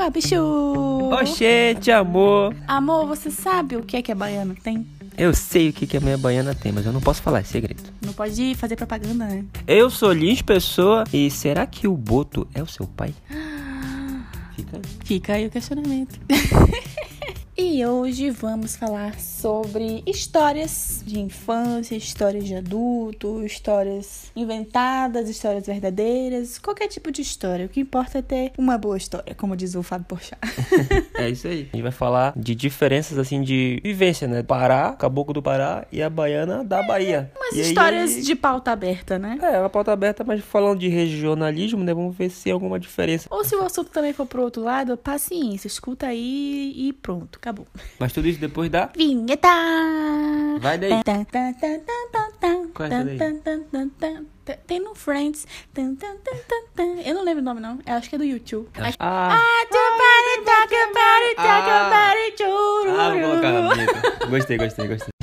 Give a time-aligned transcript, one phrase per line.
[0.00, 1.10] Guabichu!
[1.12, 2.56] Oxente, amor!
[2.66, 4.86] Amor, você sabe o que é que a baiana tem?
[5.18, 7.42] Eu sei o que, que a minha baiana tem, mas eu não posso falar, é
[7.42, 7.82] segredo.
[8.00, 9.44] Não pode fazer propaganda, né?
[9.66, 13.12] Eu sou Lins Pessoa e será que o Boto é o seu pai?
[14.56, 14.82] Fica aí.
[15.04, 16.18] Fica aí o questionamento.
[17.62, 26.58] E hoje vamos falar sobre histórias de infância, histórias de adulto, histórias inventadas, histórias verdadeiras,
[26.58, 27.66] qualquer tipo de história.
[27.66, 30.38] O que importa é ter uma boa história, como diz o Fábio Porchat.
[31.20, 31.68] É isso aí.
[31.70, 34.42] A gente vai falar de diferenças, assim, de vivência, né?
[34.42, 37.30] Pará, Caboclo do Pará e a Baiana da Bahia.
[37.36, 39.38] Umas E aí- histórias de pauta aberta, né?
[39.42, 41.92] É, uma pauta aberta, mas falando de regionalismo, né?
[41.92, 43.28] Vamos ver se tem alguma diferença.
[43.30, 47.66] Ou se o assunto também for pro outro lado, paciência, escuta aí e pronto, acabou.
[47.98, 48.90] Mas tudo isso depois da...
[48.96, 49.48] Vinheta!
[50.60, 50.90] Vai daí.
[52.74, 54.56] Qual é essa.
[54.66, 55.46] Tem no Friends.
[57.04, 57.78] Eu não lembro o nome, não.
[57.86, 58.68] Eu acho que é do YouTube.
[58.98, 61.86] Ah, Ah, somebody talk about it, talk Ah.
[61.86, 63.00] about it, chururu.
[63.00, 64.26] ah, vou colocar na.
[64.28, 65.19] Gostei, gostei, gostei.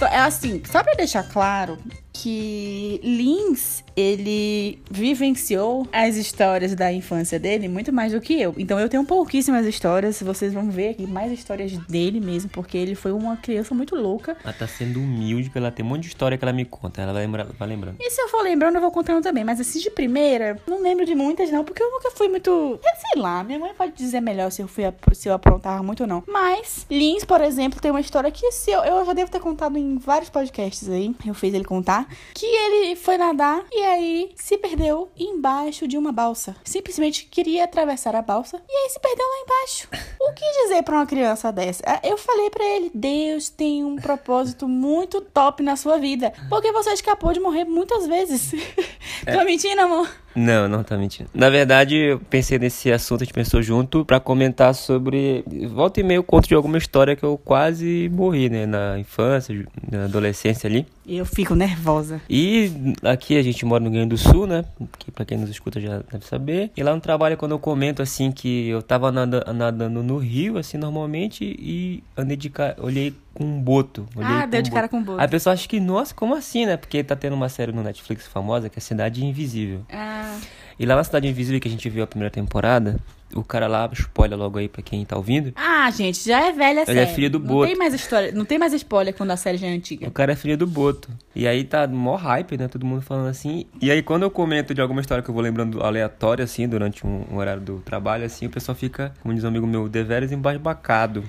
[0.00, 0.14] História.
[0.14, 1.78] É assim, só pra deixar claro
[2.22, 8.54] que Lins, ele vivenciou as histórias da infância dele muito mais do que eu.
[8.58, 10.20] Então eu tenho pouquíssimas histórias.
[10.20, 14.36] Vocês vão ver aqui mais histórias dele mesmo, porque ele foi uma criança muito louca.
[14.44, 17.00] Ela tá sendo humilde, porque ela tem um monte de história que ela me conta.
[17.00, 17.96] Ela vai, lembrar, vai lembrando.
[17.98, 19.42] E se eu for lembrando, eu vou contando também.
[19.42, 22.78] Mas assim, de primeira, não lembro de muitas, não, porque eu nunca fui muito.
[23.12, 24.84] Sei lá, minha mãe pode dizer melhor se eu fui
[25.14, 26.22] se eu aprontava muito ou não.
[26.26, 29.78] Mas, Lins, por exemplo, tem uma história que se eu, eu já devo ter contado
[29.78, 31.14] em vários podcasts aí.
[31.26, 32.06] Eu fiz ele contar.
[32.34, 36.56] Que ele foi nadar e aí se perdeu embaixo de uma balsa.
[36.64, 39.88] Simplesmente queria atravessar a balsa e aí se perdeu lá embaixo.
[40.20, 41.82] O que dizer pra uma criança dessa?
[41.86, 46.32] Ah, Eu falei pra ele: Deus tem um propósito muito top na sua vida.
[46.48, 48.52] Porque você escapou de morrer muitas vezes.
[49.24, 50.08] Tô mentindo, amor?
[50.34, 51.28] Não, não tá mentindo.
[51.34, 55.44] Na verdade, eu pensei nesse assunto, a gente pensou junto pra comentar sobre.
[55.72, 58.66] Volta e meio eu conto de alguma história que eu quase morri, né?
[58.66, 60.86] Na infância, na adolescência ali.
[61.06, 62.20] Eu fico nervosa.
[62.30, 62.70] E
[63.02, 64.64] aqui a gente mora no Rio Grande do Sul, né?
[64.98, 66.70] Que pra quem nos escuta já deve saber.
[66.76, 70.56] E lá no trabalho, quando eu comento assim que eu tava nada- nadando no rio,
[70.58, 72.76] assim, normalmente, e andei de cara.
[72.78, 74.06] Olhei com um boto.
[74.16, 75.20] Olhei Ah, deu um de cara com o boto.
[75.20, 76.76] A pessoa acha que, nossa, como assim, né?
[76.76, 79.82] Porque tá tendo uma série no Netflix famosa que é Cidade Invisível.
[79.92, 80.36] Ah,
[80.78, 82.98] E lá na Cidade Invisível que a gente viu a primeira temporada,
[83.34, 85.52] o cara lá, spoiler logo aí pra quem tá ouvindo.
[85.54, 87.14] Ah, gente, já é velha a Ele é série.
[87.14, 87.66] filho do Não Boto.
[87.68, 90.08] tem mais história, não tem mais spoiler quando a série já é antiga.
[90.08, 91.08] O cara é filho do Boto.
[91.36, 92.66] E aí tá mó hype, né?
[92.66, 93.66] Todo mundo falando assim.
[93.80, 97.06] E aí quando eu comento de alguma história que eu vou lembrando aleatória, assim, durante
[97.06, 100.32] um, um horário do trabalho, assim, o pessoal fica, como diz um amigo meu, deveras
[100.32, 101.22] embasbacado.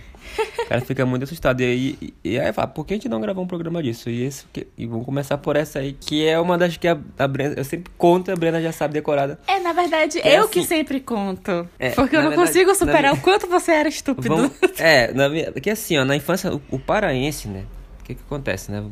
[0.63, 1.61] O cara fica muito assustado.
[1.61, 4.09] E aí, e, aí fala, por que a gente não gravou um programa disso?
[4.09, 6.97] E, esse, que- e vamos começar por essa aí, que é uma das que a,
[7.19, 9.39] a Brenda, eu sempre conto a Brenda já sabe decorada.
[9.47, 11.67] É, na verdade, É eu assim- que sempre conto.
[11.77, 14.27] É, porque eu não verdade- consigo superar minha- o quanto você era estúpido.
[14.35, 17.63] Vamos, é, na minha, porque assim, ó, na infância, o, o paraense, né?
[17.99, 18.83] O que que acontece, né?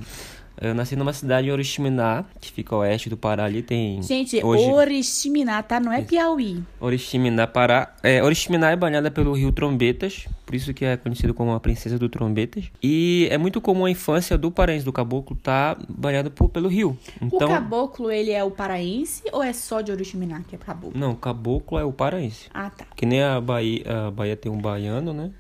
[0.62, 4.02] Eu nasci numa cidade em Oriximiná, que fica oeste do Pará ali, tem...
[4.04, 5.80] Gente, hoje, Oriximiná, tá?
[5.80, 6.62] Não é Piauí.
[6.80, 7.96] Oriximiná, Pará.
[8.04, 11.98] É, Oriximiná é banhada pelo rio Trombetas, por isso que é conhecido como a princesa
[11.98, 12.66] do Trombetas.
[12.84, 16.98] E é muito comum a infância do paraense, do caboclo, tá banhado por, pelo rio.
[17.22, 21.00] Então, O caboclo, ele é o paraense ou é só de Oriximiná que é caboclo?
[21.00, 22.50] não, caboclo é o paraense.
[22.54, 22.86] Ah, tá.
[22.96, 25.32] Que nem a Bahia, a Bahia tem um baiano, né?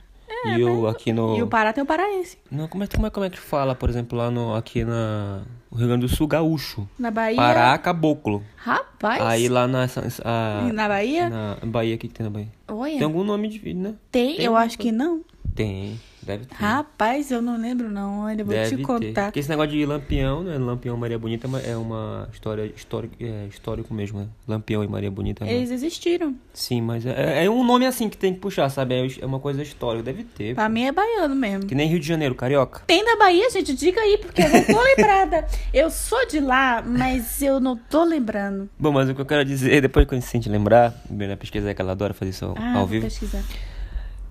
[0.45, 1.37] E eu aqui no...
[1.37, 2.37] E o Pará tem o paraense.
[2.51, 5.41] Não, como é, como é, como é que fala, por exemplo, lá no, aqui na
[5.71, 6.87] no Rio Grande do Sul, gaúcho.
[6.97, 7.35] Na Bahia...
[7.35, 8.43] Pará, caboclo.
[8.57, 9.21] Rapaz.
[9.21, 9.85] Aí lá na,
[10.25, 11.29] a, Na Bahia?
[11.29, 12.47] na Bahia, o que, que tem na Bahia?
[12.67, 12.93] Olha.
[12.93, 13.93] Tem algum nome de né?
[14.11, 15.21] Tem, Tem eu um- acho que não.
[15.55, 16.55] Tem, deve ter.
[16.55, 18.21] Rapaz, eu não lembro não.
[18.21, 18.83] Olha, vou deve te ter.
[18.83, 19.25] contar.
[19.25, 20.57] Porque esse negócio de Lampião, né?
[20.57, 24.27] Lampião e Maria Bonita é uma- é história histórica, é, histórico mesmo, né?
[24.47, 25.43] Lampião e Maria Bonita.
[25.43, 26.35] é uma- Eles existiram.
[26.53, 28.95] Sim, mas é, é um nome assim que tem que puxar, sabe?
[28.95, 30.55] É, é uma coisa histórica, deve ter.
[30.55, 31.65] Pra mim é baiano mesmo.
[31.67, 32.81] Que nem Rio de Janeiro, carioca.
[32.87, 33.73] Tem da Bahia, gente?
[33.75, 35.47] Diga aí, porque eu não tô lembrada.
[35.73, 38.69] Eu sou de lá, mas eu não tô lembrando.
[38.77, 41.37] Bom, mas o que eu quero dizer, depois que a gente se sente lembrar, na
[41.37, 43.05] pesquisa que ela adora fazer isso ao, Ah, ao vivo.
[43.05, 43.43] pesquisar.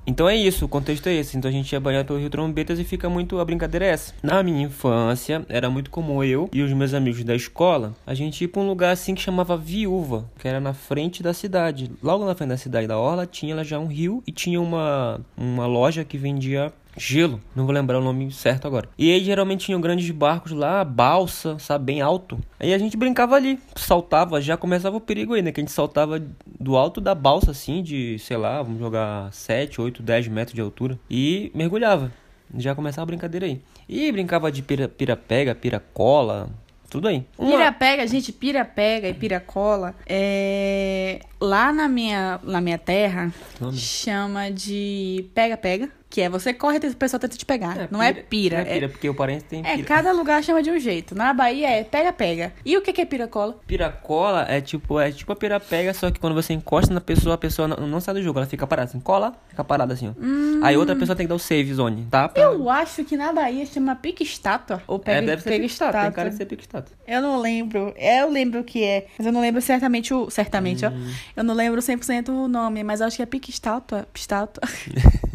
[0.08, 1.36] Então é isso, o contexto é esse.
[1.36, 3.38] Então a gente ia banhar pelo Rio Trombetas e fica muito.
[3.38, 4.14] A brincadeira é essa.
[4.22, 8.42] Na minha infância, era muito comum eu e os meus amigos da escola, a gente
[8.42, 11.90] ir pra um lugar assim que chamava Viúva, que era na frente da cidade.
[12.02, 15.20] Logo na frente da cidade da Orla, tinha lá já um rio e tinha uma,
[15.36, 18.88] uma loja que vendia gelo, não vou lembrar o nome certo agora.
[18.98, 22.38] E aí geralmente tinham grandes barcos lá, balsa, sabe, bem alto.
[22.58, 25.52] Aí a gente brincava ali, saltava, já começava o perigo aí, né?
[25.52, 26.20] Que a gente saltava
[26.58, 30.60] do alto da balsa, assim, de, sei lá, vamos jogar 7, 8, 10 metros de
[30.60, 30.98] altura.
[31.10, 32.12] E mergulhava.
[32.56, 33.60] Já começava a brincadeira aí.
[33.88, 36.48] E brincava de pira, pira-pega, pira-cola,
[36.90, 37.24] tudo aí.
[37.36, 41.20] Uma- Pira-pega, gente, pira-pega e pira-cola, é...
[41.40, 43.32] lá na minha, na minha terra,
[43.72, 47.88] chama de pega-pega, que é você corre e o pessoal tenta te pegar.
[47.90, 48.58] não é pira.
[48.62, 49.86] Não é pira, porque o parente tem É, pira.
[49.86, 51.14] cada lugar chama de um jeito.
[51.14, 52.52] Na Bahia é pega-pega.
[52.64, 53.56] E o que que é pira-cola?
[53.66, 57.38] Piracola é tipo, é tipo a pira-pega, só que quando você encosta na pessoa, a
[57.38, 60.64] pessoa não, não sai do jogo, ela fica parada assim, cola, fica parada assim, ó.
[60.66, 62.28] Aí outra pessoa tem que dar o save zone, tá?
[62.28, 64.82] Pra- Eu acho que na Bahia chama pique-estátua.
[64.86, 66.96] Ou pega, é, deve ser pique-estátua, tem cara de ser pique-estátua.
[67.06, 67.92] Eu não lembro.
[67.96, 69.06] Eu lembro o que é.
[69.18, 70.30] Mas eu não lembro certamente o.
[70.30, 70.90] Certamente, ó.
[71.36, 74.06] Eu não lembro 100% o nome, mas eu acho que é pique-estátua.
[74.14, 74.62] Estátua.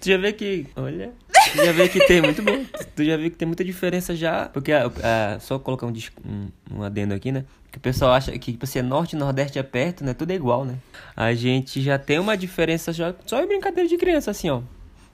[0.00, 1.12] Tu já vê que, olha,
[1.52, 2.64] tu já vê que tem muito bom.
[2.94, 5.92] Tu já viu que tem muita diferença já, porque ah, ah, só colocar um,
[6.26, 7.44] um, um adendo aqui, né?
[7.70, 10.14] Que o pessoal acha que tipo, se é norte e nordeste é perto, né?
[10.14, 10.76] Tudo é igual, né?
[11.16, 14.62] A gente já tem uma diferença já, só em brincadeira de criança, assim, ó.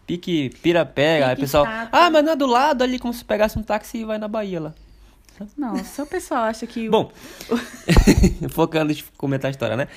[0.07, 3.25] Pique, pira-pega, aí o Pique pessoal, ah, mas não é do lado ali, como se
[3.25, 4.75] pegasse um táxi e vai na Bahia lá.
[5.57, 6.89] Nossa, o pessoal acha que.
[6.89, 7.11] Bom,
[8.51, 9.89] focando em comentar a história, né?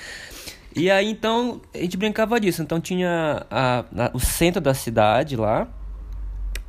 [0.74, 2.62] E aí, então, a gente brincava disso.
[2.62, 5.68] Então, tinha a- a- o centro da cidade lá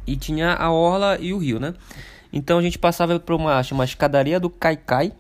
[0.06, 1.74] e tinha a orla e o rio, né?
[2.32, 5.12] Então, a gente passava por uma, chama escadaria do Caicai.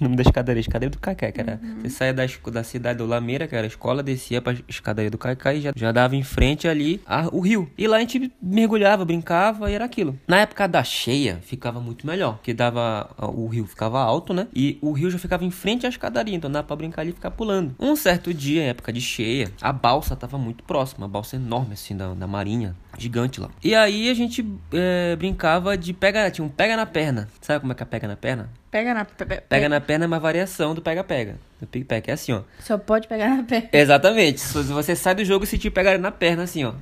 [0.00, 1.60] O nome da escadaria, escadaria do Caicai, que era...
[1.82, 5.18] Você saía da, da cidade do Lameira, que era a escola, descia pra escadaria do
[5.18, 7.70] Caicai e já, já dava em frente ali a- o rio.
[7.76, 10.18] E lá a gente mergulhava, brincava e era aquilo.
[10.26, 13.10] Na época da cheia, ficava muito melhor, porque dava...
[13.18, 14.48] O rio ficava alto, né?
[14.54, 17.14] E o rio já ficava em frente à escadaria, então dava pra brincar ali e
[17.14, 17.74] ficar pulando.
[17.78, 21.74] Um certo dia, em época de cheia, a balsa tava muito próxima, a balsa enorme,
[21.74, 23.50] assim, da, da marinha, gigante lá.
[23.62, 26.30] E aí a gente é, brincava de pega...
[26.30, 27.28] Tinha um pega na perna.
[27.42, 28.48] Sabe como é que é pega na perna?
[28.70, 29.04] Pega na.
[29.04, 31.36] pe- pe- Pega na perna é uma variação do pega-pega.
[31.60, 32.42] Do pique-pega, é assim, ó.
[32.60, 33.68] Só pode pegar na perna.
[33.72, 34.40] Exatamente.
[34.40, 36.72] Se você sai do jogo se te pegar na perna, assim, ó.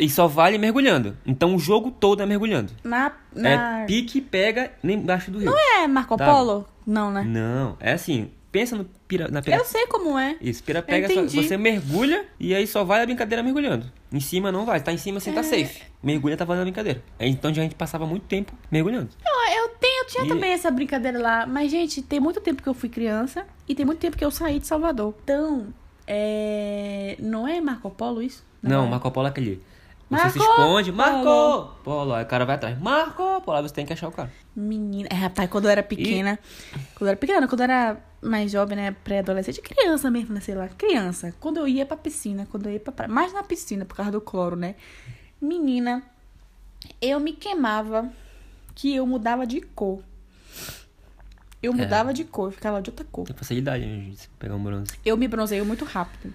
[0.00, 1.14] E só vale mergulhando.
[1.26, 2.72] Então o jogo todo é mergulhando.
[2.82, 3.12] Na.
[3.34, 3.80] na...
[3.82, 5.50] É pique, pega, nem embaixo do rio.
[5.50, 6.24] Não é Marco Dá.
[6.24, 6.66] Polo?
[6.86, 7.22] Não, né?
[7.26, 8.30] Não, é assim.
[8.54, 9.56] Pensa no pira, na pira.
[9.56, 10.36] Eu sei como é.
[10.40, 13.90] Isso, pira-pega, Eu só- você mergulha e aí só vai a brincadeira mergulhando.
[14.12, 14.80] Em cima não vai.
[14.80, 15.32] Tá em cima, você É.
[15.32, 15.82] tá safe.
[16.00, 17.02] Mergulha, tá fazendo a brincadeira.
[17.18, 19.08] Então já a gente passava muito tempo mergulhando.
[19.26, 21.46] Eu, eu, tenho, eu tinha E- também essa brincadeira lá.
[21.48, 24.30] Mas, gente, tem muito tempo que eu fui criança e tem muito tempo que eu
[24.30, 25.16] saí de Salvador.
[25.24, 25.66] Então,
[26.06, 27.16] é.
[27.18, 28.44] Não é Marco Polo isso?
[28.62, 28.88] Não, é.
[28.88, 29.60] Marco Polo é aquele.
[30.16, 32.14] Você Marco se esconde, Marco Polo.
[32.14, 32.78] Aí o cara vai atrás.
[32.80, 33.56] Marco Polo.
[33.58, 34.30] Aí você tem que achar o cara.
[34.54, 35.08] Menina.
[35.10, 36.38] É, rapaz, quando eu era pequena.
[36.94, 38.96] Quando eu era pequena, quando eu era mais jovem, né?
[39.04, 40.40] Pré-adolescente, criança mesmo, né?
[40.40, 41.34] Sei lá, criança.
[41.40, 43.12] Quando eu ia pra piscina, quando eu ia pra praia.
[43.12, 44.74] Mais na piscina, por causa do cloro, né?
[45.40, 46.02] Menina,
[47.00, 48.08] eu me queimava
[48.74, 50.00] que eu mudava de cor.
[51.62, 51.76] Eu É.
[51.76, 53.24] mudava de cor, eu ficava de outra cor.
[53.24, 54.92] Tem facilidade né, de pegar um bronze.
[55.04, 56.32] Eu me bronzeio muito rápido.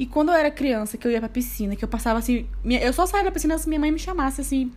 [0.00, 2.46] E quando eu era criança, que eu ia pra piscina, que eu passava assim.
[2.64, 4.72] minha- eu só saía da piscina se minha mãe me chamasse assim,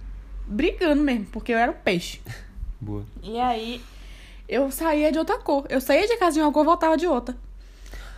[0.45, 2.19] brigando mesmo, porque eu era o peixe.
[2.81, 3.05] Boa.
[3.23, 3.81] E aí,
[4.49, 5.65] eu saía de outra cor.
[5.69, 7.35] Eu saía de casa de uma cor, voltava de outra.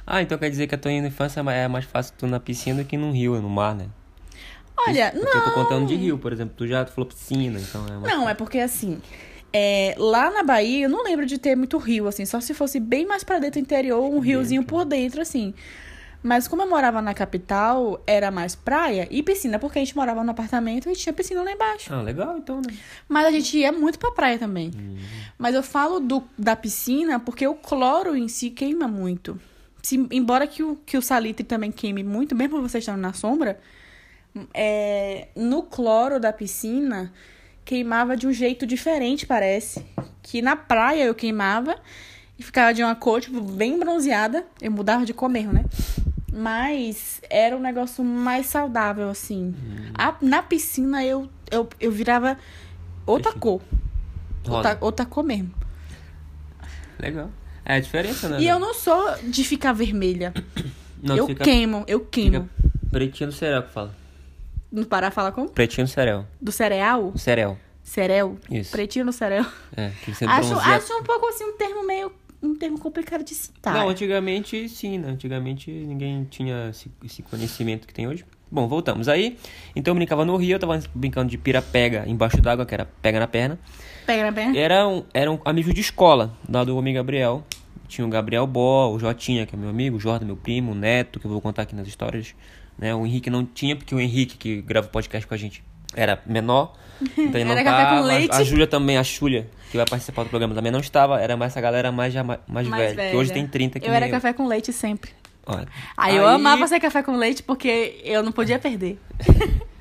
[0.08, 2.88] Ah, então quer dizer que a tua infância é mais fácil tu na piscina do
[2.88, 3.88] que no rio, no mar, né?
[4.78, 5.54] Olha, Porque eu tô não.
[5.54, 6.54] contando de rio, por exemplo.
[6.58, 9.00] Tu já falou piscina, então é mais Não, é porque assim.
[9.54, 12.26] é, lá na Bahia, eu não lembro de ter muito rio, assim.
[12.26, 15.54] Só se fosse bem mais pra dentro do interior, um riozinho por dentro, assim.
[16.26, 20.24] Mas como eu morava na capital, era mais praia e piscina, porque a gente morava
[20.24, 21.94] no apartamento e tinha piscina lá embaixo.
[21.94, 22.76] Ah, legal então, né?
[23.08, 24.72] Mas a gente ia muito pra praia também.
[25.38, 29.40] Mas eu falo do, da piscina porque o cloro em si queima muito.
[29.84, 33.60] Se, embora que o, que o salitre também queime muito, mesmo você estando na sombra,
[34.52, 37.14] é, no cloro da piscina
[37.64, 39.86] queimava de um jeito diferente, parece.
[40.24, 41.76] Que na praia eu queimava
[42.40, 44.44] e ficava de uma cor, tipo, bem bronzeada.
[44.60, 45.64] Eu mudava de cor mesmo, né?
[46.38, 49.56] Mas era um negócio mais saudável, assim.
[49.94, 52.38] A- na piscina eu, eu, eu virava
[53.06, 53.62] outra cor.
[54.46, 55.52] Outra, outra cor mesmo.
[57.00, 57.30] Legal.
[57.64, 58.42] É a diferença, né?
[58.42, 60.34] E eu não sou de ficar vermelha.
[61.02, 62.50] Não, eu fica, queimo, eu queimo.
[62.62, 63.96] fica pretinho do cereal que fala.
[64.72, 65.50] No Pará fala como?
[65.50, 66.28] Pretinho do cereal.
[66.42, 67.14] Do cereal?
[67.16, 67.58] Cereal.
[67.82, 68.38] Cerel?
[68.50, 68.72] Isso.
[68.72, 69.46] Pretinho no cerel.
[69.78, 72.12] É, que você Acho, acho um pouco assim um termo meio.
[72.42, 73.74] Um termo complicado de citar.
[73.74, 75.10] Não, antigamente sim, né?
[75.10, 78.26] Antigamente ninguém tinha esse, esse conhecimento que tem hoje.
[78.52, 79.08] Bom, voltamos.
[79.08, 79.38] Aí,
[79.76, 83.20] então eu brincava no rio, eu tava brincando de pira-pega embaixo d'água, que era pega
[83.20, 83.60] na perna.
[84.06, 84.58] Pega na perna.
[84.58, 87.44] Era um, era um amigo de escola, lá do homem Gabriel.
[87.88, 90.76] tinha o Gabriel Bó, o Jotinha, que é meu amigo, o Jordan, meu primo, o
[90.76, 92.36] Neto, que eu vou contar aqui nas histórias.
[92.78, 92.94] Né?
[92.94, 95.64] O Henrique não tinha, porque o Henrique, que grava o podcast com a gente,
[95.96, 96.74] era menor.
[97.02, 98.02] Então ele não tava.
[98.02, 98.36] leite.
[98.36, 101.20] A Júlia também, a Júlia, que vai participar do programa, também não estava.
[101.20, 103.94] Era mais essa galera mais, mais, mais, Mais velha, que hoje tem 30 que Eu
[103.94, 105.12] era café com leite sempre.
[105.46, 105.68] Olha.
[105.96, 109.00] Aí, eu amava ser café com leite porque eu não podia perder.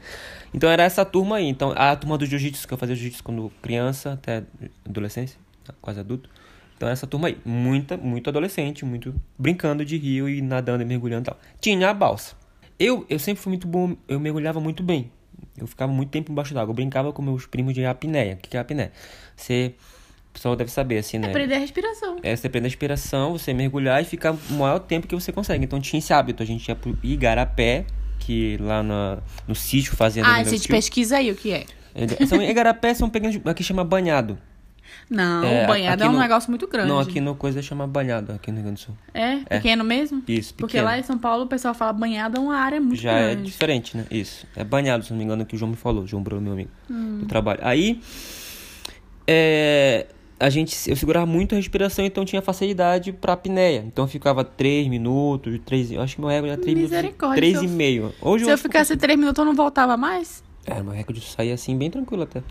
[0.54, 1.49] Então era essa turma aí.
[1.49, 4.44] Então, a turma do jiu-jitsu, que eu fazia jiu-jitsu quando criança, até
[4.88, 5.37] adolescência,
[5.83, 6.30] quase adulto.
[6.76, 11.23] Então essa turma aí, muita, muito adolescente, muito brincando de rio e nadando e mergulhando
[11.23, 11.38] e tal.
[11.61, 12.37] Tinha a balsa.
[12.78, 15.11] Eu, eu sempre fui muito bom, eu mergulhava muito bem.
[15.56, 16.70] Eu ficava muito tempo embaixo d'água.
[16.70, 18.34] Eu brincava com meus primos de apneia.
[18.34, 18.92] O que é apneia?
[19.36, 19.74] Você,
[20.30, 21.28] o pessoal deve saber, assim, né?
[21.28, 22.16] Aprender a respiração.
[22.22, 25.64] É, você prende a respiração, você mergulhar e ficar o maior tempo que você consegue.
[25.64, 26.42] Então tinha esse hábito.
[26.42, 27.86] A gente ia pro Igarapé,
[28.18, 31.64] que lá na, no sítio fazendo Ah, gente, pesquisa aí o que é.
[32.26, 33.38] São, Igarapé são pequenos.
[33.44, 34.38] Aqui chama banhado.
[35.10, 36.88] Não, É, aqui é um no- negócio muito grande.
[36.88, 38.96] Não, aqui no coisa chama banhado, aqui no Rio Grande do Sul.
[39.12, 39.36] É?
[39.38, 40.22] Pequeno mesmo?
[40.26, 40.84] Isso, Porque pequeno.
[40.86, 43.42] lá em São Paulo o pessoal fala banhado é uma área muito Já é grande.
[43.50, 44.06] diferente, né?
[44.10, 44.46] Isso.
[44.56, 46.06] É banhado, se não me engano, que o João me falou.
[46.06, 47.18] João Bruno, meu amigo Hum.
[47.20, 47.60] do trabalho.
[47.62, 48.00] Aí,
[49.26, 50.06] é,
[50.38, 53.84] a gente, eu segurava muito a respiração, então tinha facilidade pra apneia.
[53.86, 57.36] Então eu ficava 3 minutos, 3, eu acho que meu recorde era 3 minutos, Misericórdia,
[57.36, 58.14] 3 se e eu- meio.
[58.20, 60.42] Hoje Se eu que ficasse três minutos eu não voltava mais?
[60.66, 62.42] É, meu recorde saía assim bem tranquilo até.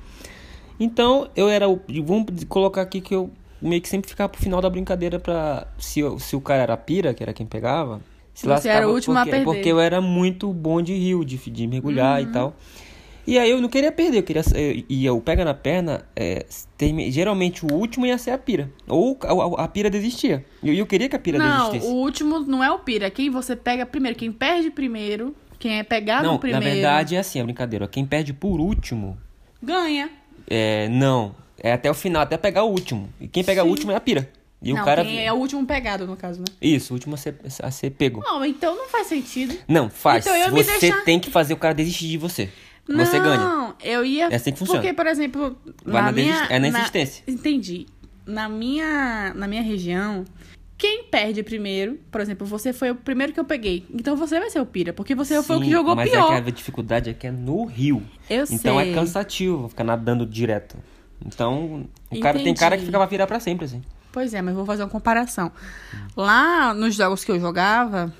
[0.83, 1.79] Então, eu era o.
[2.03, 3.29] Vamos colocar aqui que eu
[3.61, 5.65] meio que sempre ficava pro final da brincadeira pra.
[5.77, 8.01] Se, eu- se o cara era pira, que era quem pegava.
[8.33, 9.45] Se Você era o último a porque, perder.
[9.45, 12.29] Porque eu era muito bom de rio, de, de mergulhar Uhum.
[12.29, 12.55] e tal.
[13.25, 14.41] E aí eu não queria perder, eu queria.
[14.55, 16.45] eu- E eu pega na perna, é,
[16.77, 18.69] termi- geralmente o último ia ser a pira.
[18.87, 20.43] Ou a, a- a pira desistia.
[20.61, 21.87] E eu, eu queria que a pira não, desistisse.
[21.93, 23.09] o último não é o pira.
[23.09, 27.19] Quem você pega primeiro, quem perde primeiro, quem é pegado Não, primeiro, na verdade é
[27.19, 27.87] assim a brincadeira.
[27.87, 29.17] Quem perde por último
[29.61, 30.09] ganha.
[30.47, 31.35] É, não.
[31.57, 33.09] É até o final, até pegar o último.
[33.21, 34.29] E quem pega o último é a pira.
[34.61, 35.03] E não, o cara.
[35.03, 36.45] quem é o último pegado, no caso, né?
[36.61, 38.21] Isso, o último a ser, a ser pego.
[38.23, 39.55] Não, então não faz sentido.
[39.67, 40.25] Não, faz.
[40.25, 42.49] Então você deixar- tem que fazer o cara desistir de você.
[42.87, 43.75] Você não, ganha.
[43.83, 44.25] eu ia...
[44.25, 44.81] É assim que funciona.
[44.81, 46.45] Porque, por exemplo, Vai na na minha...
[46.49, 47.23] é na insistência.
[47.27, 47.85] Entendi.
[48.25, 50.25] Na minha, na minha região,
[50.83, 53.85] quem perde primeiro, por exemplo, você foi o primeiro que eu peguei.
[53.89, 56.33] Então você vai ser o pira, porque você foi o que Sim, jogou mas pior.
[56.33, 58.03] é que a dificuldade é que é no rio.
[58.29, 58.91] Eu então sei.
[58.91, 60.75] é cansativo ficar nadando direto.
[61.25, 63.81] Então, o cara tem cara que fica pra virar pra sempre, assim.
[64.11, 65.53] Pois é, mas vou fazer uma comparação.
[66.17, 68.13] Lá nos jogos que eu jogava,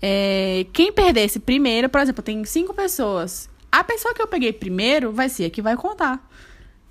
[0.00, 3.50] é, quem perdesse primeiro, por exemplo, tem cinco pessoas.
[3.70, 6.26] A pessoa que eu peguei primeiro vai ser a que vai contar.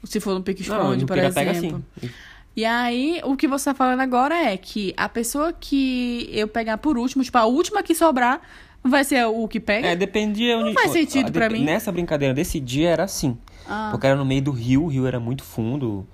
[0.04, 1.34] Se for no pique-esconde, por exemplo.
[1.34, 1.84] pega assim.
[2.58, 6.80] E aí, o que você tá falando agora é que a pessoa que eu pegar
[6.80, 8.42] por último, tipo, a última que sobrar,
[8.84, 9.90] vai ser o que pega?
[9.90, 10.74] É, dependia onde.
[10.74, 11.64] faz sentido a- pra dep- mim.
[11.64, 13.38] Nessa brincadeira desse dia era assim.
[13.70, 13.90] Ah.
[13.92, 16.08] Porque era no meio do rio, o rio era muito fundo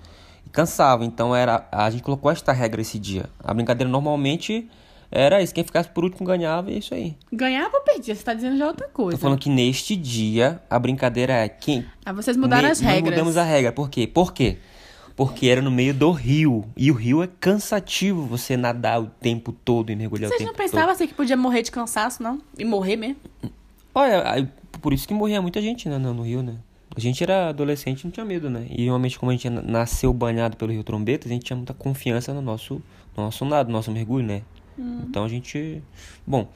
[0.45, 1.05] e cansava.
[1.05, 3.29] Então era a gente colocou esta regra esse dia.
[3.41, 4.67] A brincadeira normalmente
[5.09, 5.53] era isso.
[5.53, 7.15] Quem ficasse por último ganhava e é isso aí.
[7.31, 8.13] Ganhava ou perdia?
[8.15, 9.17] Você tá dizendo já outra coisa.
[9.17, 11.85] Tô falando que neste dia a brincadeira é quem.
[12.05, 13.13] Aí vocês mudaram Ne- as nós regras.
[13.13, 13.71] mudamos a regra.
[13.71, 14.05] Por quê?
[14.07, 14.57] Por quê?
[15.15, 16.65] Porque era no meio do rio.
[16.75, 20.51] E o rio é cansativo você nadar o tempo todo e mergulhar Vocês o não
[20.53, 20.71] tempo todo.
[20.71, 22.41] pensavam assim que podia morrer de cansaço, não?
[22.57, 23.17] E morrer mesmo?
[23.93, 24.49] Olha,
[24.81, 26.55] por isso que morria muita gente né, no Rio, né?
[26.95, 28.65] A gente era adolescente e não tinha medo, né?
[28.69, 31.73] E normalmente, como a gente na- nasceu banhado pelo Rio Trombetas, a gente tinha muita
[31.73, 32.81] confiança no nosso,
[33.15, 34.41] no nosso nado, no nosso mergulho, né?
[34.77, 35.81] Então a gente.
[36.25, 36.47] Bom.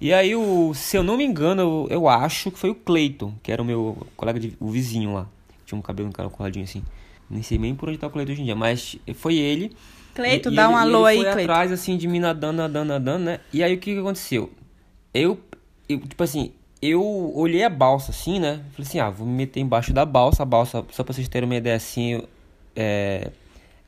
[0.00, 3.32] E aí, o, se eu não me engano, eu, eu acho que foi o Cleiton,
[3.42, 5.28] que era o meu colega, de, o vizinho lá.
[5.64, 6.82] Tinha um cabelo encorajadinho assim.
[7.32, 9.74] Nem sei nem por onde tá o Cleiton hoje em dia, mas foi ele.
[10.14, 11.50] Cleito, dá ele- um alô aí, foi Cleito.
[11.50, 13.40] atrás, assim, de mim nadando, nadando, nadando, né?
[13.52, 14.52] E aí, o que que aconteceu?
[15.14, 15.40] Eu,
[15.88, 17.02] eu, tipo assim, eu
[17.34, 18.60] olhei a balsa, assim, né?
[18.72, 20.42] Falei assim, ah, vou me meter embaixo da balsa.
[20.42, 22.22] A balsa, só pra vocês terem uma ideia, assim,
[22.76, 23.30] é,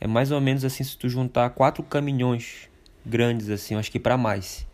[0.00, 2.68] é mais ou menos assim, se tu juntar quatro caminhões
[3.04, 4.66] grandes, assim, acho que pra mais.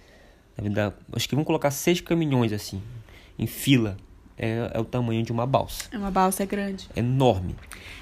[1.12, 2.80] Acho que vamos colocar seis caminhões, assim,
[3.38, 3.96] em fila.
[4.42, 5.84] É, é o tamanho de uma balsa.
[5.92, 6.88] É uma balsa grande.
[6.96, 7.54] É enorme.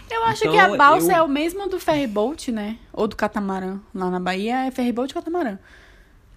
[0.09, 2.77] Eu acho Então, que a balsa eu- é o mesmo do ferryboat, né?
[2.93, 3.79] Ou do catamarã.
[3.93, 5.59] Lá na Bahia é ferryboat e catamarã.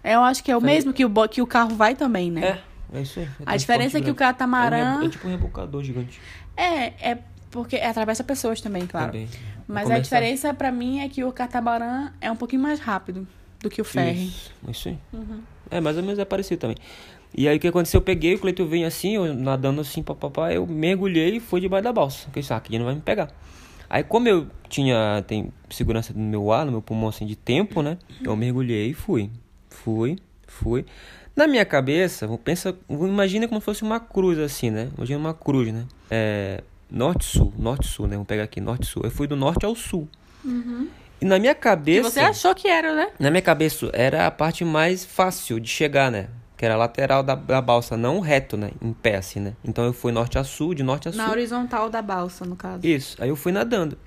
[0.03, 2.63] Eu acho que é o mesmo que o, que o carro vai também, né?
[2.93, 3.29] É, é isso aí.
[3.45, 4.95] A diferença é que o catamarã- grande.
[4.97, 6.19] É, um é tipo um rebocador gigante.
[6.57, 7.19] É, é
[7.51, 9.11] porque atravessa pessoas também, claro.
[9.11, 9.29] Também.
[9.67, 13.27] Mas a diferença pra mim é que o catamarã é um pouquinho mais rápido
[13.59, 14.25] do que o ferry.
[14.27, 14.97] Isso, isso aí.
[15.13, 15.41] Uhum.
[15.69, 16.75] É, mais ou menos é parecido também.
[17.33, 17.99] E aí o que aconteceu?
[17.99, 21.83] Eu peguei, o Cleiton veio assim, eu nadando assim, papapá, eu mergulhei e fui debaixo
[21.83, 22.25] da balsa.
[22.25, 23.29] Porque isso aqui não vai me pegar.
[23.89, 27.81] Aí como eu tinha, tem segurança no meu ar, no meu pulmão assim de tempo,
[27.81, 27.97] né?
[28.23, 29.29] Eu mergulhei e fui.
[29.69, 30.85] Fui, fui.
[31.35, 34.89] Na minha cabeça, vou pensa, imagina como fosse uma cruz assim, né?
[34.97, 35.85] Imagina uma cruz, né?
[36.09, 38.13] É, norte-sul, norte-sul, né?
[38.15, 39.03] Vamos pegar aqui, norte-sul.
[39.05, 40.07] Eu fui do norte ao sul.
[41.21, 42.09] E na minha Que cabeça.
[42.09, 43.09] você achou que era, né?
[43.19, 46.27] Na minha cabeça era a parte mais fácil de chegar, né?
[46.61, 48.69] Que era a lateral da, da balsa, não reto, né?
[48.79, 49.53] Em pé, assim, né?
[49.65, 51.31] Então eu fui norte a sul, de norte a Na sul.
[51.33, 52.85] horizontal da balsa, no caso.
[52.85, 53.17] Isso.
[53.19, 53.97] Aí eu fui nadando.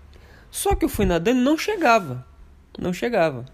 [0.53, 2.25] Só que eu fui nadando e não chegava.
[2.79, 3.45] Não chegava.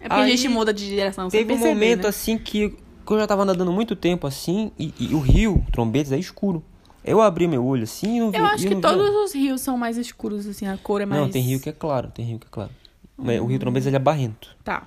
[0.00, 2.08] É porque a Aí gente muda de direção Teve um perceber, momento né?
[2.08, 6.10] assim que, que eu já tava nadando muito tempo assim e, e o rio, Trombetes,
[6.10, 6.64] é escuro.
[7.04, 8.38] Eu abri meu olho assim e não vi.
[8.38, 11.20] Eu acho que todos os rios são mais escuros, assim, a cor é mais...
[11.20, 12.70] Não, tem rio que é claro, tem rio que é claro.
[13.18, 14.56] O rio Trombetes ele é barrento.
[14.64, 14.86] Tá.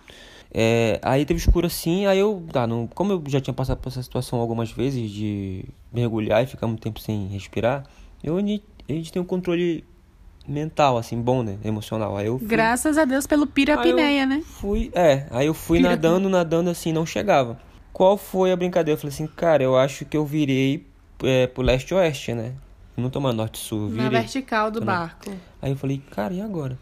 [0.53, 3.87] É, aí teve escuro assim, aí eu, tá, não, como eu já tinha passado por
[3.89, 7.85] essa situação algumas vezes de mergulhar e ficar muito tempo sem respirar,
[8.23, 9.85] eu, a gente tem um controle
[10.47, 11.57] mental, assim, bom, né?
[11.63, 12.17] Emocional.
[12.17, 14.41] Aí eu fui, Graças a Deus pelo Pirapineia, né?
[14.45, 17.57] Fui, é, aí eu fui nadando, nadando assim, não chegava.
[17.93, 18.97] Qual foi a brincadeira?
[18.97, 20.85] Eu falei assim, cara, eu acho que eu virei
[21.23, 22.53] é, pro leste-oeste, né?
[22.97, 24.19] Não tô mais norte-sul, eu Na virei.
[24.21, 25.31] vertical do Tô na- barco.
[25.61, 26.77] Aí eu falei, cara, e agora?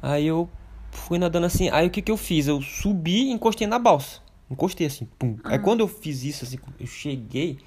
[0.00, 0.48] Aí eu
[0.96, 2.48] fui nadando assim, aí o que que eu fiz?
[2.48, 4.20] Eu subi e encostei na balsa.
[4.50, 5.36] Encostei assim, pum.
[5.44, 7.58] Aí quando eu fiz isso, assim, eu cheguei,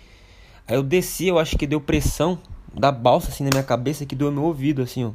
[0.67, 2.39] aí eu desci, eu acho que deu pressão
[2.73, 5.11] da balsa assim na minha cabeça que doeu meu ouvido, assim, ó.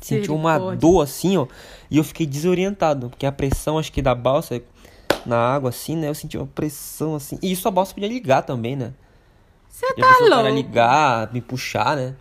[0.00, 1.46] Senti uma dor assim, ó,
[1.90, 4.60] e eu fiquei desorientado, porque a pressão, acho que da balsa
[5.24, 6.08] na água, assim, né?
[6.08, 7.38] Eu senti uma pressão assim.
[7.42, 8.92] E isso a balsa podia ligar também, né?
[9.68, 10.56] Você tá louco?
[10.56, 12.14] ligar, me puxar, né?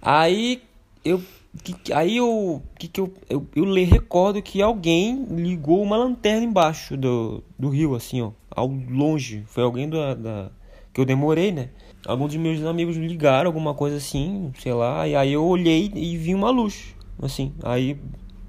[0.00, 0.62] Aí
[1.04, 1.22] eu.
[1.62, 2.62] Que- aí eu.
[2.78, 7.68] Que que eu, eu, eu le- recordo que alguém ligou uma lanterna embaixo do, do
[7.68, 8.32] rio, assim, ó.
[8.50, 9.44] Ao longe.
[9.46, 10.50] Foi alguém da, da-
[10.92, 11.70] Que eu demorei, né?
[12.06, 15.06] Alguns dos meus amigos ligaram, alguma coisa assim, sei lá.
[15.08, 16.94] E aí eu olhei e vi uma luz.
[17.20, 17.52] Assim.
[17.62, 17.98] Aí.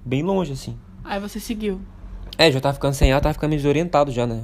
[0.04, 0.78] Bem longe, assim.
[1.04, 1.80] Aí você seguiu.
[2.38, 4.44] É, já tava ficando sem ar, tava ficando meio desorientado já, né?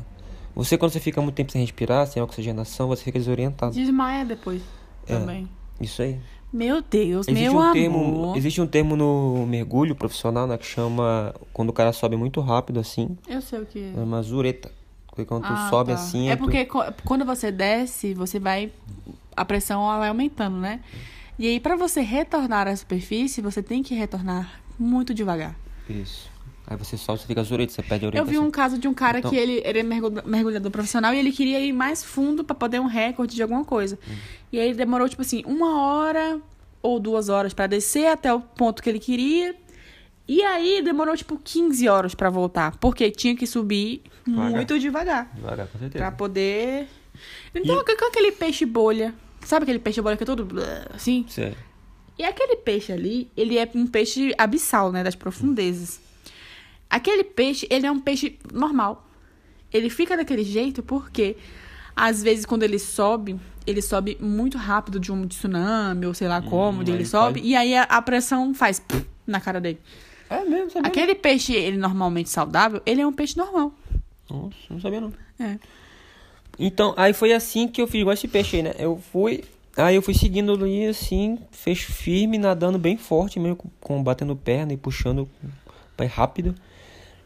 [0.55, 3.73] Você, quando você fica muito tempo sem respirar, sem oxigenação, você fica desorientado.
[3.73, 4.61] Desmaia depois
[5.07, 5.17] É.
[5.17, 5.47] também.
[5.79, 6.19] Isso aí.
[6.51, 7.73] Meu Deus, Existe meu um amor.
[7.73, 12.41] termo, existe um termo no mergulho profissional, né, que chama quando o cara sobe muito
[12.41, 13.93] rápido assim, Eu sei o que é.
[13.95, 14.69] é uma zureta.
[15.07, 15.99] Porque quando tu Ah, sobe tá.
[15.99, 16.65] assim, É tu- porque
[17.05, 18.71] quando você desce, você vai.
[19.35, 20.79] A pressão ela vai aumentando, né?
[21.37, 25.53] E aí, pra você retornar à superfície, você tem que retornar muito devagar.
[25.89, 26.30] Isso.
[26.67, 28.41] Aí você sobe, você fica zureta, você perde a Eu orientação.
[28.41, 31.19] vi um caso de um cara Então- que ele, ele é mergulha- mergulhador profissional e
[31.19, 33.99] ele queria ir mais fundo pra poder um recorde de alguma coisa.
[34.07, 34.15] Hum.
[34.53, 36.39] E aí ele demorou, tipo assim, uma hora
[36.81, 39.53] ou duas horas pra descer até o ponto que ele queria.
[40.27, 42.77] E aí demorou, tipo, 15 horas pra voltar.
[42.77, 44.51] Porque tinha que subir Devagar.
[44.51, 45.31] muito devagar.
[45.35, 45.97] Devagar, com certeza.
[46.05, 46.87] Pra poder.
[47.53, 49.13] Então, com aquele peixe bolha.
[49.43, 50.47] Sabe aquele peixe bolha que é todo
[50.93, 51.25] assim?
[51.27, 51.53] Sei.
[52.17, 55.03] E aquele peixe ali, ele é um peixe abissal, né?
[55.03, 55.99] Das profundezas.
[56.91, 59.07] Aquele peixe, ele é um peixe normal.
[59.73, 61.37] Ele fica daquele jeito porque,
[61.95, 66.41] às vezes, quando ele sobe, ele sobe muito rápido de um tsunami, ou sei lá
[66.41, 69.61] como, aí ele ele sobe, faz- e aí a, a pressão faz pff, na cara
[69.61, 69.79] dele.
[70.29, 70.89] É mesmo, sabia?
[70.89, 73.73] Aquele peixe, ele normalmente saudável, ele é um peixe normal.
[74.29, 75.13] Nossa, não sabia não.
[75.39, 75.57] É.
[76.59, 78.73] Então, aí foi assim que eu fiz igual esse peixe aí, né?
[78.77, 79.43] Eu fui.
[79.77, 84.35] Aí eu fui seguindo ali assim, fecho firme, nadando bem forte, mesmo com, com- batendo
[84.35, 85.29] perna e puxando
[85.97, 86.53] bem rápido.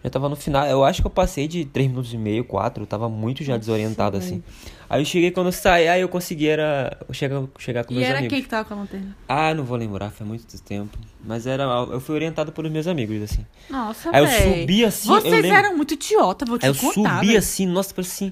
[0.05, 0.67] Já tava no final.
[0.67, 2.83] Eu acho que eu passei de 3 minutos e meio, 4.
[2.83, 4.23] Eu tava muito já desorientado velho.
[4.33, 4.43] assim.
[4.87, 8.07] Aí eu cheguei quando eu saí, aí eu consegui era chegar, chegar com E meus
[8.07, 8.35] era amigos.
[8.35, 9.17] quem que tava com a lanterna?
[9.27, 10.95] Ah, não vou lembrar, faz muito tempo.
[11.25, 11.63] Mas era.
[11.63, 13.43] Eu fui orientado pelos meus amigos, assim.
[13.67, 14.59] Nossa, Aí eu véi.
[14.61, 15.57] subi assim, eu Vocês lembro.
[15.57, 17.15] eram muito idiota, vou te Aí eu contar.
[17.15, 17.37] subi véi.
[17.37, 18.31] assim, nossa, assim.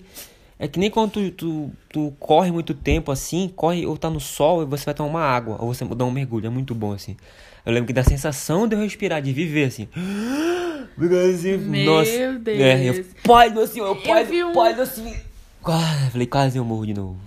[0.60, 4.20] É que nem quando tu, tu, tu corre muito tempo assim, corre ou tá no
[4.20, 6.94] sol e você vai tomar uma água, ou você dá um mergulho, é muito bom
[6.94, 7.18] assim.
[7.66, 9.88] Eu lembro que dá a sensação de eu respirar, de viver assim.
[9.94, 12.34] Assim, Meu nossa.
[12.40, 12.60] Deus.
[12.60, 15.16] É, eu, pai do senhor, pai, vi um- pai do senhor.
[15.62, 17.18] Quase, falei, quase eu morro de novo.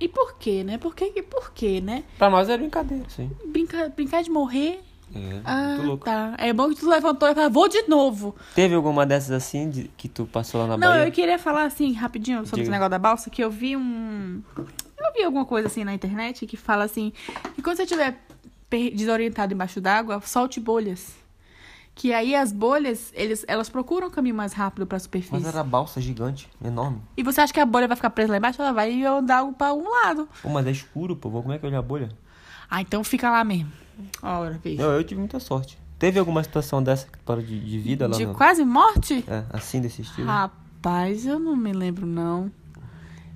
[0.00, 0.78] E por quê, né?
[0.78, 1.22] Por quê?
[1.28, 2.04] Por quê, né?
[2.16, 3.30] Pra nós era brincadeira, sim.
[3.46, 4.80] Brincar, brincar de morrer.
[5.14, 6.04] É, Ah, muito louco.
[6.04, 6.34] tá.
[6.38, 8.34] É bom que tu levantou e falou, vou de novo.
[8.54, 11.06] Teve alguma dessas assim de, que tu passou lá na Não, Bahia?
[11.06, 12.62] eu queria falar assim, rapidinho, sobre Diga.
[12.62, 14.42] esse negócio da balsa, que eu vi um.
[14.56, 17.12] Eu vi alguma coisa assim na internet que fala assim:
[17.54, 18.37] que quando você estiver per-
[18.70, 21.16] desorientado embaixo d'água, solte bolhas.
[21.94, 25.32] Que aí as bolhas, eles, elas procuram um caminho mais rápido pra superfície.
[25.32, 27.02] Mas era balsa gigante, enorme.
[27.16, 28.62] E você acha que a bolha vai ficar presa lá embaixo?
[28.62, 30.28] Ela vai andar pra um lado.
[30.40, 31.28] Pô, mas é escuro, pô.
[31.30, 32.08] Como é que eu olho a bolha?
[32.70, 33.72] Ah, então fica lá mesmo.
[34.22, 34.80] Ora, veja.
[34.80, 35.76] Não, eu tive muita sorte.
[35.98, 38.34] Teve alguma situação dessa parou de, de vida lá De no...
[38.34, 39.24] quase morte?
[39.26, 40.28] É, assim desse estilo?
[40.28, 42.52] Rapaz, eu não me lembro, não.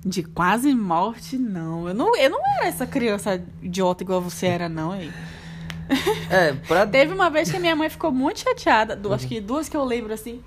[0.05, 1.87] De quase morte, não.
[1.87, 5.11] Eu não, eu não era essa criança idiota igual você era, não, hein?
[6.29, 6.85] É, pra...
[6.87, 8.95] Teve uma vez que a minha mãe ficou muito chateada.
[8.95, 10.41] Du- Acho que duas que eu lembro, assim.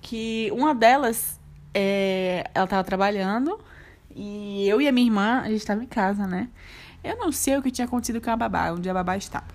[0.00, 1.38] Que uma delas,
[1.74, 3.58] é, ela tava trabalhando.
[4.14, 6.48] E eu e a minha irmã, a gente tava em casa, né?
[7.04, 9.46] Eu não sei o que tinha acontecido com a babá, onde a babá estava.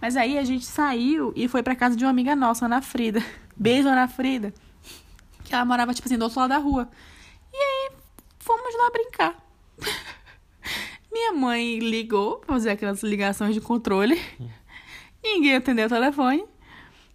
[0.00, 3.22] Mas aí a gente saiu e foi pra casa de uma amiga nossa, Ana Frida.
[3.56, 4.52] Beijo, Ana Frida.
[5.42, 6.88] Que ela morava, tipo assim, do outro lado da rua.
[8.44, 9.36] Fomos lá brincar.
[11.10, 14.20] Minha mãe ligou pra fazer aquelas ligações de controle.
[15.22, 16.44] Ninguém atendeu o telefone.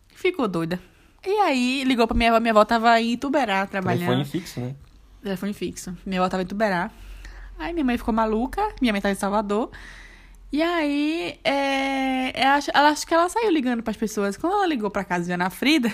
[0.07, 0.81] Ficou doida.
[1.23, 2.39] E aí ligou pra minha avó.
[2.39, 4.07] Minha avó tava em Ituberá trabalhando.
[4.07, 4.75] Telefone fixo, né?
[5.21, 5.95] Telefone fixo.
[6.03, 6.89] Minha avó tava em Ituberá.
[7.59, 8.73] Aí minha mãe ficou maluca.
[8.81, 9.69] Minha mãe tava em Salvador.
[10.51, 14.35] E aí, é, acho, ela acho que ela saiu ligando pras pessoas.
[14.35, 15.93] Quando ela ligou pra casa de Ana Frida,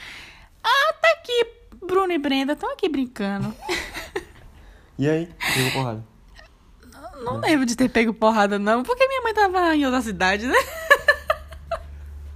[0.64, 1.46] ah, tá aqui,
[1.84, 3.54] Bruno e Brenda, estão aqui brincando.
[5.00, 5.30] E aí?
[5.54, 6.04] Pegou porrada.
[7.24, 10.58] Não lembro de ter pego porrada, não, porque minha mãe tava em outra cidade, né?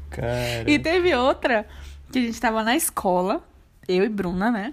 [0.08, 0.70] Cara.
[0.70, 1.68] E teve outra
[2.10, 3.46] que a gente tava na escola,
[3.86, 4.72] eu e Bruna, né?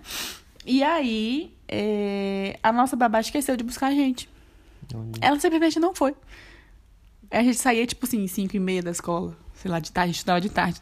[0.66, 4.30] E aí, é, a nossa babá esqueceu de buscar a gente.
[5.20, 6.16] Ela simplesmente não foi.
[7.30, 9.36] A gente saía, tipo assim, 5 e meia da escola.
[9.54, 10.80] Sei lá, de tarde, a gente estudava de tarde.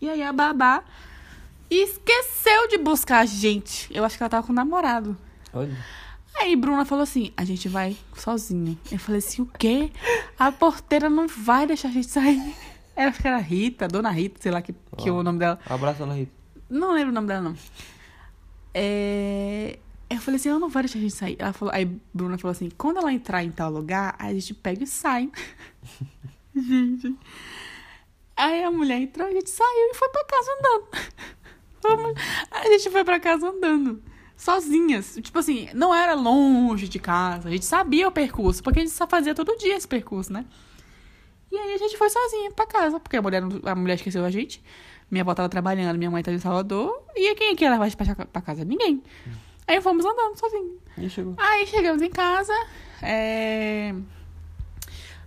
[0.00, 0.82] E aí a babá
[1.70, 3.88] esqueceu de buscar a gente.
[3.94, 5.16] Eu acho que ela tava com o namorado.
[5.52, 5.76] Olha.
[6.40, 8.76] Aí Bruna falou assim: a gente vai sozinha.
[8.90, 9.90] Eu falei assim: o quê?
[10.38, 12.54] A porteira não vai deixar a gente sair.
[12.94, 15.58] Ela acho que era Rita, Dona Rita, sei lá que, que é o nome dela.
[15.66, 16.32] Abraço, Ana Rita.
[16.68, 17.56] Não lembro o nome dela, não.
[18.74, 19.78] É...
[20.10, 21.36] Eu falei assim, ela não vai deixar a gente sair.
[21.38, 21.72] Ela falou...
[21.72, 25.30] Aí Bruna falou assim, quando ela entrar em tal lugar, a gente pega e sai.
[26.56, 27.16] gente.
[28.36, 32.14] Aí a mulher entrou, a gente saiu e foi pra casa andando.
[32.50, 34.02] A gente foi pra casa andando.
[34.38, 35.18] Sozinhas.
[35.20, 37.48] Tipo assim, não era longe de casa.
[37.48, 40.46] A gente sabia o percurso, porque a gente só fazia todo dia esse percurso, né?
[41.50, 44.30] E aí a gente foi sozinha pra casa, porque a mulher, a mulher esqueceu a
[44.30, 44.62] gente.
[45.10, 47.02] Minha avó tava trabalhando, minha mãe tava em Salvador.
[47.16, 48.64] E quem que ia levar a gente pra, casa?
[48.64, 49.02] Ninguém.
[49.66, 50.36] Aí fomos andando.
[50.96, 51.34] E chegou.
[51.36, 52.52] Aí chegamos em casa.
[53.02, 53.92] É...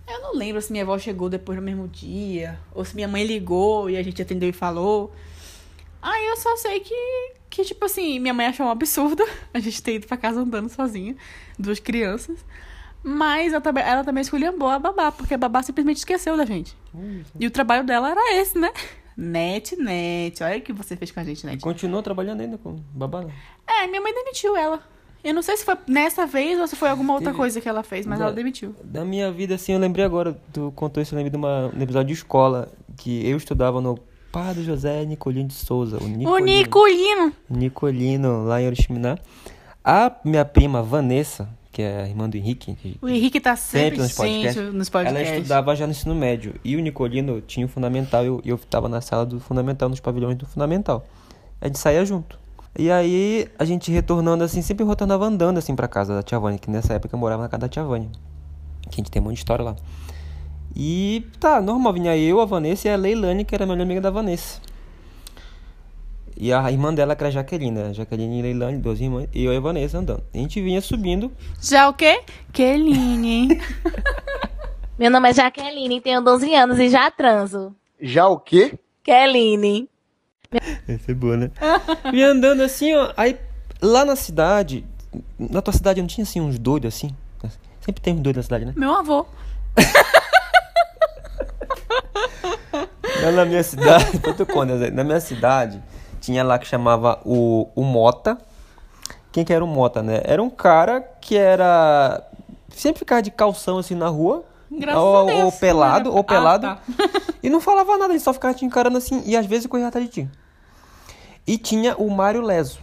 [0.08, 2.58] Eu não lembro se minha avó chegou depois no mesmo dia.
[2.74, 5.12] Ou se minha mãe ligou e a gente atendeu e falou.
[6.02, 6.94] Aí eu só sei que,
[7.48, 10.68] que tipo assim, minha mãe achou um absurdo a gente ter ido pra casa andando
[10.68, 11.14] sozinha.
[11.58, 12.44] Duas crianças.
[13.04, 16.76] Mas ela também, ela também esculhambou a babá, porque a babá simplesmente esqueceu da gente.
[17.38, 18.70] E o trabalho dela era esse, né?
[19.16, 20.42] Net, net.
[20.42, 21.60] Olha o que você fez com a gente, net.
[21.60, 23.32] Continuou trabalhando ainda com babá, né?
[23.66, 24.80] É, minha mãe demitiu ela.
[25.24, 27.68] Eu não sei se foi nessa vez ou se foi alguma outra Teve- coisa que
[27.68, 28.74] ela fez, mas Da- ela demitiu.
[28.82, 31.82] Da minha vida, assim, eu lembrei agora, tu contou isso, eu lembrei de uma, um
[31.82, 33.96] episódio de escola, que eu estudava no
[34.32, 35.98] Padre José Nicolino de Souza.
[35.98, 36.30] O Nicolino.
[36.32, 37.32] O Nicolino.
[37.50, 39.18] Nicolino, lá em Oriximiná.
[39.84, 43.82] A minha prima Vanessa, que é a irmã do Henrique, que O Henrique tá sempre,
[43.82, 44.54] Sempre nos podcasts.
[44.54, 45.36] gente, nos ela podcasts.
[45.36, 46.54] estudava já no ensino médio.
[46.64, 50.00] E o Nicolino tinha o fundamental, e eu, eu tava na sala do fundamental, nos
[50.00, 51.06] pavilhões do fundamental.
[51.60, 52.38] A gente saía junto.
[52.78, 56.58] E aí, a gente retornando assim, sempre retornava andando assim pra casa da tia Vânia,
[56.58, 58.08] que nessa época eu morava na casa da tia Vânia.
[58.82, 59.76] Que a gente tem um monte de história lá.
[60.74, 64.00] E tá, normal, vinha eu, a Vanessa e a Leilane, que era a melhor amiga
[64.00, 64.60] da Vanessa.
[66.36, 67.94] E a irmã dela, que era a Jaqueline, né?
[67.94, 70.24] Jaqueline e Leilane, duas irmãs, e eu e a Vanessa andando.
[70.32, 71.30] A gente vinha subindo,
[71.60, 72.22] Já o quê?
[72.52, 73.60] Keline.
[74.98, 77.74] Meu nome é Jaqueline, tenho 12 anos e já transo.
[78.00, 78.78] Já o quê?
[79.02, 79.88] Keline.
[80.88, 81.50] Essa é boa, né?
[82.10, 83.12] Vinha andando assim, ó.
[83.16, 83.38] Aí,
[83.80, 84.84] lá na cidade,
[85.38, 87.14] na tua cidade não tinha assim uns doidos assim?
[87.80, 88.72] Sempre tem uns doidos na cidade, né?
[88.76, 89.26] Meu avô.
[93.30, 94.04] Na minha cidade,
[94.78, 95.82] Zé, na minha cidade,
[96.20, 98.36] tinha lá que chamava o, o Mota.
[99.30, 100.20] Quem que era o Mota, né?
[100.24, 102.22] Era um cara que era.
[102.70, 104.44] Sempre ficava de calção assim na rua.
[104.70, 105.42] Graças ou, Deus.
[105.44, 106.66] ou pelado, era- ou pelado.
[106.66, 106.78] Ah,
[107.42, 109.22] E não falava nada, ele só ficava te encarando assim.
[109.26, 110.28] E às vezes corria atrás de ti.
[111.46, 112.78] E tinha o Mário Leso.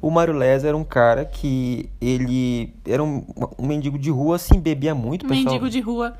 [0.00, 3.26] O Mário Leso era um cara que ele era um,
[3.58, 5.26] um mendigo de rua, assim, bebia muito.
[5.26, 6.14] pessoal- Mendigo de rua.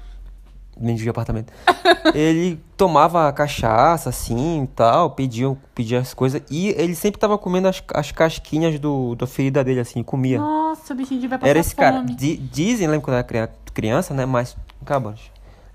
[0.78, 1.52] De apartamento.
[2.14, 6.42] ele tomava cachaça, assim, e tal, pedia, pedia as coisas.
[6.50, 10.38] E ele sempre tava comendo as, as casquinhas do, da ferida dele, assim, comia.
[10.38, 11.96] Nossa, o bichinho vai passar Era esse cara.
[11.98, 12.14] fome.
[12.14, 14.26] Di- dizem, lembra quando eu era cria- criança, né?
[14.26, 15.20] Mas, cabas,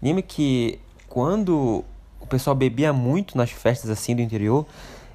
[0.01, 1.83] lembra que quando
[2.19, 4.65] o pessoal bebia muito nas festas, assim, do interior,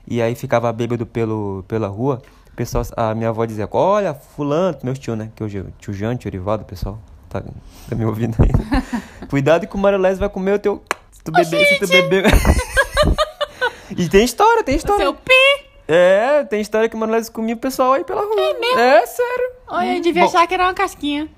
[0.07, 2.21] e aí ficava bêbado pelo, pela rua,
[2.53, 5.31] o pessoal, a minha avó dizia, olha, fulano, meus tio, né?
[5.35, 7.43] Que hoje, tio Jean, tio Orivaldo, o pessoal, tá,
[7.89, 8.51] tá me ouvindo aí.
[9.29, 10.83] Cuidado que o Mário Lés vai comer o teu...
[11.13, 12.25] Se tu beber, se tu beber...
[13.97, 15.03] e tem história, tem O história.
[15.05, 15.33] seu pi.
[15.89, 18.35] É, tem história que o Mário Lés comia o pessoal aí pela rua.
[18.41, 18.79] É mesmo?
[18.81, 19.51] É, sério.
[19.69, 20.29] Olha, eu devia Bom.
[20.29, 21.29] achar que era uma casquinha.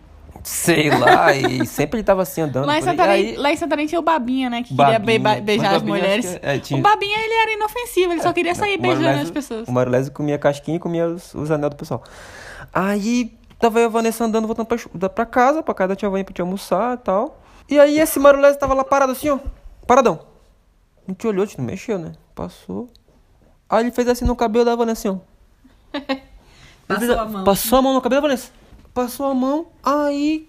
[0.45, 2.65] Sei lá, e sempre ele tava assim andando.
[2.65, 2.83] Lá em.
[2.83, 4.63] Santarém, Aí- lá em Santarém tinha o Babinha, né?
[4.63, 5.19] Que queria Babinha.
[5.19, 6.27] ba- beijar as mulheres.
[6.39, 8.13] que- é, tinha- O Babinha, ele era inofensivo.
[8.13, 9.69] Ele só queria sair o beijando Marilésio- as pessoas.
[9.69, 12.03] O Marilésio comia casquinha e comia os, os anel do pessoal.
[12.73, 16.09] Aí tava eu e a Vanessa andando, voltando pra, pra casa, pra casa da tia
[16.09, 17.43] Vânia pra te almoçar e tal.
[17.69, 19.39] E aí esse Marilésio tava lá parado assim, ó.
[19.87, 20.21] Paradão.
[21.07, 22.13] Não te olhou, te não mexeu, né?
[22.35, 22.89] Passou.
[23.69, 25.21] Aí ele fez assim no cabelo da Vanessa, assim,
[25.95, 25.99] ó.
[26.89, 27.45] Passou fez a mão.
[27.45, 28.51] Passou a mão no cabelo da Vanessa.
[28.95, 30.49] Passou a mão, aí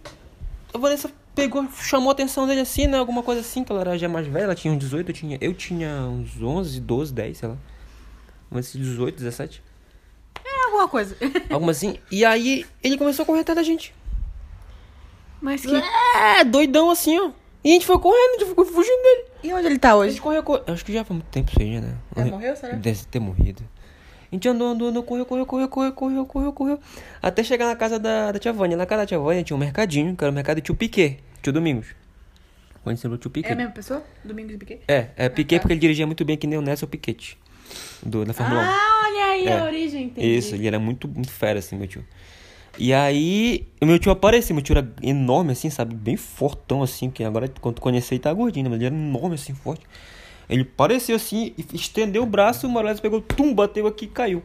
[0.74, 2.98] a Vanessa pegou, chamou a atenção dele assim, né?
[2.98, 5.38] Alguma coisa assim, que ela era já mais velha, ela tinha uns 18, eu tinha,
[5.42, 7.58] eu tinha uns 11, 12, 10, sei lá.
[8.52, 9.64] Uns 18, 17.
[10.70, 11.18] É alguma coisa.
[11.50, 11.98] Alguma assim.
[12.12, 13.94] E aí ele começou a correr atrás da gente.
[15.42, 15.76] Mas que...
[16.16, 17.32] É, doidão assim, ó.
[17.64, 19.26] E a gente foi correndo, a gente ficou fugindo dele.
[19.44, 20.12] E onde ele tá A hoje?
[20.12, 20.64] gente correu, correu.
[20.68, 21.96] Acho que já faz muito tempo isso aí, né?
[22.16, 22.76] Já morreu, será?
[22.76, 23.64] Deve ter morrido.
[24.32, 26.80] A gente andou, andou, andou, correu, correu, correu, correu, correu, correu, correu.
[27.22, 28.78] Até chegar na casa da, da tia Vânia.
[28.78, 31.20] Na casa da tia Vânia tinha um mercadinho, que era o mercado de tio Piquet.
[31.42, 31.88] Tio Domingos.
[32.84, 33.52] Conheceu o tio É Piquet?
[33.54, 34.04] a mesma pessoa?
[34.24, 34.82] Domingos de Piquet?
[34.88, 35.62] É, é Piquet tá.
[35.62, 37.38] porque ele dirigia muito bem que nem o Nelson Piquet.
[38.04, 38.64] Do, da Fórmula 1.
[38.66, 39.60] Ah, olha aí É.
[39.60, 40.38] a origem, entendi.
[40.38, 42.06] Isso, ele era muito, muito fera, assim, meu tio.
[42.78, 45.94] E aí, o meu tio apareceu, meu tio era enorme, assim, sabe?
[45.96, 48.70] Bem fortão, assim, que agora, quando tu conhecer, ele tá gordinho, né?
[48.70, 49.86] mas ele era enorme, assim, forte.
[50.50, 54.42] Ele apareceu assim, estendeu o braço, o Morales pegou, tum, bateu aqui e caiu.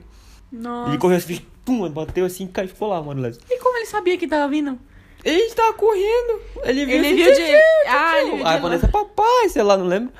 [0.52, 0.90] Nossa.
[0.90, 3.38] Ele correu assim, tum, bateu assim e caiu, ficou lá, Morales.
[3.50, 4.78] E como ele sabia que tava vindo?
[5.24, 7.56] Ele tava correndo, ele viu Ele assim, viu de- tchau,
[7.86, 8.58] Ah, ele viu de Aí lá.
[8.58, 10.12] Vanessa, papai, sei lá, não lembro.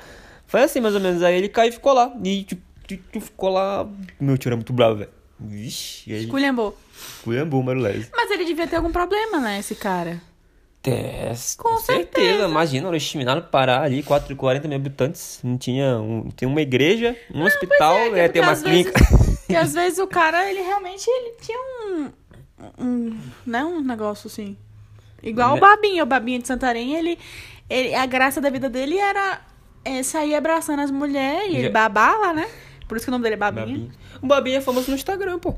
[0.47, 1.21] Foi assim, mais ou menos.
[1.21, 2.11] Aí ele caiu e ficou lá.
[2.23, 3.87] E tipo, tu, tu ficou lá.
[4.19, 5.09] Meu tio era muito bravo, velho.
[5.39, 6.27] Vixe, e aí.
[6.27, 6.77] Culhambou.
[7.23, 8.09] Culhambou o.
[8.15, 10.21] Mas ele devia ter algum problema, né, esse cara?
[10.81, 12.27] Tess, Com com, certeza.
[12.27, 12.47] certeza.
[12.47, 15.39] Imagina, o Estiminado Pará ali, 4, 40 mil habitantes.
[15.43, 18.91] Não tinha um, tinha uma igreja, um hospital, Pois é, ia porque ter uma clínica.
[19.03, 22.11] vezes- Porque às vezes o cara, ele realmente ele tinha um.
[22.79, 24.55] um né, um negócio assim.
[25.23, 25.61] Igual o Né?
[25.61, 26.03] Babinho.
[26.03, 27.17] O Babinho de Santarém, ele,
[27.67, 27.95] ele.
[27.95, 29.41] A graça da vida dele era
[29.83, 32.47] é, sair abraçando as mulheres e ele babava, né?
[32.87, 33.65] Por isso que o nome dele é Babinho.
[33.65, 33.91] Babinho.
[34.21, 35.55] O Babinho é famoso no Instagram, pô.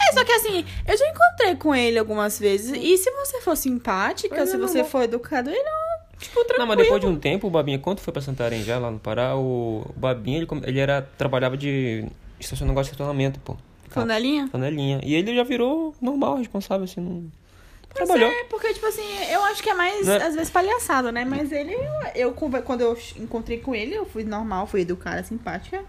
[0.00, 2.76] É, só que assim, eu já encontrei com ele algumas vezes.
[2.76, 6.58] E se você for simpática, Mas é se você for educado, ele é, tipo, tranquilo.
[6.58, 8.98] Não, mas depois de um tempo, o Babinha, quando foi pra Santarém já, lá no
[8.98, 12.06] Pará, o, Babinha, ele, ele era, trabalhava de
[12.38, 13.56] estacionamento, negócio de estacionamento, pô.
[13.88, 14.48] Flanelinha?
[14.50, 15.00] Panelinha.
[15.02, 17.30] E ele já virou normal, responsável, assim, não...
[17.94, 18.30] Pois Trabalhou.
[18.30, 20.16] é, porque, tipo assim, eu acho que é mais, Né?
[20.16, 21.24] às vezes, palhaçada, né?
[21.24, 21.76] Mas ele,
[22.14, 25.84] eu, quando eu encontrei com ele, eu fui normal, fui educada, simpática.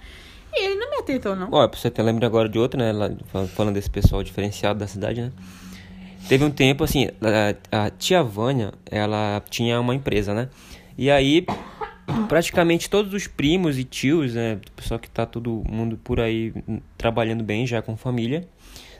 [0.53, 1.49] E ele não me atentou, não.
[1.51, 3.17] Olha, pra você ter lembra agora de outra, né?
[3.55, 5.31] falando desse pessoal diferenciado da cidade, né?
[6.27, 7.09] Teve um tempo, assim,
[7.71, 10.49] a, a tia Vânia, ela tinha uma empresa, né?
[10.97, 11.45] E aí,
[12.27, 14.59] praticamente todos os primos e tios, né?
[14.67, 18.47] O pessoal que tá todo mundo por aí hum, trabalhando bem já com família,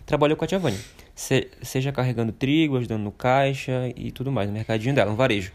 [0.06, 0.80] trabalhou com a tia Vânia.
[1.16, 5.52] Se- seja carregando trigo, ajudando no caixa e tudo mais, no mercadinho dela, um varejo.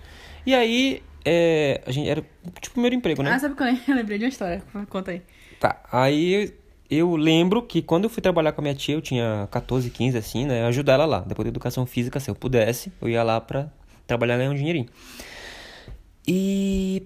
[0.47, 2.23] E aí, é, a gente era
[2.61, 3.31] tipo o primeiro emprego, né?
[3.33, 4.63] Ah, sabe quando eu lembrei de uma história?
[4.89, 5.23] Conta aí.
[5.59, 6.55] Tá, aí
[6.89, 10.17] eu lembro que quando eu fui trabalhar com a minha tia, eu tinha 14, 15,
[10.17, 10.65] assim, né?
[10.67, 11.21] Ajudar ela lá.
[11.21, 13.69] Depois da educação física, se eu pudesse, eu ia lá pra
[14.07, 14.87] trabalhar e ganhar um dinheirinho.
[16.27, 17.03] E.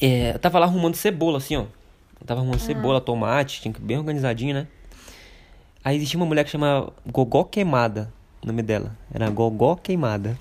[0.00, 1.62] É, eu tava lá arrumando cebola, assim, ó.
[2.20, 4.66] Eu tava arrumando cebola, tomate, tinha que bem organizadinho, né?
[5.88, 8.94] Aí existia uma mulher que chama Gogó Queimada, o nome dela.
[9.10, 10.38] Era Gogó Queimada.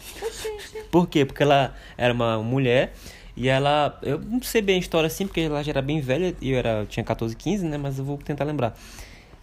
[0.92, 1.24] Por quê?
[1.24, 2.94] Porque ela era uma mulher
[3.34, 3.98] e ela.
[4.04, 6.58] Eu não sei bem a história assim, porque ela já era bem velha e eu
[6.58, 7.78] era, eu tinha 14, 15, né?
[7.78, 8.78] Mas eu vou tentar lembrar.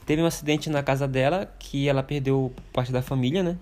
[0.05, 3.57] Teve um acidente na casa dela que ela perdeu parte da família, né?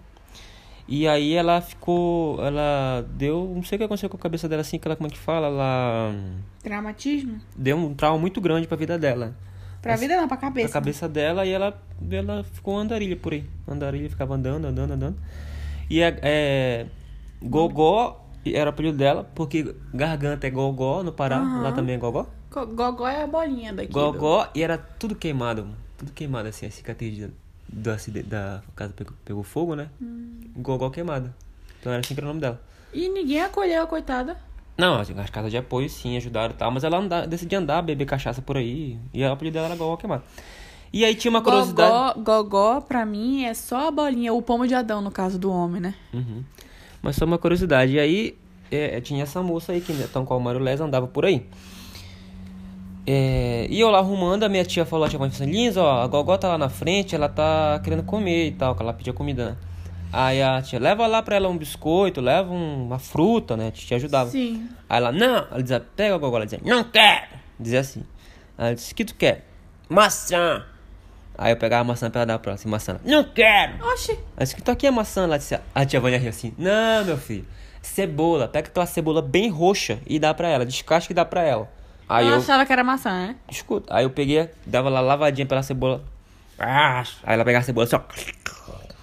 [0.88, 2.44] E aí ela ficou.
[2.44, 3.52] Ela deu.
[3.54, 5.18] Não sei o que aconteceu com a cabeça dela assim, que ela, como é que
[5.18, 5.46] fala?
[5.46, 6.12] Ela.
[6.60, 7.38] Traumatismo?
[7.56, 9.32] Deu um trauma muito grande pra vida dela.
[9.82, 10.72] Pra vida não, pra Pra cabeça.
[10.72, 11.76] cabeça dela e ela,
[12.10, 13.44] ela ficou andarilha por aí.
[13.68, 15.16] Andarilha ficava andando, andando, andando.
[15.90, 16.86] E é, é,
[17.42, 21.62] Gogó era o apelido dela, porque garganta é Gogó no Pará, Aham.
[21.62, 22.26] lá também é Gogó.
[22.50, 23.88] Gogó é a bolinha daqui.
[23.88, 25.66] do- Gogó e era tudo queimado.
[25.98, 27.30] Tudo queimado assim, a cicatriz de-
[27.68, 29.88] do acidente da casa pegou, pegou fogo, né?
[30.56, 31.34] Gogó queimada.
[31.80, 32.60] Então era assim que era o nome dela.
[32.92, 34.36] E ninguém acolheu a coitada.
[34.82, 37.82] Não, assim, as casas de apoio sim ajudaram e tal, mas ela anda, decidiu andar,
[37.82, 38.98] beber cachaça por aí.
[39.14, 40.24] E o apelido dela era Gogó queimada.
[40.92, 42.18] E aí tinha uma curiosidade.
[42.18, 45.52] Gogó, gogó, pra mim, é só a bolinha, o pomo de Adão, no caso do
[45.52, 45.94] homem, né?
[46.12, 46.42] Uhum.
[47.00, 47.92] Mas só uma curiosidade.
[47.92, 48.36] E aí
[48.72, 51.46] é, tinha essa moça aí que, tão qual o Mário Les, andava por aí.
[53.06, 56.36] É, e eu lá arrumando, a minha tia falou, a tia Lins, ó, a Gogó
[56.36, 59.56] tá lá na frente, ela tá querendo comer e tal, que ela pedia comida, né?
[60.12, 63.70] Aí a tia, leva lá pra ela um biscoito, leva um- uma fruta, né?
[63.70, 64.30] Tia ajudava.
[64.30, 64.68] Sim.
[64.88, 67.26] Aí ela, não, ela dizia, pega a Gogó, ela dizia, não quero.
[67.58, 68.04] Dizia assim.
[68.58, 69.46] Aí ela disse, o que tu quer?
[69.88, 70.64] Maçã.
[71.38, 73.00] Aí eu pegava a maçã pra ela dar pra ela, assim, maçã.
[73.04, 73.72] Não quero.
[73.92, 74.12] Oxi.
[74.36, 75.24] Aí disse, que aqui a maçã?
[75.24, 77.46] Ela disse, a tia Vânia riu assim, não, meu filho,
[77.80, 81.70] cebola, pega aquela cebola bem roxa e dá pra ela, descasca e dá pra ela.
[82.08, 83.36] Aí eu eu, achava que era maçã, né?
[83.50, 86.04] escuta, aí eu peguei, dava lá lavadinha pela cebola,
[86.58, 88.00] Ah, aí ela pegava a cebola assim, ó,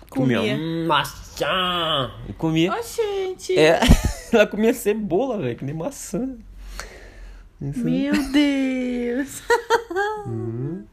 [0.09, 0.57] comia, Comia.
[0.87, 2.73] maçã, e comia.
[2.73, 3.57] Ô, gente.
[3.57, 3.79] É,
[4.31, 6.35] ela comia cebola, velho, que nem maçã.
[7.61, 7.83] Isso.
[7.83, 9.41] Meu Deus.
[10.25, 10.83] Hum,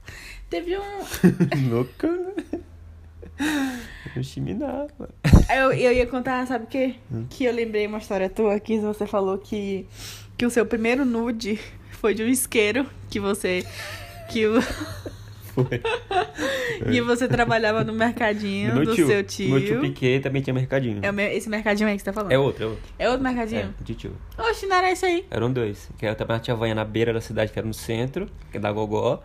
[0.50, 1.70] Teve um.
[1.70, 2.60] louca, né?
[4.14, 5.10] Eu chiminava.
[5.54, 6.94] Eu, eu ia contar, sabe o quê?
[7.12, 7.26] Hum.
[7.28, 9.86] Que eu lembrei uma história tua que você falou que,
[10.36, 11.60] que o seu primeiro nude
[11.92, 13.64] foi de um isqueiro que você.
[14.30, 14.54] Que, o,
[15.56, 15.80] Foi.
[16.92, 19.06] que você trabalhava no mercadinho meu do tio.
[19.06, 19.48] seu tio.
[19.50, 21.00] Meu tio Piquet também tinha mercadinho.
[21.02, 22.30] É o meu- esse mercadinho aí que você tá falando?
[22.32, 22.82] É outro, é outro.
[22.98, 23.74] É outro É, mercadinho?
[23.80, 24.12] de tio.
[24.38, 25.24] Oxe, não era esse aí.
[25.30, 25.88] Eram dois.
[25.98, 28.60] Que era também tinha vanha na beira da cidade, que era no centro, que é
[28.60, 29.22] da Gogó.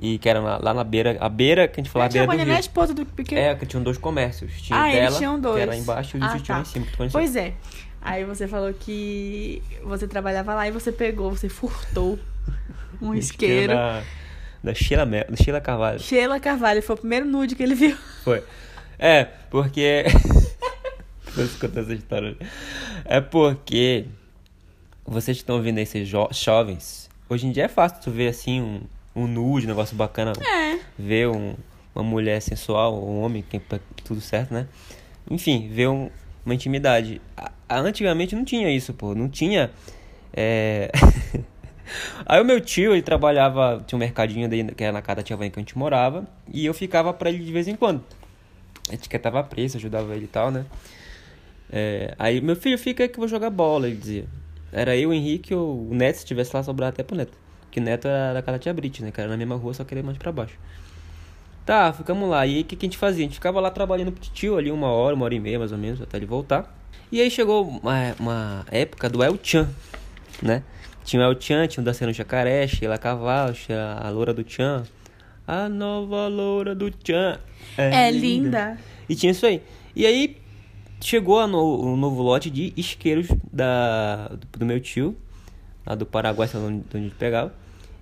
[0.00, 2.26] E que era lá, lá na beira, a beira que a gente falava, a beira
[2.44, 2.58] do rio.
[2.60, 3.40] esposa do pequeno.
[3.40, 4.52] É, que tinham dois comércios.
[4.60, 5.56] Tinha Ah, o eles dela, tinham dois.
[5.56, 6.62] que era embaixo, e o Ah, tio tinha tá.
[6.62, 6.86] em cima.
[7.10, 7.54] Pois é.
[8.00, 12.18] Aí você falou que você trabalhava lá e você pegou, você furtou
[13.02, 13.72] um isqueiro.
[14.68, 15.98] Da, Sheila, Mel, da Sheila Carvalho.
[15.98, 17.96] Sheila Carvalho, foi o primeiro nude que ele viu.
[18.22, 18.42] Foi.
[18.98, 20.04] É, porque.
[21.34, 22.36] Vou contar essa história.
[23.06, 24.04] É porque.
[25.06, 27.08] Vocês que estão ouvindo aí, esses jo- jovens.
[27.30, 28.80] Hoje em dia é fácil tu ver assim um,
[29.16, 30.32] um nude, um negócio bacana.
[30.38, 30.78] É.
[30.98, 31.54] Ver um,
[31.94, 33.58] uma mulher sensual, um homem, que
[34.04, 34.66] tudo certo, né?
[35.30, 36.10] Enfim, ver um-
[36.44, 37.22] uma intimidade.
[37.36, 37.50] A-
[37.80, 39.14] antigamente não tinha isso, pô.
[39.14, 39.70] Não tinha.
[40.32, 40.90] É...
[42.26, 45.22] Aí o meu tio, ele trabalhava, tinha um mercadinho daí, que era na casa da
[45.22, 48.02] tia Vânia que a gente morava, e eu ficava pra ele de vez em quando.
[48.90, 50.64] A etiquetava preço, ajudava ele e tal, né?
[51.70, 54.24] É, aí, meu filho, fica aí que eu vou jogar bola, ele dizia.
[54.72, 57.32] Era eu, o Henrique, o Neto, se tivesse lá, sobrava até pro Neto.
[57.70, 59.10] Que o Neto era da casa da tia Brit, né?
[59.10, 60.58] Que era na mesma rua, só que ele mais pra baixo.
[61.64, 62.46] Tá, ficamos lá.
[62.46, 63.24] E aí, o que, que a gente fazia?
[63.24, 65.72] A gente ficava lá trabalhando pro tio ali uma hora, uma hora e meia, mais
[65.72, 66.74] ou menos, até ele voltar.
[67.12, 69.68] E aí chegou uma, uma época do El Chan,
[70.42, 70.62] né?
[71.08, 74.82] Tinha o El Chan, tinha o Daciano Jacaré, Sheila Cavalo, Sheila- a loura do Chan.
[75.46, 77.40] A nova loura do Chan.
[77.78, 78.76] É linda.
[79.08, 79.62] E tinha isso aí.
[79.96, 80.36] E aí
[81.00, 85.16] chegou a no- o novo lote de isqueiros da, do, do meu tio,
[85.86, 87.54] lá do Paraguai, sei lá onde, de onde pegava.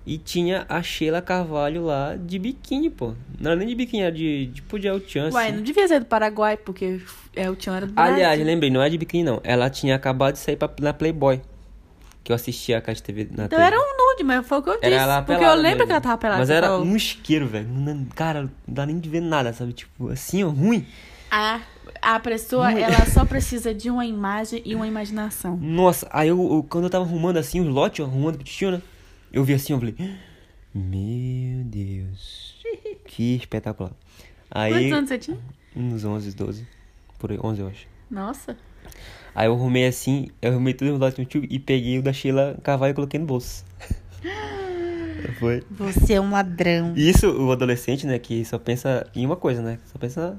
[0.05, 3.13] E tinha a Sheila Carvalho lá de biquíni, pô.
[3.39, 5.55] Não era nem de biquíni, era de tipo de El Chan, Uai, assim.
[5.55, 6.99] não devia ser do Paraguai, porque
[7.33, 8.13] é o Tião era do Brasil.
[8.15, 9.39] Aliás, lembrei, não é de biquíni não.
[9.45, 11.41] Ela tinha acabado de sair pra, na Playboy.
[12.27, 13.61] Que eu assistia a Caixa TV na Então TV.
[13.61, 14.85] era um nude, mas foi o que eu disse.
[14.87, 15.85] Era ela porque eu lembro mesmo.
[15.85, 16.39] que ela tava pelada.
[16.41, 16.85] Mas era falou.
[16.85, 17.69] um isqueiro, velho.
[18.13, 19.71] Cara, não dá nem de ver nada, sabe?
[19.71, 20.85] Tipo, assim, ó, ruim.
[21.31, 21.61] A,
[22.01, 22.83] a pessoa, Muito.
[22.83, 25.55] ela só precisa de uma imagem e uma imaginação.
[25.55, 28.81] Nossa, aí eu, eu- quando eu tava arrumando assim os lotes, arrumando pro né?
[29.31, 29.95] Eu vi assim, eu falei,
[30.75, 32.57] meu Deus,
[33.05, 33.93] que espetacular.
[34.51, 35.37] Aí, Quantos anos você tinha?
[35.73, 36.67] uns 11, 12,
[37.17, 37.87] por aí, 11 eu acho.
[38.11, 38.57] Nossa.
[39.37, 42.57] Aí eu arrumei assim, eu arrumei tudo lotes do tio e peguei o da Sheila
[42.63, 43.63] Carvalho e coloquei no bolso.
[45.39, 45.63] Foi.
[45.69, 46.95] Você é um ladrão.
[46.95, 49.77] Isso, o adolescente, né, que só pensa em uma coisa, né?
[49.91, 50.35] Só pensa,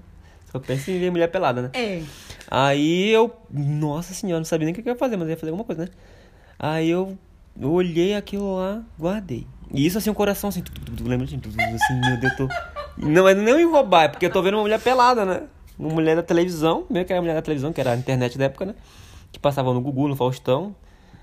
[0.51, 1.71] só pensa em ver mulher pelada, né?
[1.75, 2.03] É.
[2.51, 5.37] Aí eu, nossa senhora, não sabia nem o que eu ia fazer, mas eu ia
[5.37, 5.89] fazer alguma coisa, né?
[6.59, 7.17] Aí eu,
[7.63, 9.47] olhei aquilo lá, guardei.
[9.73, 10.65] E isso assim, o coração assim,
[11.03, 12.55] lembra assim, assim, meu Deus, eu tô.
[12.97, 15.43] Não é nem roubar, é porque eu tô vendo uma mulher pelada, né?
[15.79, 18.37] Uma mulher da televisão, meio que era a mulher da televisão, que era a internet
[18.37, 18.75] da época, né?
[19.31, 20.75] Que passava no Gugu, no Faustão,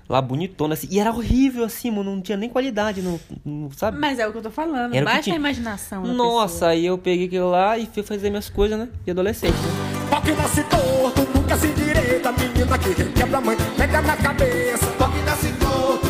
[0.08, 0.88] lá bonitona, assim.
[0.90, 3.98] E era horrível, assim, mano, não tinha nem qualidade, não, não sabe?
[3.98, 4.94] Mas é o que eu tô falando.
[4.94, 6.02] Era Baixa a imaginação.
[6.04, 6.70] da Nossa, pessoa.
[6.70, 8.88] aí eu peguei aquilo lá e fui fazer minhas coisas, né?
[9.04, 10.06] De adolescente, né?
[10.08, 14.86] Pau que nasce torto, nunca se direita, menina que requebra a mãe, pega na cabeça.
[14.98, 16.05] Pau que nasce torto,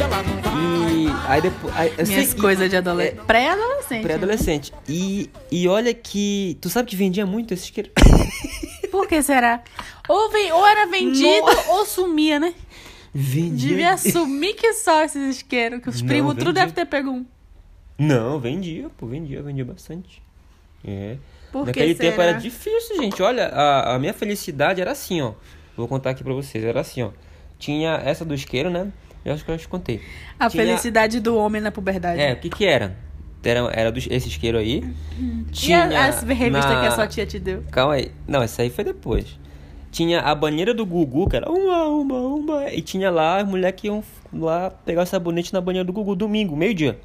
[0.00, 1.76] E aí depois.
[1.76, 3.20] Aí, eu Minhas coisas de é, adolescente.
[3.26, 4.02] Pré-adolescente.
[4.02, 4.72] Pré-adolescente.
[4.88, 6.56] E, e olha que.
[6.60, 7.90] Tu sabe que vendia muito esse isqueiro?
[8.90, 9.62] Por que será?
[10.08, 12.54] Ou, vem, ou era vendido ou sumia, né?
[13.14, 13.68] Vendia.
[13.68, 17.26] Devia assumir que só esses isqueiros, que os Não, primos tudo devem ter pego um.
[17.98, 20.22] Não, vendia, pô, vendia, vendia bastante.
[20.84, 21.16] É.
[21.52, 22.30] Por que Naquele tempo será?
[22.30, 23.22] era difícil, gente.
[23.22, 25.34] Olha, a, a minha felicidade era assim, ó.
[25.76, 26.64] Vou contar aqui pra vocês.
[26.64, 27.10] Era assim, ó.
[27.58, 28.90] Tinha essa do isqueiro, né?
[29.24, 30.00] Eu acho que eu já te contei.
[30.38, 32.20] A Tinha- felicidade do homem na puberdade.
[32.20, 32.96] É, o que que era?
[33.42, 34.82] Era, era do, esse isqueiro aí.
[35.18, 37.62] E Tinha a- as revistas na- que a sua tia te deu?
[37.70, 38.12] Calma aí.
[38.26, 39.38] Não, essa aí foi depois.
[39.90, 42.70] Tinha a banheira do Gugu, que era uma, uma, uma.
[42.70, 46.14] E tinha lá as mulheres que iam lá pegar o sabonete na banheira do Gugu
[46.14, 46.98] domingo, meio-dia.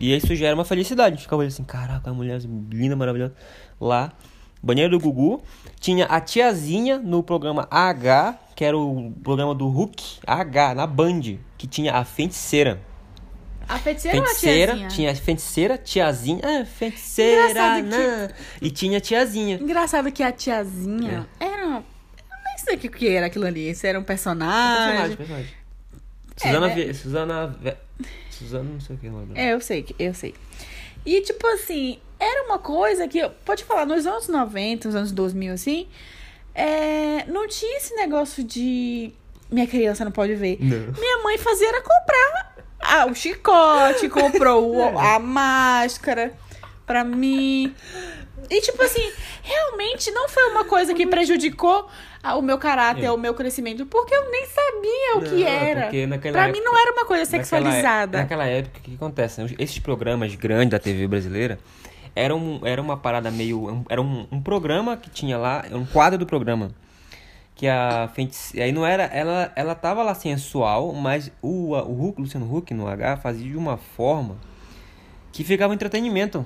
[0.00, 1.08] E isso já era uma felicidade.
[1.08, 3.34] A gente ficava olhando assim, caraca, a mulher linda, maravilhosa.
[3.80, 4.12] Lá,
[4.62, 5.42] banheiro do Gugu.
[5.80, 11.20] Tinha a tiazinha no programa H, que era o programa do Hulk, H, na Band,
[11.56, 12.80] que tinha a feiticeira.
[13.68, 14.88] A feiticeira, Feiticeira, ou a tiazinha?
[14.88, 18.30] tinha a feiticeira, tiazinha, ah, feiticeira, Engraçado que- né?
[18.60, 19.56] E tinha a tiazinha.
[19.62, 21.66] Engraçado que a tiazinha era...
[21.66, 21.84] Eu
[22.44, 23.72] nem sei o que, era aquilo ali.
[23.76, 25.16] Se era um personagem...
[25.16, 25.54] Personagem, personagem.
[26.36, 26.92] Suzana, né?
[26.94, 27.56] Suzana,
[28.28, 29.08] Suzana, não sei o que.
[29.08, 29.38] Não lembro.
[29.38, 30.34] É, eu sei, que- eu sei.
[31.06, 35.52] E, tipo assim, era uma coisa que, pode falar, nos anos 90, nos anos 2000,
[35.54, 35.86] assim,
[36.58, 39.12] é, não tinha esse negócio de
[39.50, 40.58] minha criança não pode ver.
[40.60, 40.92] Não.
[41.00, 46.32] Minha mãe fazia era comprar ah, o chicote, comprou o- a máscara
[46.86, 47.74] pra mim.
[48.50, 49.10] E, tipo assim,
[49.42, 51.86] realmente não foi uma coisa que prejudicou
[52.36, 53.10] o meu caráter, É.
[53.10, 55.82] o meu crescimento, porque eu nem sabia o que Não, era.
[55.82, 58.18] porque naquela Pra época- mim não era uma coisa Naquela- sexualizada.
[58.18, 59.42] Naquela, época, o que, que acontece?
[59.42, 59.50] né?
[59.58, 61.58] Esses programas grandes da TV brasileira
[62.18, 63.84] eram, era uma parada meio.
[63.88, 66.70] Era um, um programa que tinha lá, um quadro do programa.
[67.54, 68.66] Que a feiticeira.
[68.66, 69.04] Aí não era.
[69.04, 73.56] Ela, ela tava lá sensual, mas o, o Huck, Luciano Huck no H fazia de
[73.56, 74.36] uma forma
[75.32, 76.44] que ficava um entretenimento.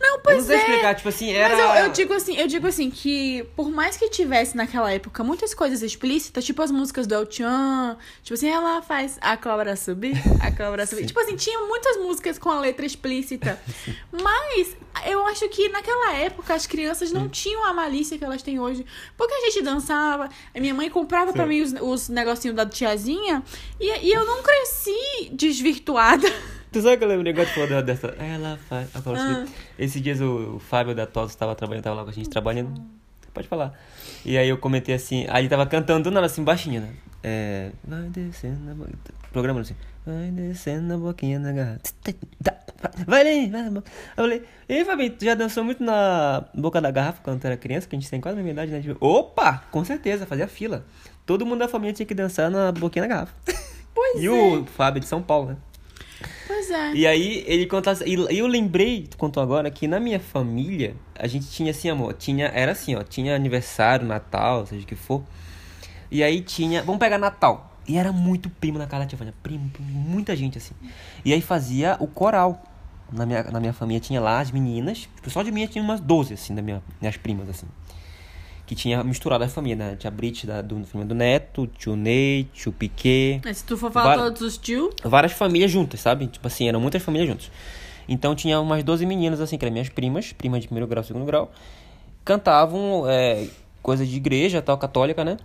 [0.00, 0.58] Não, Eu não pois sei é.
[0.58, 1.56] explicar, tipo assim, era.
[1.56, 5.24] Mas eu, eu digo assim, eu digo assim que por mais que tivesse naquela época
[5.24, 9.74] muitas coisas explícitas, tipo as músicas do El Chan, tipo assim, ela faz a cobra
[9.76, 11.06] subir, a cobra subir.
[11.06, 13.60] Tipo assim, tinha muitas músicas com a letra explícita.
[14.12, 14.76] Mas
[15.06, 18.84] eu acho que naquela época as crianças não tinham a malícia que elas têm hoje.
[19.16, 23.42] Porque a gente dançava, a minha mãe comprava pra mim os, os negocinhos da tiazinha
[23.80, 26.26] e, e eu não cresci desvirtuada.
[26.76, 28.08] Tu sabe que eu lembrei agora que falou dessa.
[28.18, 28.94] Ela faz.
[28.94, 29.46] a Paula Ah.
[29.78, 32.70] Esses dias o, o Fábio da TOS estava trabalhando, tava lá com a gente trabalhando.
[33.32, 33.72] Pode falar.
[34.26, 36.90] E aí eu comentei assim, aí ele tava cantando do nada assim, baixinho, né?
[37.24, 37.70] É.
[37.82, 38.98] Vai descendo na boquinha.
[39.32, 39.74] Programa assim.
[40.04, 41.80] Vai descendo na boquinha da garrafa.
[43.06, 43.68] Vai ali, vai.
[43.68, 43.82] Eu
[44.14, 47.88] falei, ei Fabinho, tu já dançou muito na boca da garrafa quando tu era criança?
[47.88, 48.82] Que a gente tem quase a mesma idade, né?
[48.82, 49.64] Tipo, Opa!
[49.70, 50.84] Com certeza, fazia fila.
[51.24, 53.34] Todo mundo da família tinha que dançar na boquinha da garrafa.
[53.96, 54.30] Pois E é.
[54.30, 55.56] o Fábio de São Paulo, né?
[56.66, 56.94] Pois é.
[56.94, 60.96] E aí ele conta assim, e eu lembrei, tu contou agora, que na minha família,
[61.14, 64.96] a gente tinha assim, amor, tinha, era assim, ó, tinha aniversário, Natal, seja o que
[64.96, 65.22] for.
[66.10, 67.72] E aí tinha, vamos pegar Natal.
[67.86, 70.74] E era muito primo na casa da tia Vânia, primo, primo, muita gente assim.
[71.24, 72.62] E aí fazia o coral.
[73.12, 76.00] Na minha, na minha família tinha lá as meninas, tipo, só de minha tinha umas
[76.00, 77.66] 12, assim, da minha, minhas primas, assim.
[78.66, 79.96] Que tinha misturado a família, né?
[79.96, 83.92] Tinha a Brit da, do, do Neto, tio Ney, tio Piquet, Mas se tu for
[83.92, 86.26] falar todos os tio, várias famílias juntas, sabe?
[86.26, 87.50] Tipo assim, eram muitas famílias juntas.
[88.08, 91.24] Então tinha umas 12 meninas, assim, que eram minhas primas, primas de primeiro grau, segundo
[91.24, 91.50] grau,
[92.24, 93.46] cantavam é,
[93.82, 95.36] coisa de igreja, tal, católica, né?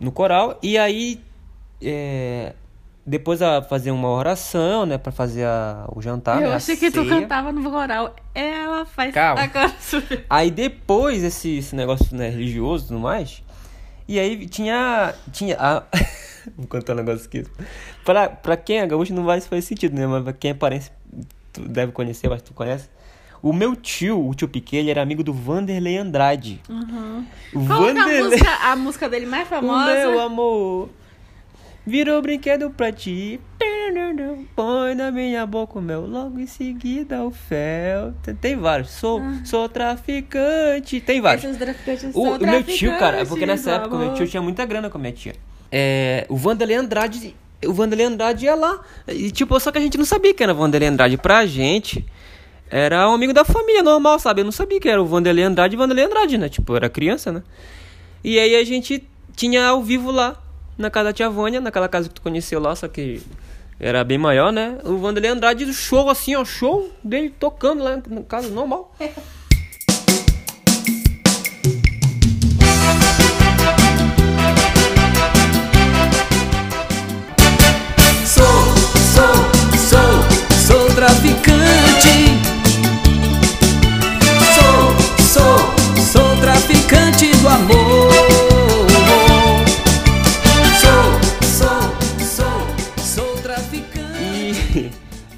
[0.00, 0.58] No coral.
[0.62, 1.20] E aí,
[1.82, 2.54] é,
[3.06, 4.96] depois a fazer uma oração, né?
[4.98, 6.54] Pra fazer a- o jantar, eu né?
[6.54, 7.20] a achei que tu ceia.
[7.22, 8.14] cantava no coral.
[8.34, 9.42] Ela faz Calma.
[9.42, 10.24] a cobra subir.
[10.30, 13.42] Aí depois esse, esse negócio né, religioso e tudo mais.
[14.06, 15.14] E aí tinha.
[15.32, 15.56] Tinha.
[15.58, 15.82] A...
[16.58, 17.42] Vou contar um negócio aqui.
[18.04, 20.06] Pra, pra quem é gaúcho não vai fazer sentido, né?
[20.06, 20.92] Mas pra quem é parente,
[21.52, 22.88] tu deve conhecer, mas tu conhece.
[23.42, 26.60] O meu tio, o tio Piquet, ele era amigo do Vanderlei Andrade.
[27.54, 29.94] O Qual que é a música, a música dele mais o famosa?
[29.94, 30.88] meu amor
[31.86, 33.40] virou brinquedo pra ti.
[34.56, 38.14] Põe na minha boca o mel, logo em seguida o fel.
[38.40, 38.90] Tem, vários.
[38.90, 41.00] Sou, sou traficante.
[41.00, 41.44] Tem vários.
[41.44, 44.42] Esses traficantes O, são o meu tio, cara, porque nessa época o meu tio tinha
[44.42, 45.34] muita grana com a minha tia.
[45.70, 47.34] É, o Vanderlei Andrade.
[47.66, 48.80] O Vanderlei Andrade ia lá.
[49.08, 51.16] E, tipo, só que a gente não sabia que era o Vanderlei Andrade.
[51.16, 52.04] Pra gente,
[52.70, 54.40] era um amigo da família normal, sabe?
[54.40, 56.48] Eu não sabia que era o Vanderlei Andrade e Vanderlei Andrade, né?
[56.48, 57.42] Tipo, era criança, né?
[58.22, 59.06] E aí a gente
[59.36, 60.42] tinha ao vivo lá,
[60.76, 63.22] na casa da tia Vânia, naquela casa que tu conheceu lá, só que
[63.78, 64.78] era bem maior, né?
[64.84, 68.94] O Vanderlei Andrade, show assim, ó, show dele tocando lá na casa normal.
[80.94, 82.40] Traficante.
[84.54, 87.83] Sou, sou, sou traficante do amor.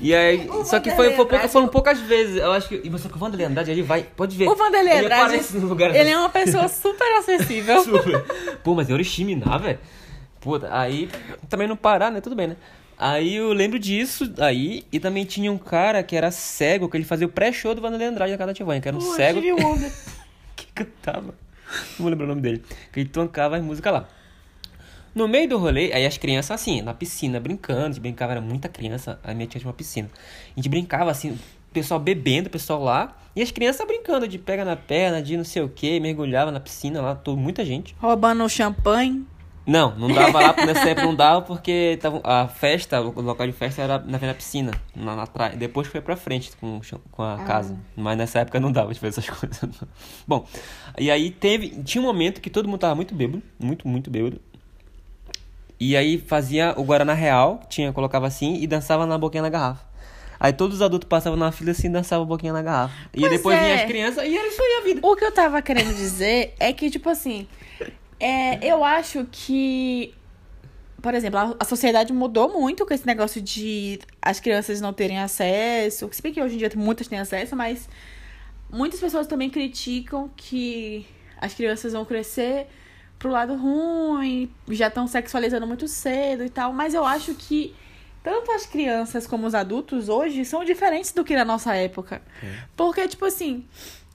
[0.06, 2.36] E, aí, O só que foi, foi pouca- foram poucas vezes.
[2.36, 2.80] Eu acho que.
[2.84, 4.02] E você o Vanderlei Andrade, ele vai.
[4.04, 4.48] Pode ver.
[4.48, 7.82] O Vanderlei ele Andrade, aparece no lugar ele é uma pessoa super acessível.
[7.84, 8.24] Super.
[8.62, 9.78] Pô, mas eu Oriximiná, velho.
[10.40, 11.08] Puta, aí
[11.48, 12.20] também não parar, né?
[12.20, 12.56] Tudo bem, né?
[12.98, 17.04] Aí eu lembro disso aí, e também tinha um cara que era cego, que ele
[17.04, 19.40] fazia o pré-show do Vanderlei Andrade na casa da Tia que era um Pô, cego
[20.56, 21.34] que cantava.
[21.68, 22.62] Não vou lembrar o nome dele.
[22.92, 24.08] Que ele tocava as músicas lá.
[25.16, 28.40] No meio do rolê, aí as crianças assim, na piscina, brincando, a gente brincava, era
[28.40, 30.10] muita criança, a minha tia tinha uma piscina.
[30.52, 31.38] A gente brincava assim, o
[31.72, 35.44] pessoal bebendo, o pessoal lá, e as crianças brincando de pega na perna, de não
[35.44, 37.96] sei o que, mergulhava na piscina lá, todo, muita gente.
[37.98, 39.24] Roubando champanhe.
[39.66, 43.52] Não, não dava lá, nessa época não dava porque tava, a festa, o local de
[43.52, 46.78] festa era na, na piscina, na, na tra- depois foi pra frente com,
[47.10, 47.76] com a casa.
[47.96, 49.68] Mas nessa época não dava de fazer essas coisas.
[50.28, 50.46] Bom,
[50.98, 54.40] e aí teve, tinha um momento que todo mundo tava muito bêbado, muito, muito bêbado.
[55.78, 59.84] E aí fazia o Guaraná Real, tinha, colocava assim e dançava na boquinha da garrafa.
[60.38, 62.94] Aí todos os adultos passavam na fila assim e dançavam um pouquinho na garrafa.
[63.12, 63.62] E Pois depois é.
[63.62, 65.00] vinha as crianças e era isso aí a vida.
[65.06, 67.46] O que eu tava querendo dizer é que, tipo assim,
[68.20, 70.14] é, eu acho que,
[71.00, 75.18] por exemplo, a, a sociedade mudou muito com esse negócio de as crianças não terem
[75.18, 76.08] acesso.
[76.12, 77.88] Se bem que hoje em dia muitas têm acesso, mas
[78.70, 81.06] muitas pessoas também criticam que
[81.38, 82.66] as crianças vão crescer
[83.26, 86.72] pro lado ruim, já estão sexualizando muito cedo e tal.
[86.72, 87.74] Mas eu acho que
[88.22, 92.22] tanto as crianças como os adultos hoje são diferentes do que na nossa época.
[92.76, 93.66] Porque, tipo assim,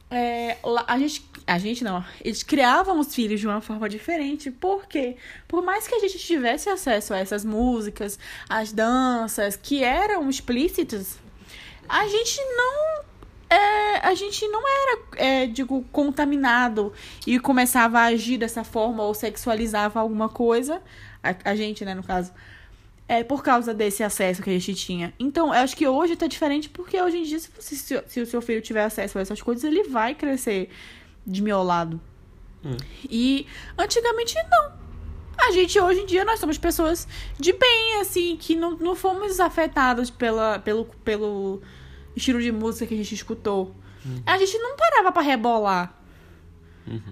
[0.10, 0.58] é,
[0.88, 1.30] a gente.
[1.46, 2.04] A gente não.
[2.24, 4.50] Eles criavam os filhos de uma forma diferente.
[4.50, 5.18] Por quê?
[5.48, 11.20] Por mais que a gente tivesse acesso a essas músicas, às danças, que eram explícitas,
[11.90, 13.11] a gente não.
[13.54, 16.94] É, a gente não era, é, digo, contaminado
[17.28, 20.82] e começava a agir dessa forma ou sexualizava alguma coisa.
[21.22, 22.32] A, a gente, né, no caso.
[23.08, 25.14] É por causa desse acesso que a gente tinha.
[25.20, 28.22] Então, eu acho que hoje tá diferente porque hoje em dia, se, você- se, se
[28.22, 30.70] o seu filho tiver acesso a essas coisas, ele vai crescer
[31.26, 32.00] desmiolado.
[33.10, 33.46] E
[33.78, 34.80] antigamente não.
[35.46, 37.06] A gente, hoje em dia, nós somos pessoas
[37.38, 41.62] de bem, assim, que não, não fomos afetados pela, pelo, pelo
[42.16, 43.76] estilo de música que a gente escutou.
[44.26, 45.94] A gente não parava pra rebolar.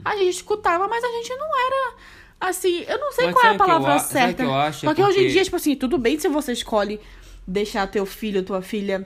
[0.04, 1.93] A gente escutava, mas a gente não era
[2.41, 2.84] assim.
[2.88, 4.43] Eu não sei Mas qual é a eu palavra o certa.
[4.43, 4.80] que eu acho?
[4.82, 7.00] Só É que hoje em porque- dia, tipo assim, tudo bem se você escolhe
[7.47, 9.06] deixar teu filho, tua filha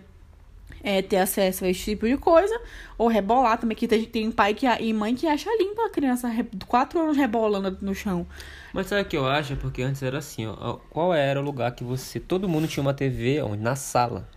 [0.82, 2.58] é, ter acesso a esse tipo de coisa.
[2.98, 6.28] Ou rebolar também, que tem, tem pai que, e mãe que acha limpo a criança
[6.30, 8.26] re- quatro anos rebolando no chão.
[8.74, 9.56] Mas sabe o que eu acho?
[9.58, 10.78] Porque antes era assim, ó.
[10.90, 12.20] Qual era o lugar que você.
[12.20, 13.62] Todo mundo tinha uma TV onde?
[13.62, 14.28] Na sala.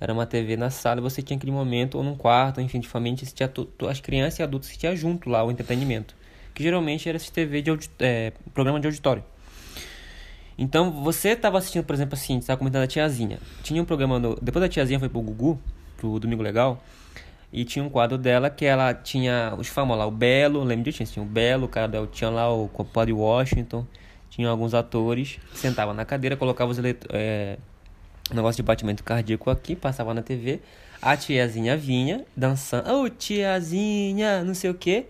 [0.00, 3.16] Era uma TV na sala você tinha aquele momento, ou num quarto, enfim, de família,
[3.48, 6.14] to- as crianças e adultos assistiam junto lá o entretenimento.
[6.54, 9.24] Que geralmente era esse TV de é, programa de auditório.
[10.56, 13.38] Então, você estava assistindo, por exemplo, assim, você estava comentando a tiazinha.
[13.62, 15.58] Tinha um programa, no- depois da tiazinha foi pro Gugu,
[15.96, 16.82] pro Domingo Legal,
[17.52, 21.04] e tinha um quadro dela que ela tinha os famosos lá, o Belo, lembra disso?
[21.12, 23.84] Tinha o Belo, o cara da, tinha lá o compadre Washington,
[24.30, 27.58] tinha alguns atores, sentava na cadeira, colocava os elet é,
[28.32, 30.60] negócio de batimento cardíaco aqui, passava na TV,
[31.02, 35.06] a tiazinha vinha, dançando, ô tiazinha, não sei o que,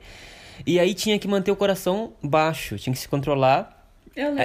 [0.67, 3.73] e aí tinha que manter o coração baixo, tinha que se controlar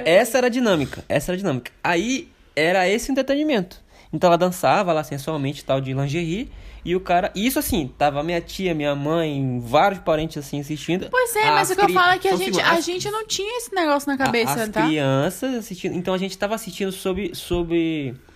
[0.04, 1.70] essa era a dinâmica, essa era a dinâmica.
[1.82, 3.80] Aí era esse entretenimento.
[4.12, 6.50] Então ela dançava lá sensualmente, tal, de lingerie.
[6.84, 7.30] E o cara.
[7.36, 11.08] Isso assim, tava minha tia, minha mãe, vários parentes assim assistindo.
[11.08, 13.08] Pois é, mas As o que eu falo é que a gente, a as- gente
[13.12, 14.82] não tinha esse negócio na a- cabeça, as tá?
[14.84, 15.94] crianças assistindo.
[15.94, 18.29] Então a gente tava assistindo sob, sob co- eh,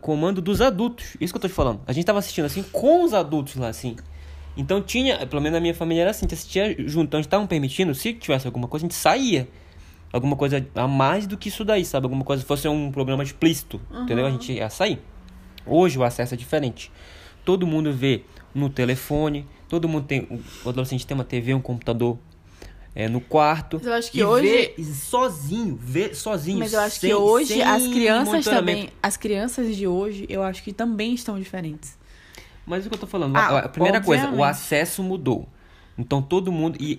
[0.00, 1.16] comando dos adultos.
[1.20, 1.80] Isso que eu tô te falando.
[1.86, 3.96] A gente tava assistindo assim com os adultos lá, assim.
[4.56, 7.06] Então tinha, pelo menos na minha família era assim, a gente assistia junto.
[7.06, 9.48] Então a gente estavam permitindo, se tivesse alguma coisa, a gente saía.
[10.12, 12.04] Alguma coisa a mais do que isso daí, sabe?
[12.04, 14.26] Alguma coisa, se fosse um programa explícito, entendeu?
[14.26, 14.98] A gente ia sair.
[15.64, 16.90] Hoje o acesso é diferente.
[17.44, 20.26] Todo mundo vê no telefone, todo mundo tem.
[20.64, 22.18] O adolescente tem uma TV, um computador
[22.94, 23.80] é, no quarto.
[23.82, 26.58] Eu acho que e hoje- Vê sozinho, vê sozinho.
[26.58, 30.62] Mas eu acho sem- que hoje as crianças também, as crianças de hoje, eu acho
[30.62, 31.96] que também estão diferentes.
[32.66, 34.50] Mas o que eu tô falando, Ah, a, primeira coisa, o obviamente.
[34.50, 35.48] acesso mudou.
[35.98, 36.76] Então todo mundo.
[36.80, 36.96] E,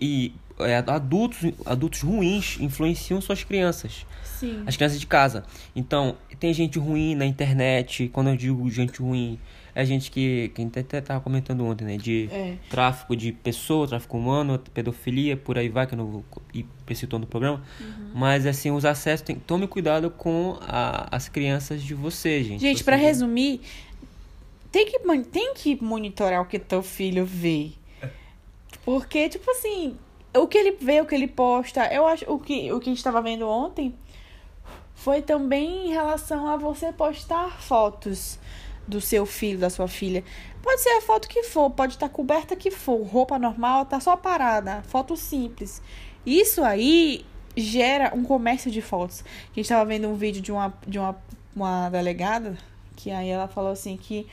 [0.59, 4.05] e, é, adultos, adultos ruins influenciam suas crianças.
[4.23, 4.63] Sim.
[4.65, 5.43] As crianças de casa.
[5.75, 8.09] Então, tem gente ruim na internet.
[8.11, 9.39] Quando eu digo gente ruim,
[9.75, 10.49] é gente que.
[10.55, 11.97] Que a gente até tava comentando ontem, né?
[11.97, 12.55] De É.
[12.69, 16.93] tráfico de pessoa, tráfico humano, pedofilia, por aí vai, que eu não vou ir pra
[16.93, 17.61] esse tom do programa.
[17.79, 18.11] Uhum.
[18.13, 19.25] Mas assim, os acessos.
[19.25, 22.61] Tem, tome cuidado com a- as crianças de vocês, gente.
[22.61, 23.61] Gente, pra resumir,
[24.71, 24.99] tem que,
[25.31, 27.71] tem que monitorar o que teu filho vê.
[28.83, 29.95] Porque, tipo assim,
[30.35, 32.93] o que ele vê, o que ele posta, eu acho o que, o que a
[32.93, 33.93] gente tava vendo ontem
[34.95, 38.39] foi também em relação a você postar fotos
[38.91, 40.23] do seu filho, da sua filha.
[40.61, 44.15] Pode ser a foto que for, pode estar coberta que for, roupa normal, tá só
[44.15, 45.81] parada, foto simples.
[46.25, 47.25] Isso aí
[47.55, 49.23] gera um comércio de fotos.
[49.51, 51.17] A gente tava vendo um vídeo de uma, de uma,
[51.55, 52.57] uma delegada
[52.95, 54.27] que aí ela falou assim que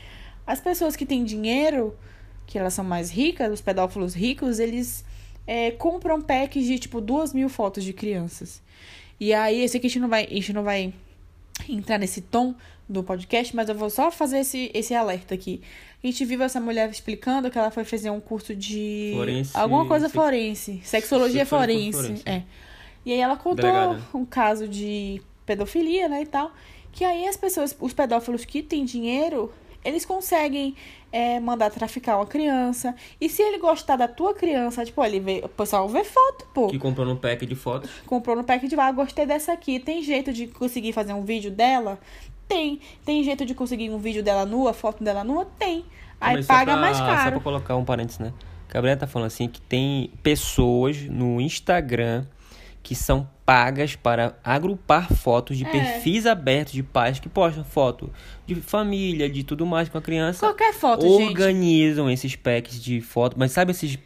[0.46, 1.96] as pessoas que têm dinheiro,
[2.46, 5.04] que elas são mais ricas, os pedófilos ricos, eles
[5.46, 8.62] é, compram packs de tipo duas mil fotos de crianças.
[9.20, 10.92] E aí, esse aqui a gente não vai, a gente não vai
[11.72, 12.54] entrar nesse tom
[12.88, 15.60] do podcast, mas eu vou só fazer esse, esse alerta aqui.
[16.02, 19.84] A gente viu essa mulher explicando que ela foi fazer um curso de Forense- alguma
[19.86, 22.22] coisa forense, sexologia Sexologia forense, forense.
[22.26, 22.42] é.
[23.04, 24.00] E aí ela contou Delegada.
[24.14, 26.52] um caso de pedofilia, né, e tal,
[26.92, 29.52] que aí as pessoas, os pedófilos que têm dinheiro,
[29.84, 30.74] eles conseguem
[31.12, 32.94] é, mandar traficar uma criança.
[33.20, 36.66] E se ele gostar da tua criança, tipo, ele vê, o pessoal vê foto, pô
[36.68, 37.90] Que comprou um pack de fotos.
[38.06, 39.78] comprou no pack de ah, gostei dessa aqui.
[39.80, 41.98] Tem jeito de conseguir fazer um vídeo dela
[42.46, 42.80] Tem.
[43.04, 45.46] Tem jeito de conseguir um vídeo dela nua, foto dela nua?
[45.58, 45.84] Tem.
[46.20, 47.30] Aí Mas só paga pra- mais Só caro.
[47.32, 48.32] pra colocar um parênteses, né?
[48.68, 52.26] Gabriela tá falando assim que tem pessoas no Instagram
[52.82, 55.70] que são pagas para agrupar fotos de É.
[55.70, 58.12] perfis abertos de pais que postam foto
[58.46, 60.40] de família, de tudo mais com a criança.
[60.40, 61.30] Qualquer foto, gente.
[61.30, 63.98] organizam esses packs de foto, mas sabe esses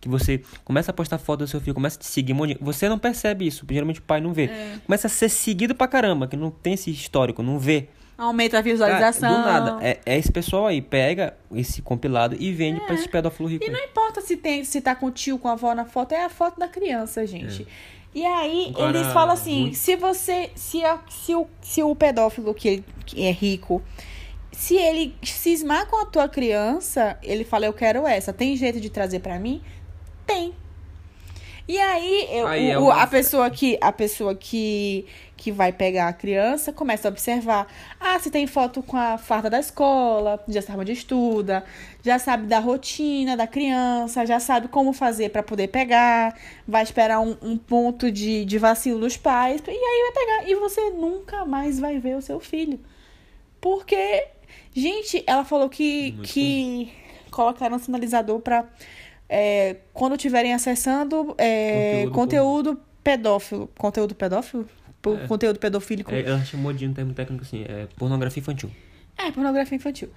[0.00, 2.88] que você começa a postar foto do seu filho, começa a te seguir, um você
[2.88, 4.44] não percebe isso, geralmente o pai não vê.
[4.44, 4.76] É.
[4.86, 7.88] Começa a ser seguido pra caramba, que não tem esse histórico, não vê.
[8.16, 9.32] Aumenta a visualização.
[9.32, 13.50] do nada, é, é esse pessoal aí, pega esse compilado e vende pra esses pedófilos
[13.50, 13.66] ricos.
[13.66, 13.70] É.
[13.70, 16.12] E não importa se tem, se tá com o tio, com a avó na foto,
[16.12, 17.66] é a foto da criança, gente.
[18.14, 21.94] E aí, Agora, eles falam assim, muito- se você, se, a- se, o, se o
[21.94, 23.80] pedófilo que, que é rico,
[24.52, 28.90] se ele cismar com a tua criança, ele fala, eu quero essa, tem jeito de
[28.90, 29.62] trazer pra mim?
[30.26, 30.52] Tem.
[31.68, 35.06] E aí, eu- Aí o- é uma- a pessoa que a pessoa que,
[35.40, 37.66] que vai pegar a criança começa a observar.
[37.98, 41.64] Ah, se tem foto com a farda da escola, já sabe onde estuda,
[42.04, 46.38] já sabe da rotina da criança, já sabe como fazer pra poder pegar,
[46.68, 50.50] vai esperar um, um ponto de, de vacilo dos pais, e aí vai pegar.
[50.50, 52.78] E você nunca mais vai ver o seu filho.
[53.62, 54.26] Porque,
[54.74, 56.92] gente, ela falou que, Muito que
[57.30, 58.66] colocaram um sinalizador pra
[59.26, 63.70] é, quando estiverem acessando é, Conteúdo conteúdo, pedófilo.
[63.78, 64.68] Conteúdo pedófilo?
[65.02, 65.26] Por- É.
[65.26, 66.12] Conteúdo pedofílico.
[66.14, 68.70] É, ela chamou de um termo técnico assim, é pornografia infantil.
[69.16, 70.08] É, pornografia infantil.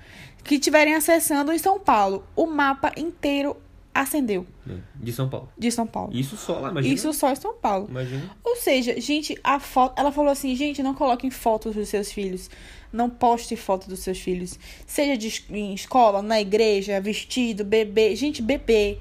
[0.44, 2.26] Que estiverem acessando em São Paulo.
[2.36, 3.56] O mapa inteiro
[3.94, 5.50] acendeu né, De São Paulo.
[5.58, 6.12] de São Paulo.
[6.16, 6.94] Isso só lá, imagina.
[6.96, 7.88] Isso só em São Paulo.
[7.90, 8.30] Imagina.
[8.44, 10.00] Ou seja, gente, a foto.
[10.00, 12.50] Ela falou assim, gente, não coloquem fotos dos seus filhos.
[12.92, 14.58] Não poste fotos dos seus filhos.
[14.88, 18.16] Seja de, em escola, na igreja, vestido, bebê.
[18.16, 18.98] Gente, bebê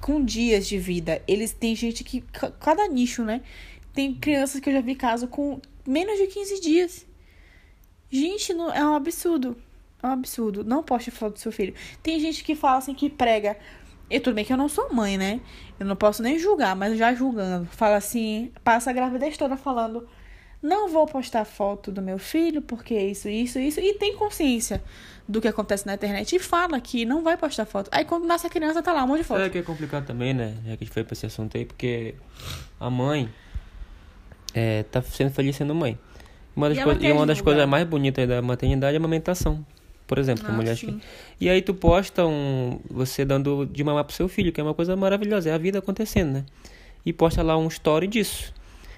[0.00, 1.22] com dias de vida.
[1.26, 2.20] Eles tem gente que.
[2.20, 3.40] ca- Cada nicho, né?
[3.92, 7.06] Tem crianças que eu já vi caso com menos de 15 dias.
[8.10, 9.56] Gente, não, é um absurdo.
[10.02, 10.64] É um absurdo.
[10.64, 11.74] Não poste foto do seu filho.
[12.02, 13.56] Tem gente que fala assim que prega.
[14.10, 15.40] E tudo bem que eu não sou mãe, né?
[15.78, 17.66] Eu não posso nem julgar, mas já julgando.
[17.66, 20.08] Fala assim, passa a gravidez toda falando.
[20.62, 23.78] Não vou postar foto do meu filho, porque isso, isso, isso.
[23.78, 24.82] E tem consciência
[25.28, 26.34] do que acontece na internet.
[26.34, 27.88] E fala que não vai postar foto.
[27.92, 29.44] Aí quando nasce a criança, tá lá um monte de foto.
[29.44, 30.54] O que é complicado também, né?
[30.64, 32.14] Já que a gente foi pra esse assunto aí, porque
[32.80, 33.28] a mãe
[34.54, 35.98] é, tá sendo feliz sendo mãe.
[36.54, 39.64] Uma das, E e uma das coisas mais bonitas da maternidade é a amamentação.
[40.08, 40.98] Por exemplo, Ah, mulher que...
[41.38, 44.74] E aí tu posta um, você dando de mamar pro seu filho, que é uma
[44.74, 46.44] coisa maravilhosa, é a vida acontecendo, né?
[47.04, 48.52] E posta lá um story disso.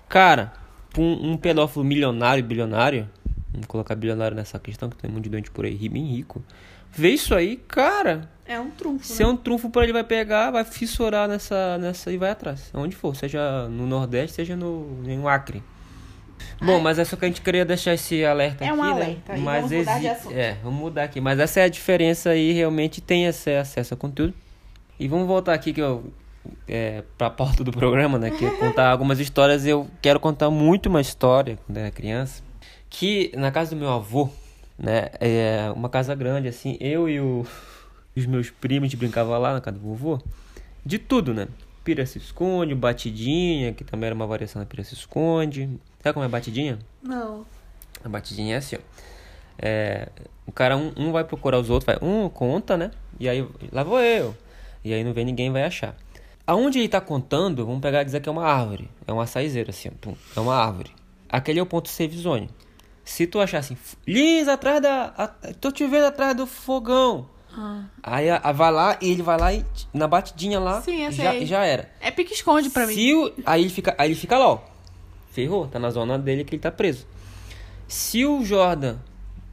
[0.09, 0.53] Cara,
[0.97, 3.09] um, um pedófilo milionário, bilionário,
[3.53, 6.43] vamos colocar bilionário nessa questão, que tem um monte de doente por aí, bem rico.
[6.93, 9.05] Vê isso aí, cara, É um trunfo.
[9.07, 12.71] se é um trunfo pra ele, vai pegar, vai fissurar nessa, nessa e vai atrás.
[12.75, 15.63] Onde for, seja no Nordeste, seja no, em Acre.
[16.63, 18.91] Bom, mas é só que a gente queria deixar esse alerta É aqui, um né?
[18.91, 20.35] alerta, Mas vamos mudar de assunto.
[20.35, 21.21] É, vamos mudar aqui.
[21.21, 24.35] Mas essa é a diferença aí, realmente tem esse acesso a conteúdo.
[24.99, 26.13] E vamos voltar aqui que eu...
[26.67, 28.31] É, pra pauta do programa, né?
[28.31, 29.67] Que é contar algumas histórias.
[29.67, 32.43] Eu quero contar muito uma história quando era criança.
[32.89, 34.29] Que na casa do meu avô,
[34.81, 35.11] né?
[35.21, 36.77] É uma casa grande, assim.
[36.81, 37.47] Eu e o,
[38.17, 40.19] os meus primos, a gente brincava lá na casa do vovô.
[40.85, 41.47] De tudo, né?
[41.85, 45.69] Pira se esconde, batidinha, que também era uma variação da pira se esconde.
[46.03, 46.79] Sabe como é batidinha?
[47.03, 47.45] Não.
[48.03, 48.79] A batidinha é assim, ó.
[49.63, 50.09] É,
[50.47, 52.91] o cara, um, um vai procurar os outros, vai, um conta, né?
[53.19, 54.35] E aí, lá vou eu.
[54.83, 55.95] E aí não vem ninguém, vai achar.
[56.47, 58.89] Aonde ele tá contando, vamos pegar e dizer que é uma árvore.
[59.07, 60.91] É uma saizeira, assim, ó, pum, é uma árvore.
[61.29, 62.49] Aquele é o ponto zone.
[63.05, 63.77] Se tu achar assim,
[64.07, 65.13] Lins, atrás da.
[65.17, 65.29] a-
[65.61, 67.27] tô te vendo atrás do fogão.
[68.03, 71.33] Aí a, a- vai lá e ele vai lá e na batidinha lá Sim, já,
[71.33, 71.47] sei.
[71.47, 71.91] já era.
[72.01, 72.95] É pique-esconde pra mim.
[72.95, 74.59] Se o, aí, ele fica, aí ele fica lá, ó.
[75.33, 77.07] Ferrou, tá na zona dele que ele tá preso.
[77.89, 78.97] Se o Jordan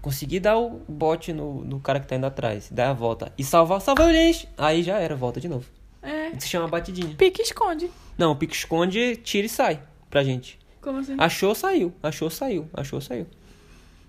[0.02, 3.44] conseguir dar o bote no, no cara que tá indo atrás, dar a volta e
[3.44, 5.66] salvar, salvar o Lynch, aí já era, volta de novo.
[6.04, 6.28] É.
[6.30, 7.16] Isso se chama batidinha.
[7.16, 7.90] Pique-esconde.
[8.18, 10.58] Não, o pique esconde, tira e sai pra gente.
[10.82, 11.16] Como assim?
[11.18, 11.94] Achou, saiu.
[12.02, 12.70] Achou, saiu.
[12.74, 13.28] Achou, saiu.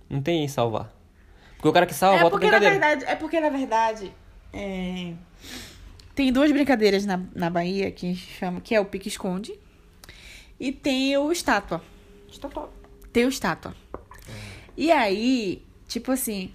[0.08, 0.92] Não tem salvar.
[1.56, 4.12] Porque o cara que salva, é volta porque na verdade, é porque na verdade
[4.52, 5.12] é,
[6.14, 9.58] tem duas brincadeiras na, na Bahia que a gente chama que é o pique esconde
[10.58, 11.82] e tem o estátua.
[13.12, 13.74] Tem o estátua.
[14.76, 16.52] E aí, tipo assim,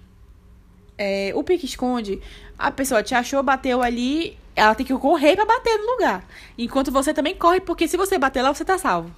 [0.96, 2.20] é, o pique esconde,
[2.58, 6.26] a pessoa te achou, bateu ali, ela tem que correr pra bater no lugar.
[6.56, 9.14] Enquanto você também corre, porque se você bater lá, você tá salvo.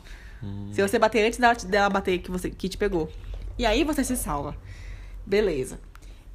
[0.73, 3.11] Se você bater antes dela, dela bater que, você, que te pegou.
[3.59, 4.57] E aí você se salva.
[5.25, 5.81] Beleza.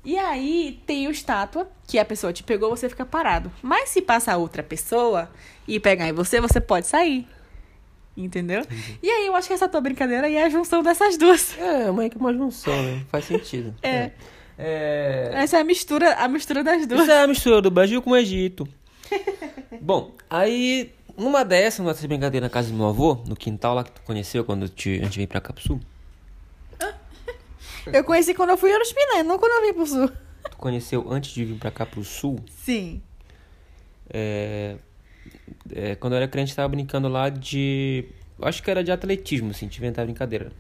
[0.04, 3.52] E aí tem o estátua, que a pessoa te pegou, você fica parado.
[3.62, 5.30] Mas se passa outra pessoa
[5.68, 7.28] e pegar em você, você pode sair.
[8.18, 8.66] Entendeu?
[9.02, 11.58] E aí eu acho que essa tua brincadeira aí é a junção dessas duas.
[11.58, 13.06] É, meio que uma junção, né?
[13.10, 13.74] Faz sentido.
[13.84, 14.12] É.
[14.64, 15.32] É.
[15.34, 17.02] Essa é a mistura, a mistura das duas.
[17.02, 18.68] Isso é a mistura do Brasil com o Egito.
[19.82, 20.92] Bom, aí,
[21.22, 24.02] numa dessas, numa dessas brincadeiras na casa do meu avô, no quintal lá que tu
[24.02, 25.80] conheceu quando te, a gente veio pra cá pro sul.
[27.86, 30.12] Eu conheci quando eu fui aos Piné, não quando eu vim pro sul.
[30.50, 32.40] Tu conheceu antes de vir pra cá pro sul.
[32.50, 33.02] Sim.
[34.10, 34.76] É,
[35.74, 38.06] é, quando eu era criança, tava brincando lá de.
[38.42, 40.52] Acho que era de atletismo, assim, tive inventar brincadeira.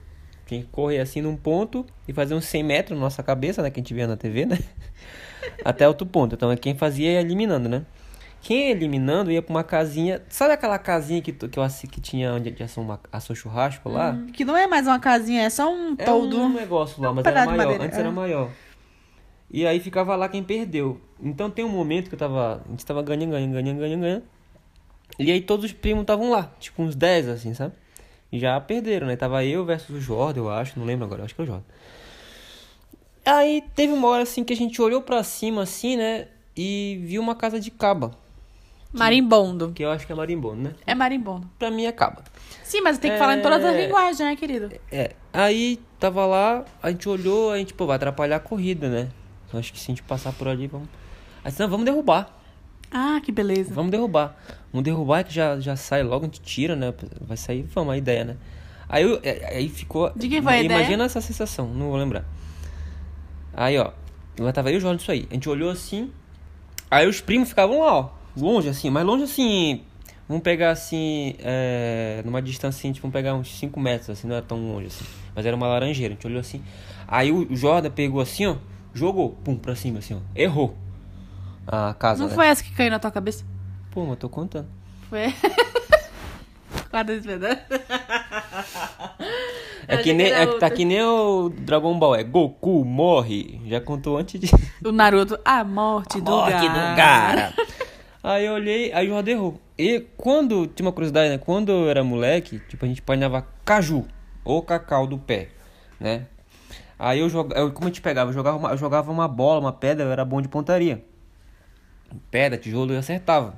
[0.45, 3.69] Tinha que correr assim num ponto e fazer uns 100 metros na nossa cabeça, né?
[3.69, 4.59] Que a gente via na TV, né?
[5.63, 6.35] Até outro ponto.
[6.35, 7.85] Então, quem fazia ia eliminando, né?
[8.41, 10.21] Quem ia eliminando ia pra uma casinha.
[10.27, 14.17] Sabe aquela casinha que, que eu que tinha onde assou, uma, assou churrasco lá?
[14.33, 16.37] Que não é mais uma casinha, é só um É todo.
[16.39, 17.81] um negócio lá, mas pedaço era maior.
[17.81, 18.01] Antes é.
[18.01, 18.49] era maior.
[19.49, 20.99] E aí ficava lá quem perdeu.
[21.21, 22.63] Então tem um momento que eu tava.
[22.65, 24.23] A gente tava ganhando, ganhando, ganhando, ganhando, ganhando.
[25.19, 26.51] E aí todos os primos estavam lá.
[26.59, 27.73] Tipo uns 10, assim, sabe?
[28.31, 29.15] E já perderam, né?
[29.15, 30.79] Tava eu versus o Jordan, eu acho.
[30.79, 31.65] Não lembro agora, acho que é o Jordan.
[33.23, 36.27] Aí teve uma hora assim que a gente olhou pra cima, assim, né?
[36.57, 38.11] E viu uma casa de caba.
[38.93, 39.71] Marimbondo.
[39.73, 40.75] Que eu acho que é marimbondo, né?
[40.85, 41.49] É marimbondo.
[41.57, 42.23] Pra mim é caba.
[42.63, 43.85] Sim, mas tem que falar em todas as É.
[43.85, 44.69] linguagens, né, querido?
[44.91, 49.09] É, aí tava lá, a gente olhou, a gente, pô, vai atrapalhar a corrida, né?
[49.53, 50.87] Eu acho que se a gente passar por ali, vamos.
[51.43, 52.37] Aí não, vamos derrubar.
[52.91, 53.73] Ah, que beleza.
[53.73, 54.37] Vamos derrubar.
[54.71, 56.93] Vamos derrubar que já, já sai logo, a gente tira, né?
[57.21, 58.37] Vai sair, vamos, a ideia, né?
[58.87, 60.11] Aí, eu- é, aí ficou.
[60.15, 61.05] De quem foi a Imagina ideia?
[61.05, 62.25] essa sensação, não vou lembrar.
[63.53, 63.91] Aí, ó.
[64.39, 65.27] Lá tava eu e o Jorge isso aí.
[65.29, 66.11] A gente olhou assim.
[66.89, 68.09] Aí os primos ficavam lá, ó.
[68.35, 69.81] Longe assim, mas longe assim.
[70.27, 71.35] Vamos pegar assim.
[71.39, 74.87] É, numa distância assim, tipo, vamos pegar uns 5 metros, assim, não era tão longe
[74.87, 75.05] assim.
[75.35, 76.61] Mas era uma laranjeira, a gente olhou assim.
[77.07, 78.55] Aí o Jordan pegou assim, ó.
[78.93, 80.19] Jogou, pum, pra cima, assim, ó.
[80.35, 80.75] Errou.
[81.67, 82.23] A casa.
[82.23, 82.35] Não né?
[82.35, 83.45] foi essa que caiu na tua cabeça?
[83.91, 84.67] Pô, mas eu tô contando.
[85.09, 85.33] Foi.
[86.89, 87.61] Guarda esse pedaço.
[89.87, 93.59] É que nem, é, tá que nem o Dragon Ball, é Goku morre.
[93.65, 94.49] Já contou antes de.
[94.85, 96.69] O Naruto, a morte do Morte Gaara.
[96.69, 97.53] do Gara.
[98.23, 99.61] Aí eu olhei, aí o Jordan errou.
[99.77, 101.37] E quando, tinha uma curiosidade, né?
[101.39, 104.05] Quando eu era moleque, tipo, a gente apanhava caju
[104.45, 105.49] ou cacau do pé,
[105.99, 106.27] né?
[106.99, 108.29] Aí eu jogava, como a gente pegava?
[108.29, 111.03] Eu jogava, uma, eu jogava uma bola, uma pedra, eu era bom de pontaria.
[112.29, 113.55] Pedra, tijolo, eu acertava.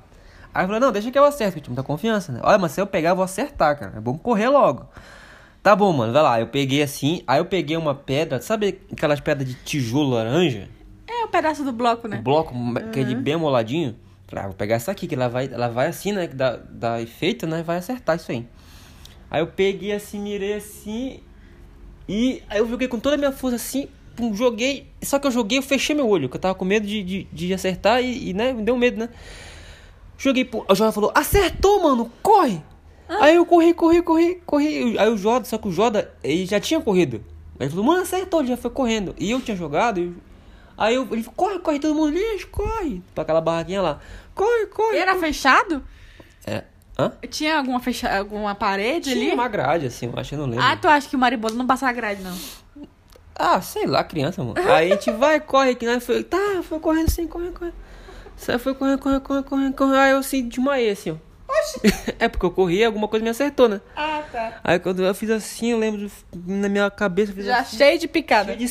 [0.54, 2.40] Aí eu falei, não, deixa que eu acerto, que tinha muita confiança, né?
[2.42, 3.98] Olha, mas se eu pegar, eu vou acertar, cara.
[3.98, 4.88] É bom correr logo.
[5.62, 6.40] Tá bom, mano, vai lá.
[6.40, 10.68] Eu peguei assim, aí eu peguei uma pedra, sabe aquelas pedras de tijolo laranja?
[11.06, 12.18] É um pedaço do bloco, né?
[12.18, 12.54] O bloco
[12.92, 13.96] que é de bem amoladinho.
[14.34, 16.26] Falei, ah, vou pegar essa aqui, que ela vai, ela vai assim, né?
[16.26, 17.62] Que dá, dá efeito, né?
[17.62, 18.44] Vai acertar isso aí.
[19.30, 21.20] Aí eu peguei assim, mirei assim.
[22.08, 23.86] E aí eu joguei com toda a minha força assim.
[24.16, 24.88] Pum, joguei.
[25.02, 27.24] Só que eu joguei, eu fechei meu olho, que eu tava com medo de, de,
[27.32, 28.52] de acertar e, e, né?
[28.52, 29.08] Me deu medo, né?
[30.18, 30.64] Joguei, pum.
[30.68, 32.60] O Jordan falou: Acertou, mano, corre!
[33.08, 34.98] Aí eu corri, corri, corri, corri.
[34.98, 37.22] Aí o Jordan, só que o Jordan, ele já tinha corrido.
[37.60, 39.14] Aí ele falou: Mano, acertou, ele já foi correndo.
[39.16, 40.00] E eu tinha jogado.
[40.00, 40.12] e-
[40.76, 43.02] Aí eu, ele falou: Corre, corre, todo mundo, lixo, corre!
[43.14, 44.00] Pra aquela barraquinha lá:
[44.34, 44.96] Corre, corre!
[44.96, 45.84] E era fechado?
[46.46, 46.64] É.
[46.98, 47.12] Hã?
[47.28, 48.16] Tinha alguma, fecha...
[48.16, 49.20] alguma parede ali?
[49.20, 50.64] Tinha uma grade, assim, eu acho que não lembro.
[50.64, 52.36] Ah, tu acha que o maribondo não passa a grade, não?
[53.34, 54.54] Ah, sei lá, criança, mano.
[54.70, 56.22] Aí a gente vai, corre, que nós foi.
[56.22, 57.74] Tá, foi correndo assim, correndo, correndo.
[58.36, 59.96] Sai, foi correndo, correndo, correndo, correndo, correndo.
[59.96, 61.16] Aí eu assim, desmaiei assim, ó.
[62.18, 63.80] é porque eu corri alguma coisa me acertou, né?
[63.96, 64.60] Ah, tá.
[64.62, 66.10] Aí quando eu fiz assim, eu lembro
[66.46, 68.46] na minha cabeça, eu fiz Já assim, cheio de picada.
[68.46, 68.68] cheio de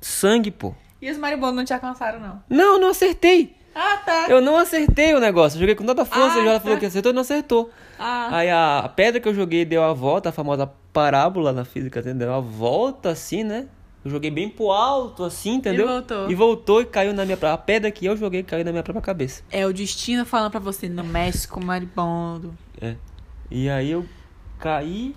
[0.00, 0.74] sangue, pô.
[1.00, 2.42] E os maribondos não te alcançaram, não?
[2.48, 3.56] Não, não acertei.
[3.74, 4.26] Ah, tá.
[4.28, 5.56] Eu não acertei o negócio.
[5.56, 6.60] Eu joguei com tanta força, Ah, e ela tá.
[6.60, 7.70] falou que acertou e não acertou.
[7.98, 8.28] Ah.
[8.32, 12.00] Aí a, a pedra que eu joguei deu a volta, a famosa parábola na física,
[12.00, 12.28] entendeu?
[12.28, 13.68] Deu a volta assim, né?
[14.04, 15.86] Eu joguei bem pro alto, assim, entendeu?
[15.86, 16.30] voltou.
[16.30, 17.38] E voltou e caiu na minha.
[17.52, 19.42] A pedra que eu joguei caiu na minha própria cabeça.
[19.50, 22.54] É o destino falando pra você, não mexe com o maribondo.
[22.80, 22.96] É.
[23.50, 24.04] E aí eu
[24.58, 25.14] caí.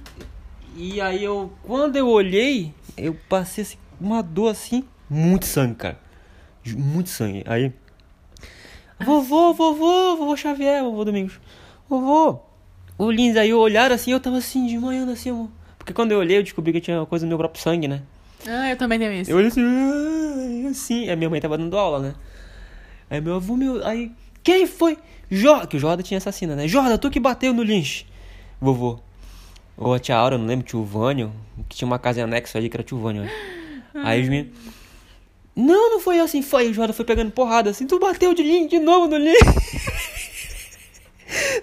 [0.76, 1.52] E aí eu.
[1.64, 4.84] Quando eu olhei, eu passei assim, uma dor assim.
[5.14, 6.00] Muito sangue, cara.
[6.76, 7.44] Muito sangue.
[7.46, 7.72] Aí.
[9.00, 11.40] Vovô, vovô, vovô Xavier, vovô Domingos.
[11.90, 12.40] Vovô.
[12.98, 15.50] O Lins aí olharam assim, eu tava assim, desmanhando assim, amor.
[15.78, 18.02] Porque quando eu olhei, eu descobri que tinha uma coisa no meu próprio sangue, né?
[18.48, 19.30] Ah, eu também tenho isso.
[19.30, 21.10] Eu olhei assim, "Ai", assim.
[21.10, 22.16] Aí minha mãe tava dando aula, né?
[23.10, 23.86] Aí meu avô, meu.
[23.86, 24.12] Aí.
[24.44, 24.98] Quem foi?
[25.30, 25.68] Jorda.
[25.68, 26.68] Que o Jorda tinha assassina, né?
[26.68, 28.06] Jorda, tu que bateu no lynch.
[28.60, 29.00] Vovô.
[29.78, 31.32] Ou a tia Aura, não lembro, tio Vânio.
[31.70, 33.24] Que tinha uma casa em anexo ali que era tio Vânio.
[33.24, 33.30] né?
[33.96, 34.52] Aí os meninos.
[35.56, 36.70] Não, não foi eu assim, foi.
[36.70, 37.86] O Jorda foi pegando porrada assim.
[37.86, 39.38] Tu bateu de lynch de novo no lynch.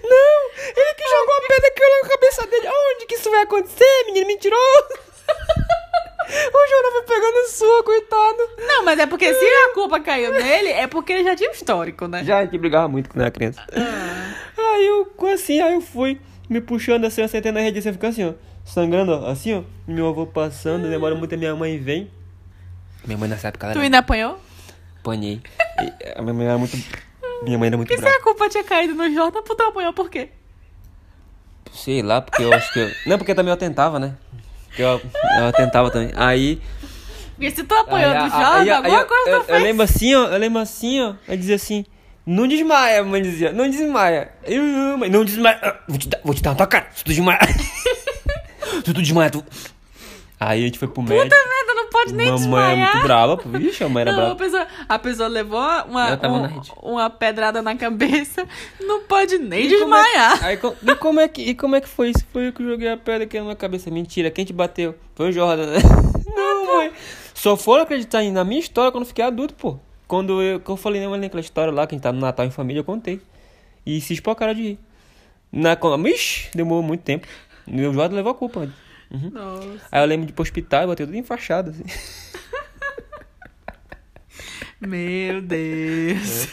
[0.03, 2.67] não, ele que jogou a pedra que na cabeça dele.
[2.67, 4.87] Onde que isso vai acontecer, menino mentiroso?
[6.31, 8.37] O Jordan foi pegando sua, coitado.
[8.65, 11.53] Não, mas é porque se a culpa caiu nele, é porque ele já tinha um
[11.53, 12.23] histórico, né?
[12.23, 13.61] Já a gente brigava muito quando era criança.
[14.57, 16.21] Aí eu, assim, aí eu fui.
[16.49, 18.33] me puxando assim, eu sentei na rede assim, fica assim, ó.
[18.63, 19.63] Sangrando, ó, assim, ó.
[19.85, 22.09] Meu avô passando, demora muito, a minha mãe vem.
[23.05, 23.81] Minha mãe nessa época Tu era...
[23.81, 24.39] ainda apanhou?
[24.99, 25.41] apanhei.
[25.81, 26.77] E a minha mãe era muito.
[27.43, 28.17] Minha mãe era muito E se brava.
[28.17, 30.29] a culpa tinha caído no Jordan, tu apanhou por quê?
[31.73, 32.79] Sei lá, porque eu acho que.
[32.79, 32.91] Eu...
[33.07, 34.15] Não, porque também eu tentava, né?
[34.67, 35.01] Porque eu,
[35.39, 36.11] eu tentava também.
[36.15, 36.61] Aí.
[37.35, 39.63] Porque se tu apanhou aí, do Jordan, alguma aí- coisa eu, eu fez.
[39.63, 40.25] lembro assim, ó.
[40.27, 41.13] Eu lembro assim, ó.
[41.27, 41.85] Ela dizia assim.
[42.25, 43.51] Não desmaia, a mãe dizia.
[43.51, 44.31] Não desmaia.
[44.43, 45.57] Eu, eu, mãe, não desmaia.
[45.63, 46.87] Ah, Vou te dar, vou te dar na tua cara.
[46.93, 47.39] Se tu desmaia.
[48.85, 49.43] se tu desmaia, tu.
[50.39, 51.23] Aí a gente foi pro médico.
[51.23, 52.71] Puta merda, pode nem Mamãe desmaiar.
[52.71, 53.37] é muito brava.
[53.37, 53.49] pô.
[53.49, 54.35] Vixe, a mãe era Não, a brava.
[54.37, 58.47] pessoa, a pessoa levou uma, um- uma pedrada na cabeça,
[58.79, 60.43] não pode nem E como é- desmaiar.
[60.45, 60.55] Aí,
[60.87, 62.25] e, como é que, e como é que foi isso?
[62.33, 63.91] Foi eu que joguei a pedra aqui na minha cabeça.
[63.91, 64.95] Mentira, quem te bateu?
[65.15, 65.79] Foi o Jordan, né?
[66.35, 66.91] Não, mãe.
[67.33, 69.77] Só foram acreditar na minha história quando eu fiquei adulto, pô.
[70.07, 72.45] Quando eu, que eu falei né, naquela história lá, que a gente tá no Natal
[72.45, 73.21] em família, eu contei.
[73.85, 74.79] E se espocaram de rir.
[75.51, 77.27] Na, quando, ixi, demorou muito tempo.
[77.67, 78.69] E o Jordan levou a culpa.
[79.11, 79.29] Uhum.
[79.29, 79.87] Nossa.
[79.91, 81.83] Aí eu lembro de ir pro hospital e botei tudo enfaixado, assim.
[84.81, 86.47] Meu Deus.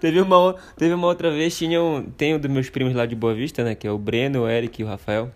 [0.00, 3.14] Teve uma, teve uma outra vez, tinha um, tem um dos meus primos lá de
[3.14, 3.74] Boa Vista, né?
[3.74, 5.30] Que é o Breno, o Eric e o Rafael.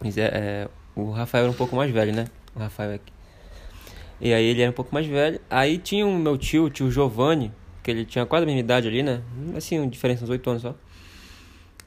[0.00, 2.26] Mas é, é, o Rafael era um pouco mais velho, né?
[2.54, 3.12] O Rafael aqui.
[4.20, 5.40] E aí ele era um pouco mais velho.
[5.48, 7.52] Aí tinha o meu tio, o tio Giovanni,
[7.82, 9.22] que ele tinha quase a mesma idade ali, né?
[9.56, 10.74] Assim, uma diferença uns 8 anos só.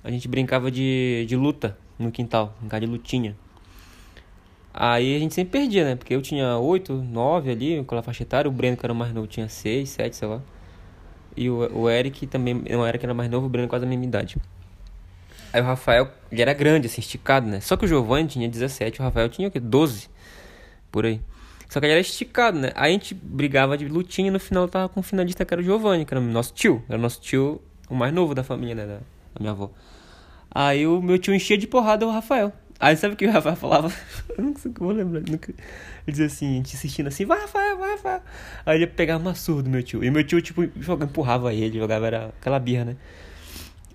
[0.03, 3.35] A gente brincava de, de luta no quintal, brincar de lutinha.
[4.73, 5.95] Aí a gente sempre perdia, né?
[5.95, 8.47] Porque eu tinha 8, 9 ali, com aquela faixa etária.
[8.47, 10.41] O Breno, que era o mais novo, tinha 6, 7, sei lá.
[11.35, 13.87] E o, o Eric também, não, o Eric era mais novo, o Breno quase a
[13.87, 14.37] mesma idade.
[15.53, 17.59] Aí o Rafael, ele era grande, assim, esticado, né?
[17.59, 19.59] Só que o Giovanni tinha 17, o Rafael tinha o quê?
[19.59, 20.09] 12,
[20.89, 21.19] por aí.
[21.67, 22.71] Só que ele era esticado, né?
[22.75, 25.61] Aí a gente brigava de lutinha e no final tava com o finalista que era
[25.61, 26.83] o Giovanni, que era o nosso tio.
[26.87, 28.85] Era o nosso tio, o mais novo da família, né?
[28.85, 29.71] Da, da minha avó.
[30.53, 32.51] Aí o meu tio enchia de porrada o Rafael.
[32.79, 33.91] Aí sabe o que o Rafael falava?
[34.37, 35.21] Eu não sei o que eu vou lembrar.
[35.21, 35.51] Nunca...
[35.51, 35.57] Ele
[36.07, 38.21] dizia assim, a gente assistindo assim, vai Rafael, vai Rafael.
[38.65, 40.03] Aí ele pegava uma surra do meu tio.
[40.03, 42.95] E meu tio, tipo, jogava, empurrava ele, jogava, era aquela birra, né?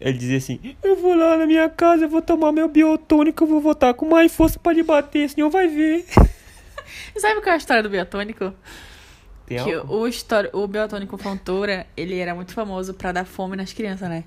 [0.01, 3.49] Ele dizia assim, eu vou lá na minha casa, eu vou tomar meu biotônico, eu
[3.49, 6.05] vou voltar com mais força pra lhe bater, senhor vai ver.
[7.17, 8.55] Sabe qual é a história do biotônico?
[9.47, 13.73] Tem Que o, história, o biotônico Fontoura, ele era muito famoso pra dar fome nas
[13.73, 14.25] crianças, né?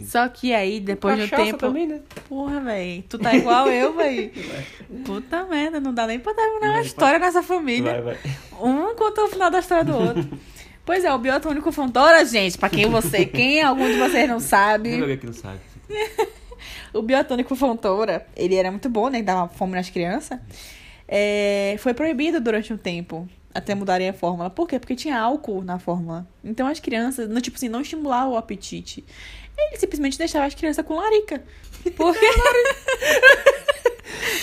[0.00, 1.58] Só que aí, depois de um tempo.
[1.58, 2.00] também, né?
[2.28, 3.04] Porra, véi.
[3.08, 4.32] Tu tá igual eu, véi.
[5.04, 8.02] Puta merda, não dá nem pra terminar a história nessa família.
[8.02, 8.18] Vai, vai.
[8.60, 10.28] Um conta o final da história do outro.
[10.84, 15.00] Pois é, o biotônico Fontoura, gente, pra quem você, quem algum de vocês não sabe,
[15.00, 15.60] ver aqui não sabe.
[16.92, 19.22] o biotônico Fontoura, ele era muito bom, né?
[19.22, 20.38] Dava fome nas crianças.
[21.08, 24.50] É, foi proibido durante um tempo, até mudarem a fórmula.
[24.50, 24.78] Por quê?
[24.78, 26.26] Porque tinha álcool na fórmula.
[26.42, 29.04] Então as crianças, não, tipo assim, não estimulava o apetite.
[29.56, 31.42] Ele simplesmente deixava as crianças com larica.
[31.96, 32.26] Porque.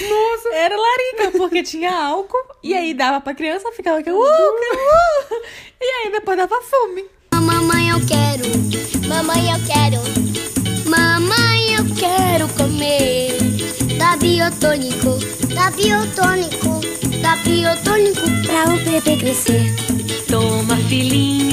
[0.09, 0.49] Nossa!
[0.53, 2.37] Era larica, porque tinha álcool.
[2.63, 5.41] E aí dava pra criança, ficava aqui, uh, uh.
[5.79, 7.05] E aí depois dava fome.
[7.33, 8.43] Mamãe, eu quero.
[9.07, 10.01] Mamãe, eu quero.
[10.89, 13.37] Mamãe, eu quero comer.
[13.97, 15.17] Dá biotônico.
[15.53, 16.81] Dá biotônico.
[17.21, 19.73] Dá biotônico pra o bebê crescer.
[20.29, 21.50] Toma, filhinho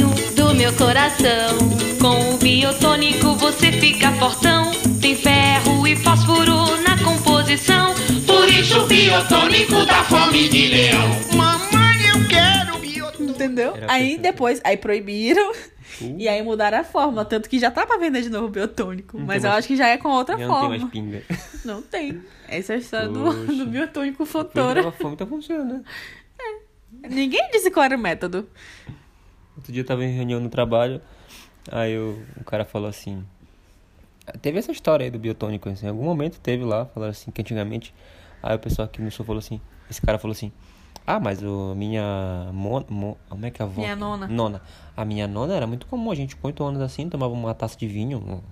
[0.58, 1.56] meu coração.
[2.00, 4.70] Com o biotônico você fica fortão.
[5.00, 7.94] Tem ferro e fósforo na composição.
[8.26, 11.08] Por isso o biotônico dá fome de leão.
[11.36, 13.22] Mamãe, eu quero biotônico.
[13.32, 13.74] Entendeu?
[13.76, 14.22] Era aí perfeito.
[14.22, 15.52] depois, aí proibiram.
[16.00, 17.24] E aí mudaram a fórmula.
[17.24, 19.18] Tanto que já tá pra vender de novo o biotônico.
[19.18, 20.78] Não mas eu mais- acho que já é com outra Já não tem forma.
[20.78, 21.22] mais pinga.
[21.64, 22.22] Não tem.
[22.48, 23.52] Essa é a história do, Poxa.
[23.52, 24.82] do biotônico Fontoura.
[24.82, 25.82] tava fome, tá funcionando, né?
[27.10, 28.48] Ninguém disse qual era o método.
[29.58, 31.02] Outro dia eu tava em reunião no trabalho,
[31.70, 33.22] aí o, o cara falou assim.
[34.40, 37.40] Teve essa história aí do biotônico, assim, em algum momento teve lá, falaram assim, que
[37.40, 37.92] antigamente.
[38.42, 40.52] Aí o pessoal aqui no sul falou assim, esse cara falou assim,
[41.06, 43.80] ah, mas o minha mon, mon- como é que é a avó?
[43.80, 44.28] Minha nona.
[44.28, 44.62] Nona.
[44.96, 47.76] A minha nona era muito comum, a gente com oito anos assim, tomava uma taça
[47.76, 48.42] de vinho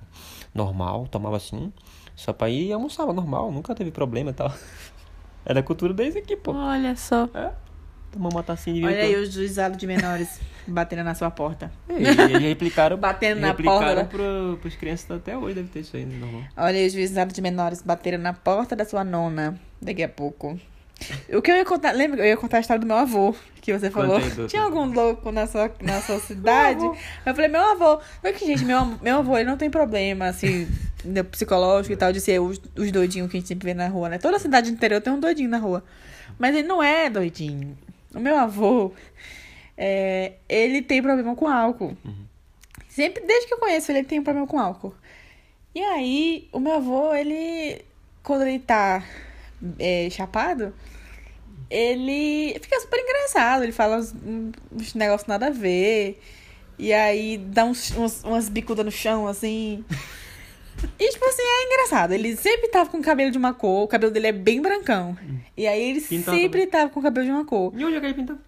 [0.55, 1.73] normal, tomava assim,
[2.17, 4.53] só pra ir e almoçava normal, nunca teve problema e tal.
[5.45, 6.53] Era cultura deles aqui, pô.
[6.53, 7.29] Olha só.
[8.11, 8.93] Tomar uma tacinha de vinho.
[8.93, 11.71] Olha aí os juizados de menores batendo na sua porta.
[11.89, 15.81] É, e eles replicaram, Batendo na replicaram porta pro, pros crianças até hoje, deve ter
[15.81, 16.43] isso aí, normal.
[16.57, 19.59] Olha os juizados de menores bateram na porta da sua nona.
[19.81, 20.59] Daqui a pouco.
[21.33, 22.21] O que eu ia contar, lembra?
[22.21, 24.19] Eu ia contar a história do meu avô, que você falou.
[24.19, 24.49] doutor.
[24.49, 26.85] Tinha algum louco na sua, na sua cidade?
[26.85, 28.01] eu falei, meu avô.
[28.23, 30.67] Só que, gente, meu, meu avô, ele não tem problema, assim,
[31.05, 33.89] né, psicológico e tal, de ser os, os doidinhos que a gente sempre vê na
[33.89, 34.19] rua, né?
[34.19, 35.85] Toda cidade interior tem um doidinho na rua.
[36.39, 37.77] Mas ele não é doidinho.
[38.15, 38.93] O meu avô,
[39.77, 41.97] é, ele tem problema com álcool.
[42.89, 44.95] Sempre, desde que eu conheço ele, ele tem um problema com álcool.
[45.75, 47.83] E aí, o meu avô, ele,
[48.23, 49.05] quando ele tá
[49.79, 50.73] é, chapado,
[51.69, 53.63] ele fica super engraçado.
[53.63, 54.15] Ele fala uns,
[54.73, 56.21] uns negócios nada a ver.
[56.79, 59.85] E aí dá uns, uns- umas bicudas no chão, assim.
[61.01, 62.13] E, tipo assim, é engraçado.
[62.13, 63.85] Ele sempre tava com o cabelo de uma cor.
[63.85, 65.17] O cabelo dele é bem brancão.
[65.57, 67.73] E aí ele Pintado sempre tava com o cabelo de uma cor.
[67.75, 68.39] E onde é que ele pinta?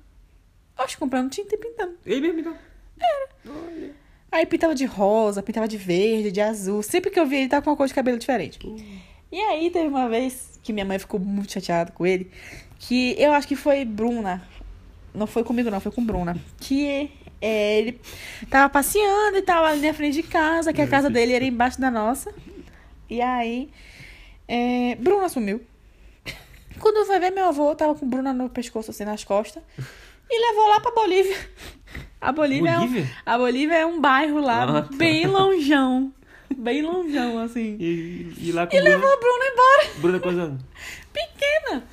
[0.78, 1.98] Acho comprando tinta e pintando.
[2.06, 2.56] Ele mesmo
[2.96, 3.98] pinta.
[4.30, 6.82] Aí pintava de rosa, pintava de verde, de azul.
[6.82, 8.58] Sempre que eu via ele tava com uma cor de cabelo diferente.
[9.32, 12.30] E aí teve uma vez que minha mãe ficou muito chateada com ele,
[12.78, 14.46] que eu acho que foi Bruna.
[15.14, 16.36] Não foi comigo, não, foi com Bruna.
[16.58, 17.10] Que
[17.40, 18.00] é, ele
[18.50, 21.80] tava passeando e tal ali na frente de casa, que a casa dele era embaixo
[21.80, 22.32] da nossa.
[23.08, 23.70] E aí,
[24.46, 25.62] é, Bruna sumiu.
[26.78, 29.62] Quando foi ver, meu avô tava com Bruna no pescoço, assim, nas costas.
[30.30, 31.36] E levou lá pra Bolívia.
[32.20, 33.02] A Bolívia, É, Bolívia?
[33.02, 34.88] um, a Bolívia é um bairro lá, Ah, tá.
[34.96, 36.12] bem longeão.
[36.56, 37.76] Bem longeão, assim.
[37.78, 38.96] E, e lá com E o Bruno.
[38.96, 40.00] levou a Bruna embora.
[40.00, 40.62] Bruna quantos anos?
[41.12, 41.84] Pequena.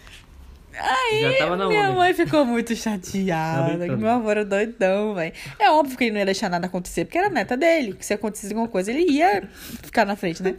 [0.77, 5.31] Aí, minha mãe ficou muito chateada, que meu avô era doidão, velho.
[5.57, 7.93] É óbvio que ele não ia deixar nada acontecer, porque era neta dele.
[7.93, 9.47] Que se acontecesse alguma coisa, ele ia
[9.83, 10.55] ficar na frente, né?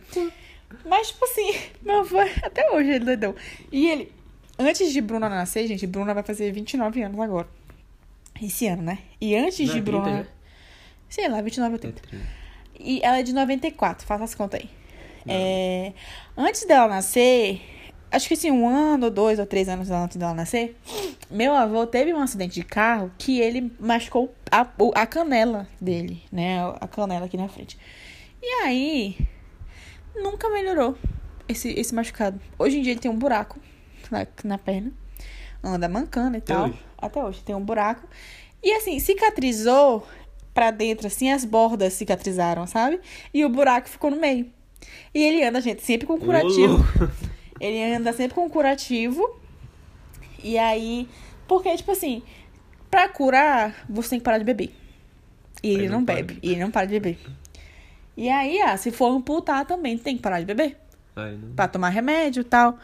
[0.86, 3.34] Mas, tipo assim, meu avô, até hoje ele é doidão.
[3.70, 4.12] E ele,
[4.58, 7.48] antes de Bruna nascer, gente, Bruna vai fazer 29 anos agora.
[8.42, 8.98] Esse ano, né?
[9.20, 10.22] E antes Não, de 30 Bruna.
[10.24, 10.28] já?
[11.08, 11.98] Sei lá, 29 ou 30.
[11.98, 12.26] É trinta.
[12.78, 14.70] E ela é de 94, faça as contas aí.
[15.28, 15.92] É,
[16.36, 17.60] antes dela nascer,
[18.12, 20.76] acho que assim, um ano, ou dois ou três anos antes dela nascer,
[21.30, 26.58] meu avô teve um acidente de carro que ele machucou a, a canela dele, né?
[26.80, 27.78] A canela aqui na frente.
[28.42, 29.16] E aí,
[30.14, 30.96] nunca melhorou
[31.48, 32.40] esse, esse machucado.
[32.58, 33.58] Hoje em dia ele tem um buraco
[34.10, 34.92] na, na perna,
[35.62, 36.66] anda mancando e tal.
[36.66, 36.78] hoje?
[36.98, 38.06] Até hoje tem um buraco.
[38.62, 40.06] E assim, cicatrizou
[40.52, 43.00] pra dentro, assim, as bordas cicatrizaram, sabe?
[43.32, 44.46] E o buraco ficou no meio.
[45.14, 46.84] E ele anda, gente, sempre com curativo.
[47.60, 49.38] Ele anda sempre com curativo.
[50.42, 51.08] E aí,
[51.46, 52.22] porque, tipo assim,
[52.90, 54.74] pra curar, você tem que parar de beber.
[55.62, 56.38] E ele Ele não não para bebe.
[56.42, 57.18] E ele não para de beber.
[58.16, 60.76] E aí, ah, se for amputar também, tem que parar de beber.
[61.14, 61.54] Aí, não.
[61.54, 62.78] Pra tomar remédio e tal.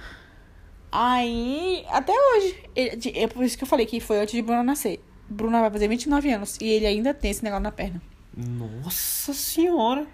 [0.92, 2.56] Aí, até hoje.
[2.76, 5.00] ele- é por isso que eu falei que foi antes de Bruna nascer.
[5.28, 6.58] Bruna vai fazer 29 anos.
[6.60, 8.00] E ele ainda tem esse negócio na perna.
[8.36, 10.06] Nossa senhora.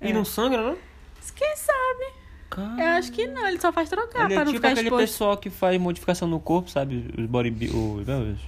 [0.00, 0.12] E É.
[0.12, 0.76] não sangra, não?
[1.36, 2.12] Quem sabe?
[2.50, 4.68] Cara, Eu acho que não, ele só faz trocar ele pra é não tipo ficar
[4.68, 5.00] aquele exposto.
[5.06, 7.12] pessoal que faz modificação no corpo, sabe?
[7.18, 7.50] Os body...
[7.68, 8.06] Os...
[8.06, 8.40] não, os-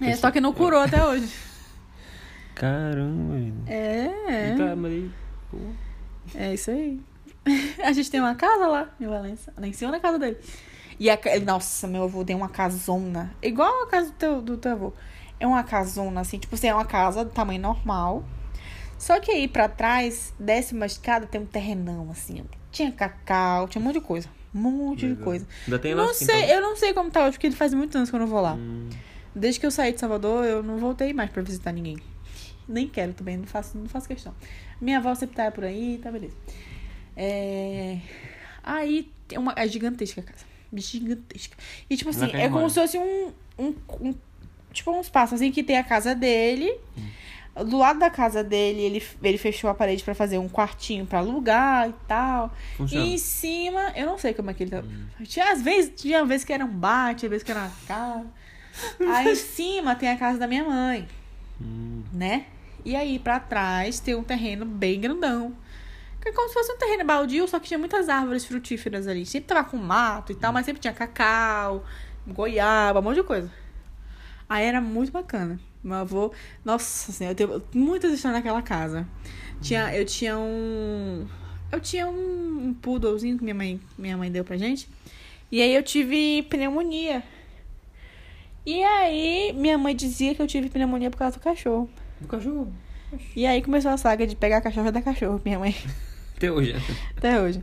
[0.00, 1.28] É, só que não curou até hoje.
[2.54, 3.34] Caramba.
[3.70, 5.10] É, E tá, mas
[5.50, 5.58] pô,
[6.34, 7.00] é isso aí.
[7.84, 10.36] A gente tem uma casa lá em Valença, lá em cima da casa dele.
[10.98, 14.72] E a, nossa, meu avô tem uma casona, igual a casa do teu, do teu
[14.72, 14.92] avô.
[15.38, 18.24] É uma casona, assim, tipo assim, é uma casa do tamanho normal.
[18.98, 22.42] Só que aí pra trás, desce uma escada, tem um terrenão, assim.
[22.72, 24.28] Tinha cacau, tinha um monte de coisa.
[24.54, 25.24] Um monte de legal.
[25.24, 25.46] coisa.
[25.66, 26.54] Ainda tem Não assim, sei, então?
[26.54, 28.40] eu não sei como tá hoje, porque ele faz muitos anos que eu não vou
[28.40, 28.54] lá.
[28.54, 28.88] Hum,
[29.34, 31.98] Desde que eu saí de Salvador, eu não voltei mais pra visitar ninguém.
[32.66, 34.34] Nem quero também, não faço, não faço questão.
[34.80, 36.34] Minha avó sempre tá por aí, tá beleza.
[37.14, 37.98] É...
[38.62, 39.52] Aí tem uma.
[39.56, 40.44] É gigantesca a casa.
[40.80, 41.56] Gigantesca.
[41.88, 44.14] E tipo assim, é como se fosse um, um, um-
[44.72, 46.70] Tipo um espaço assim que tem a casa dele.
[47.64, 51.20] Do lado da casa dele, ele, ele fechou a parede pra fazer um quartinho pra
[51.20, 52.54] alugar e tal.
[52.76, 53.06] Funciona.
[53.06, 54.84] E em cima, eu não sei como é que ele tá.
[55.24, 58.26] Tinha, às vezes, tinha vezes que era um bar, tinha vezes que era uma casa.
[59.00, 61.08] Aí em cima tem a casa da minha mãe,
[61.58, 62.02] hum.
[62.12, 62.44] né?
[62.84, 65.54] E aí pra trás tem um terreno bem grandão.
[66.26, 69.24] Que é como se fosse um terreno baldio, só que tinha muitas árvores frutíferas ali.
[69.24, 71.84] Sempre tava com mato e tal, mas sempre tinha cacau,
[72.26, 73.48] goiaba, um monte de coisa.
[74.48, 75.60] Aí era muito bacana.
[75.84, 76.32] Meu avô,
[76.64, 79.06] nossa senhora, eu tenho muitas histórias naquela casa.
[79.60, 81.28] Tinha, eu tinha um.
[81.70, 84.88] Eu tinha um, um poodlezinho que minha mãe, minha mãe deu pra gente.
[85.52, 87.22] E aí eu tive pneumonia.
[88.66, 91.88] E aí minha mãe dizia que eu tive pneumonia por causa do cachorro.
[92.20, 92.72] Do cachorro.
[93.36, 95.72] E aí começou a saga de pegar cachorro e dar cachorro, minha mãe,
[96.36, 96.74] Até hoje.
[97.16, 97.62] até hoje.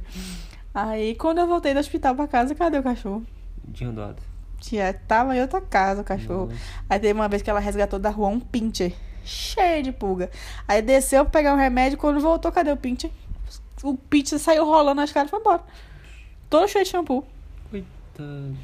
[0.73, 3.23] Aí quando eu voltei do hospital pra casa, cadê o cachorro?
[3.71, 4.21] Tinha doado.
[4.59, 6.47] Tinha, tava em outra casa o cachorro.
[6.47, 6.61] Nossa.
[6.89, 8.93] Aí teve uma vez que ela resgatou da rua um pincher.
[9.23, 10.29] Cheio de pulga.
[10.67, 11.97] Aí desceu pra pegar um remédio.
[11.97, 13.11] Quando voltou, cadê o pincher?
[13.83, 15.63] O pincher saiu rolando as caras e foi embora.
[16.49, 17.25] Todo cheio de shampoo.
[17.69, 18.57] Coitado.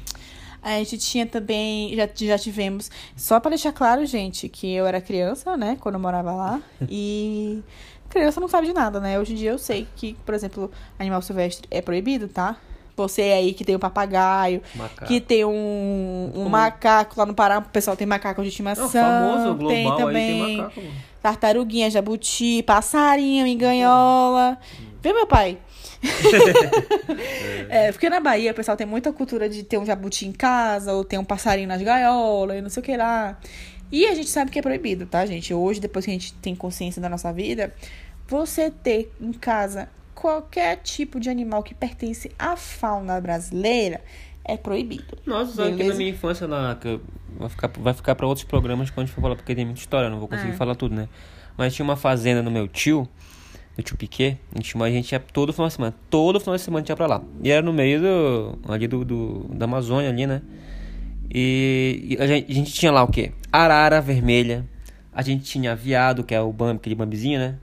[0.62, 5.00] A gente tinha também, já, já tivemos, só pra deixar claro, gente, que eu era
[5.00, 7.62] criança, né, quando eu morava lá, e
[8.10, 9.18] criança não sabe de nada, né?
[9.18, 12.56] Hoje em dia eu sei que, por exemplo, animal silvestre é proibido, tá?
[12.96, 15.06] Você aí que tem um papagaio, Macaco.
[15.06, 18.86] que tem um, um macaco lá no Pará, o pessoal tem macaco de É estimação,
[18.86, 20.80] o famoso global tem também tem macaco,
[21.22, 24.58] tartaruguinha, jabuti, passarinho, enganhola.
[25.00, 25.56] Vê meu pai.
[27.68, 30.92] é, porque na Bahia o pessoal tem muita cultura de ter um jabuti em casa,
[30.92, 33.38] ou ter um passarinho nas gaiolas, e não sei o que lá.
[33.92, 35.52] E a gente sabe que é proibido, tá, gente?
[35.52, 37.74] Hoje, depois que a gente tem consciência da nossa vida,
[38.28, 44.00] você ter em casa qualquer tipo de animal que pertence à fauna brasileira
[44.44, 45.18] é proibido.
[45.26, 49.06] Nossa, sabe que na minha infância, vai ficar, vai ficar pra outros programas quando a
[49.06, 50.56] gente for falar, porque tem muita história, não vou conseguir É.
[50.56, 51.08] falar tudo, né?
[51.56, 53.08] Mas tinha uma fazenda no meu tio,
[53.76, 56.62] do tio Piquet, a gente, a gente ia todo final de semana, todo final de
[56.62, 57.22] semana a gente ia pra lá.
[57.42, 60.42] E era no meio do, ali do, do- da Amazônia, ali, né?
[61.32, 63.32] E, e a, gente, a gente tinha lá o quê?
[63.52, 64.64] Arara vermelha,
[65.12, 67.54] a gente tinha viado, que é o bambi, aquele bambizinho, né?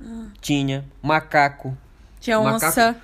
[0.42, 1.76] Tinha macaco,
[2.20, 2.66] Tinha Macaco.
[2.66, 2.96] onça.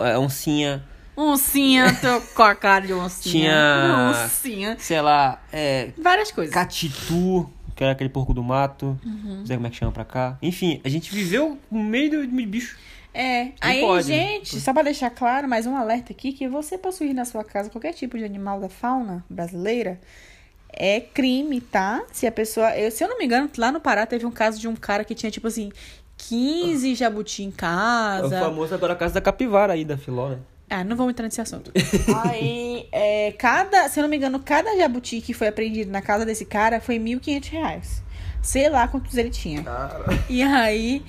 [0.00, 0.82] é, oncinha,
[1.14, 3.32] Oncinha, tô com a cara de oncinha.
[3.50, 4.76] Tinha- Oncinha.
[4.78, 6.54] sei lá, é, Várias coisas.
[6.54, 8.98] Catitu, que era aquele porco do mato.
[9.04, 9.36] Uhum.
[9.40, 10.38] Não sei como é que chama pra cá.
[10.40, 12.78] Enfim, a gente viveu no meio do de bicho.
[13.14, 17.12] É, aí, pode, gente, só pra deixar claro, mais um alerta aqui, que você possuir
[17.12, 20.00] na sua casa qualquer tipo de animal da fauna brasileira
[20.72, 22.02] é crime, tá?
[22.12, 24.58] Se a pessoa, eu, se eu não me engano, lá no Pará teve um caso
[24.60, 25.70] de um cara que tinha, tipo assim,
[26.16, 28.40] 15 jabuti em É o casa.
[28.40, 30.38] famoso agora a casa da capivara aí, da Filó, né?
[30.70, 31.70] Ah, não vamos entrar nesse assunto.
[32.24, 36.24] Aí, é, cada, se eu não me engano, cada jabuti que foi apreendido na casa
[36.24, 38.02] desse cara foi 1.500 reais.
[38.40, 39.62] Sei lá quantos ele tinha.
[40.30, 41.02] E aí,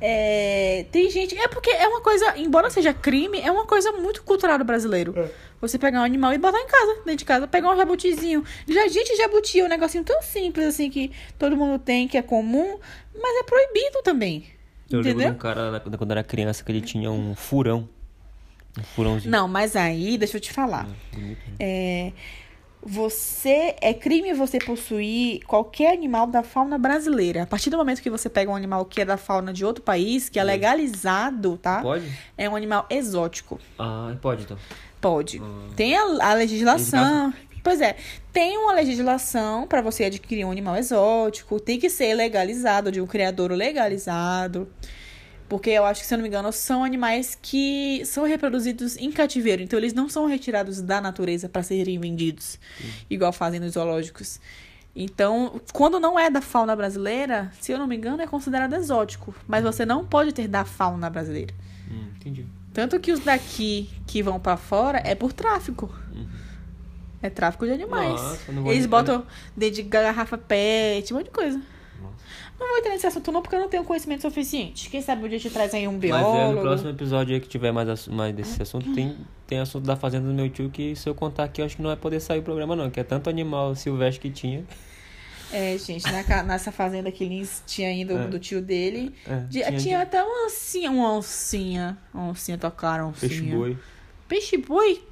[0.00, 1.36] é, tem gente.
[1.36, 5.14] É porque é uma coisa, embora seja crime, é uma coisa muito cultural do brasileiro.
[5.60, 8.44] Você pegar um animal e botar em casa, dentro de casa, pegar um jabutizinho.
[8.68, 12.22] Já, gente, jabuti é um negocinho tão simples assim que todo mundo tem, que é
[12.22, 12.78] comum,
[13.20, 14.46] mas é proibido também.
[14.90, 15.32] Eu lembro de entendeu?
[15.32, 17.88] um cara quando era criança que ele tinha um furão.
[18.78, 19.30] Um furãozinho.
[19.30, 20.86] Não, mas aí, deixa eu te falar.
[21.12, 21.56] Bonito, né?
[21.58, 22.12] É,
[22.88, 27.42] você é crime você possuir qualquer animal da fauna brasileira.
[27.42, 29.82] A partir do momento que você pega um animal que é da fauna de outro
[29.82, 31.82] país, que é legalizado, tá?
[31.82, 32.10] Pode?
[32.36, 33.60] É um animal exótico.
[33.78, 34.56] Ah, pode então.
[35.00, 35.42] Pode.
[35.76, 37.32] Tem a, a legislação.
[37.62, 37.96] Pois é,
[38.32, 43.06] tem uma legislação para você adquirir um animal exótico, tem que ser legalizado, de um
[43.06, 44.66] criador legalizado.
[45.48, 49.10] Porque eu acho que, se eu não me engano, são animais que são reproduzidos em
[49.10, 49.62] cativeiro.
[49.62, 52.58] Então, eles não são retirados da natureza para serem vendidos,
[53.08, 54.40] igual fazem nos zoológicos.
[54.94, 59.34] Então, quando não é da fauna brasileira, se eu não me engano, é considerado exótico.
[59.46, 61.54] Mas você não pode ter da fauna brasileira.
[61.90, 62.44] Hum, entendi.
[62.74, 65.92] Tanto que os daqui que vão pra fora é por tráfico.
[67.22, 68.20] É tráfico de animais.
[68.20, 69.26] Nossa, Eles botam
[69.56, 71.60] dentro de garrafa pet, um monte de coisa.
[72.00, 74.88] Não vou entrar nesse assunto não, porque eu não tenho conhecimento suficiente.
[74.90, 76.36] Quem sabe um dia gente traz aí um Mas biólogo.
[76.38, 79.96] é, no próximo episódio aí que tiver mais, mais desse assunto, tem, tem assunto da
[79.96, 82.20] fazenda do meu tio que se eu contar aqui, eu acho que não vai poder
[82.20, 84.64] sair o programa não, que é tanto animal silvestre que tinha.
[85.50, 88.26] É, gente, na nessa fazenda que Lins tinha ido É.
[88.26, 89.14] do tio dele.
[89.26, 91.98] É, de- tinha tinha, de- até uma oncinha, uma oncinha.
[92.12, 93.28] Uma oncinha, tocaram oncinha.
[93.30, 93.78] Peixe boi.
[94.28, 95.02] Peixe boi?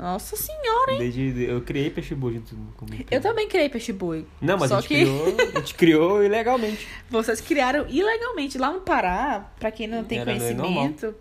[0.00, 0.98] Nossa senhora, hein?
[0.98, 3.04] Desde, eu criei peixe boi junto comigo.
[3.10, 4.24] Eu também criei peixe boi.
[4.40, 6.88] Não, mas a gente, que criou, a gente criou ilegalmente.
[7.10, 8.56] vocês criaram ilegalmente.
[8.56, 11.14] Lá no Pará, pra quem não tem Era conhecimento,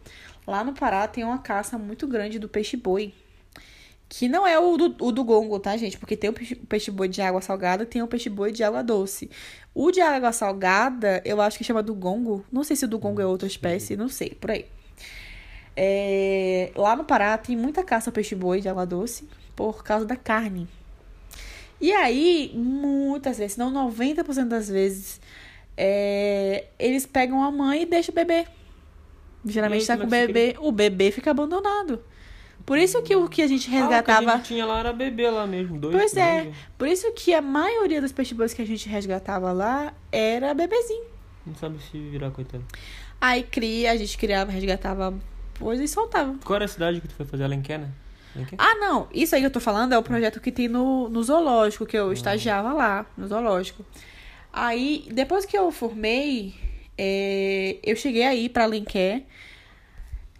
[0.47, 3.13] lá no Pará tem uma caça muito grande do peixe boi.
[4.07, 5.97] Que não é o do, o do gongo, tá, gente?
[5.97, 8.63] Porque tem o peixe, o peixe boi de água salgada tem o peixe boi de
[8.63, 9.29] água doce.
[9.75, 12.45] O de água salgada, eu acho que chama do gongo.
[12.49, 14.65] Não sei se o do gongo é outra espécie, não sei, por aí.
[15.81, 20.05] É, lá no Pará tem muita caça ao peixe boi de água doce por causa
[20.05, 20.67] da carne.
[21.79, 25.21] E aí, muitas vezes, não 90% das vezes,
[25.77, 28.45] é, eles pegam a mãe e deixam o bebê.
[29.45, 32.03] Geralmente E aí, tá com o bebê, o bebê fica abandonado.
[32.65, 34.31] Por isso que o que a gente Ah, o que a resgatava.
[34.35, 35.95] gente tinha lá era bebê lá mesmo, dois.
[35.95, 36.55] Pois é, dois.
[36.77, 41.05] por isso que a maioria dos peixe bois que a gente resgatava lá era bebezinho.
[41.47, 42.65] Não sabe se virar, coitado.
[43.21, 45.13] Aí cria, a gente criava, resgatava
[45.59, 46.35] coisa e soltava.
[46.43, 47.43] Qual era a cidade que tu foi fazer?
[47.43, 47.89] Alenquer, né?
[48.35, 48.57] Alenquer?
[48.59, 49.07] Ah, não.
[49.13, 51.97] Isso aí que eu tô falando é o projeto que tem no, no zoológico, que
[51.97, 53.85] eu estagiava lá, no zoológico.
[54.51, 56.53] Aí, depois que eu formei,
[56.97, 59.23] é, eu cheguei aí pra Alenquer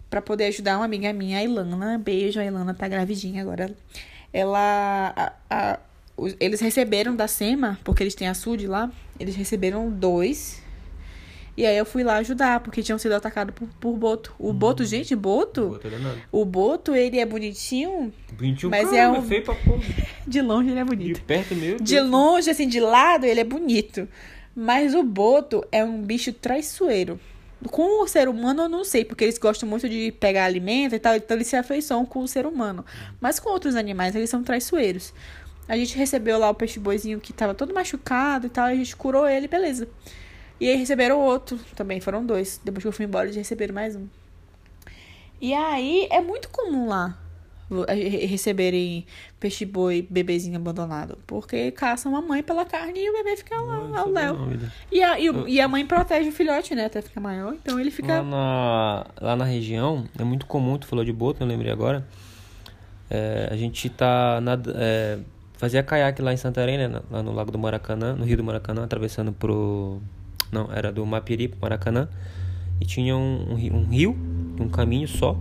[0.08, 1.98] pra poder ajudar uma amiga minha, a Ilana.
[1.98, 3.74] Beijo, a Ilana tá gravidinha agora.
[4.32, 5.12] Ela.
[5.16, 5.78] a- a-
[6.16, 10.62] os- eles receberam da SEMA, porque eles têm açude lá, eles receberam dois.
[11.60, 14.34] E aí eu fui lá ajudar, porque tinham sido atacados por, por boto.
[14.38, 15.68] O boto, gente, boto.
[15.68, 16.18] Boto danado.
[16.32, 18.12] O boto, ele é bonitinho.
[18.38, 19.82] 21 Mas Mas é é um- feio pra porra.
[20.26, 21.22] De longe ele é De bonito.
[21.22, 24.08] perto, meu De longe, assim, de lado, ele é bonito.
[24.56, 27.20] Mas o boto é um bicho traiçoeiro.
[27.70, 30.98] Com o ser humano, eu não sei, porque eles gostam muito de pegar alimento e
[30.98, 32.82] tal, então eles se afeiçoam com o ser humano.
[33.20, 35.12] Mas com outros animais, eles são traiçoeiros.
[35.68, 38.76] A gente recebeu lá o peixe boizinho que tava todo machucado e tal, e a
[38.76, 39.86] gente curou ele, beleza.
[40.60, 42.60] E aí receberam outro, também foram dois.
[42.62, 44.06] Depois que eu fui embora, eles receberam mais um.
[45.40, 47.16] E aí é muito comum lá
[48.26, 49.06] receberem
[49.38, 51.16] peixe boi, bebezinho abandonado.
[51.26, 54.36] Porque caçam a mãe pela carne e o bebê fica lá ao léu.
[54.90, 56.86] E a, e, e a mãe protege o filhote, né?
[56.86, 57.54] Até ficar maior.
[57.54, 58.22] Então ele Lá fica.
[58.22, 62.04] na, lá na região, é muito comum, tu falou de boto, eu lembrei agora.
[63.08, 64.40] É, a gente tá.
[64.40, 65.18] nada- é,
[65.56, 66.88] fazia caiaque lá em Santarém, né?
[66.88, 70.00] na- Lá no Lago do Maracanã, no Rio do Maracanã, atravessando pro.
[70.52, 72.08] Não, era do Mapiri pro Maracanã.
[72.80, 74.16] E tinha um, um ri- um rio,
[74.58, 75.36] um caminho só.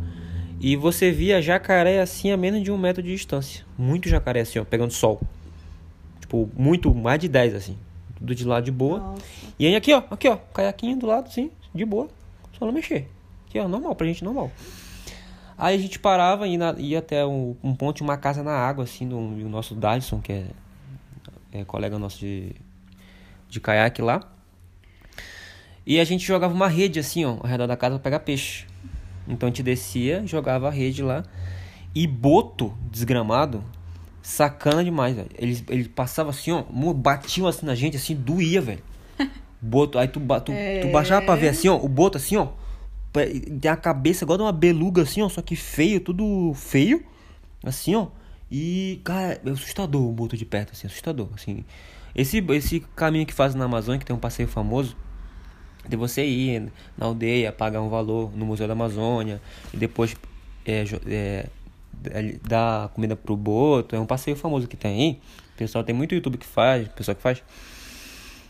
[0.59, 3.65] E você via jacaré assim a menos de um metro de distância.
[3.77, 5.21] Muito jacaré assim, ó, pegando sol.
[6.19, 7.77] Tipo, muito, mais de 10 assim.
[8.17, 9.15] Tudo de lado de boa.
[9.57, 12.09] E aí aqui, ó, aqui, ó, caiaquinho do lado, assim, de boa.
[12.57, 13.09] Só não mexer.
[13.47, 14.51] Aqui, ó, normal, pra gente normal.
[15.57, 18.83] Aí a gente parava e ia, ia até um, um ponto uma casa na água,
[18.83, 20.45] assim, do, do nosso Dyson, que é,
[21.53, 22.51] é colega nosso de,
[23.49, 24.21] de caiaque lá.
[25.89, 28.67] E a gente jogava uma rede, assim, ó, ao redor da casa pra pegar peixe.
[29.27, 31.23] Então a gente descia, jogava a rede lá.
[31.95, 33.63] E boto desgramado,
[34.21, 35.29] sacana demais, velho.
[35.35, 36.63] Ele, ele passava assim, ó,
[36.93, 38.83] batiam assim na gente, assim, doía, velho.
[39.59, 42.49] Boto, aí tu, tu, tu baixava pra ver assim, ó, o boto assim, ó.
[43.59, 47.03] Tem a cabeça igual de uma beluga assim, ó, só que feio, tudo feio.
[47.63, 48.07] Assim, ó.
[48.51, 51.65] E, cara, é assustador o boto de perto, assim, assustador, assim.
[52.15, 54.95] Esse, esse caminho que faz na Amazônia, que tem um passeio famoso,
[55.89, 59.41] de você ir na aldeia, pagar um valor no Museu da Amazônia
[59.73, 60.15] e depois
[60.65, 61.45] é, é,
[62.05, 63.95] é, dar comida pro boto.
[63.95, 65.19] É um passeio famoso que tem aí.
[65.55, 67.43] O pessoal tem muito YouTube que faz, pessoal que faz.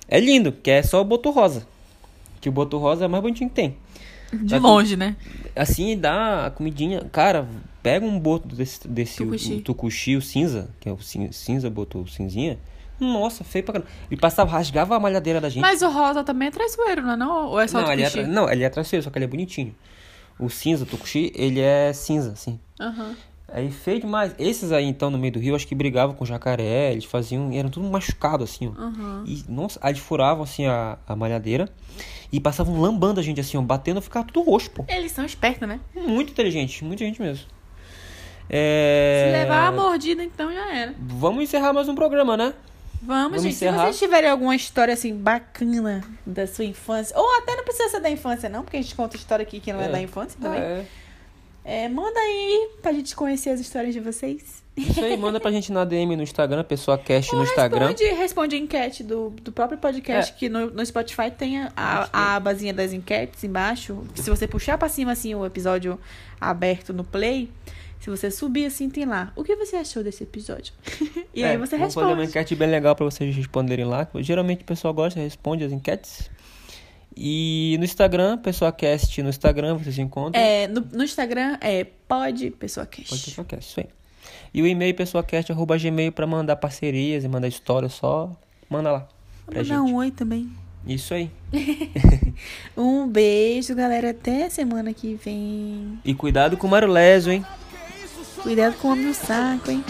[0.08, 1.66] É lindo, que é só o boto rosa.
[2.42, 3.76] Que o boto rosa é o mais bonitinho que tem.
[4.34, 5.16] De Vai- longe, né?
[5.56, 7.02] Assim, dá a comidinha.
[7.12, 7.48] Cara,
[7.82, 9.54] pega um boto desse, desse Tucuxi.
[9.54, 12.60] o, tucuxi, o cinza, que é o cin- cinza, boto cinzinha.
[13.00, 13.92] Nossa, feio pra caramba.
[14.10, 15.62] Ele passava, rasgava a malhadeira da gente.
[15.62, 17.16] Mas o rosa também é traiçoeiro, não é?
[17.16, 17.48] Não?
[17.48, 19.76] Ou é só não, ele é, não, ele é traseiro, só que ele é bonitinho.
[20.40, 22.60] O cinza, o tucuxi, ele é cinza, assim.
[22.80, 23.16] Aham.
[23.52, 24.34] Aí feio demais.
[24.38, 27.52] Esses aí, então, no meio do rio, acho que brigavam com jacaré, eles faziam.
[27.52, 28.82] Eram tudo machucado, assim, ó.
[28.82, 29.24] Aham.
[29.26, 31.68] E, nossa, aí eles furavam, assim, a, a malhadeira
[32.32, 34.86] e passavam lambando a gente, assim, ó, batendo, ficava tudo roxo, pô.
[34.88, 35.80] Eles são espertos, né?
[35.96, 37.46] Muito inteligente, muita gente mesmo.
[38.50, 39.26] É...
[39.28, 40.96] Se levar a mordida, então já era.
[41.00, 42.54] Vamos encerrar mais um programa, né?
[43.02, 43.54] Vamos, Vamos gente.
[43.54, 43.78] encerrar?
[43.78, 48.00] Se vocês tiverem alguma história assim bacana da sua infância, ou até não precisa ser
[48.02, 49.90] da infância, não, porque a gente conta história aqui que não é, É.
[49.90, 50.60] da infância também.
[50.60, 50.86] É.
[51.66, 54.64] É, manda aí pra gente conhecer as histórias de vocês.
[54.76, 57.88] Isso aí, manda pra gente na DM no Instagram, pessoa cast no Instagram.
[57.90, 60.36] Responde, responde a enquete do, do próprio podcast, É.
[60.36, 64.04] que no, no Spotify tem a, a, a abazinha das enquetes embaixo.
[64.16, 66.00] Se você puxar pra cima, assim, o episódio
[66.40, 67.50] aberto no play,
[68.00, 69.32] se você subir, assim, tem lá.
[69.36, 70.74] O que você achou desse episódio?
[71.34, 72.30] e aí É, você vamos fazer uma responde.
[72.30, 74.08] enquete bem legal pra vocês responderem lá.
[74.20, 76.30] Geralmente o pessoal gosta, responde as enquetes.
[77.16, 80.42] E no Instagram, pessoa cast no Instagram, vocês encontram.
[80.42, 83.10] É, no, no Instagram é pode pessoa cash.
[83.10, 83.88] Pode pessoa cast, isso aí.
[84.54, 88.32] E o e-mail pessoacast.gmail pra mandar parcerias e mandar histórias só.
[88.70, 89.00] Manda lá
[89.46, 89.92] pra Vou dar gente.
[89.92, 90.50] um oi também.
[90.88, 91.30] Isso aí.
[92.78, 94.12] Um beijo, galera.
[94.12, 96.00] Até semana que vem.
[96.06, 97.46] E cuidado com o Marulésio, hein?
[98.42, 99.84] Cuidado com o homem no saco, hein?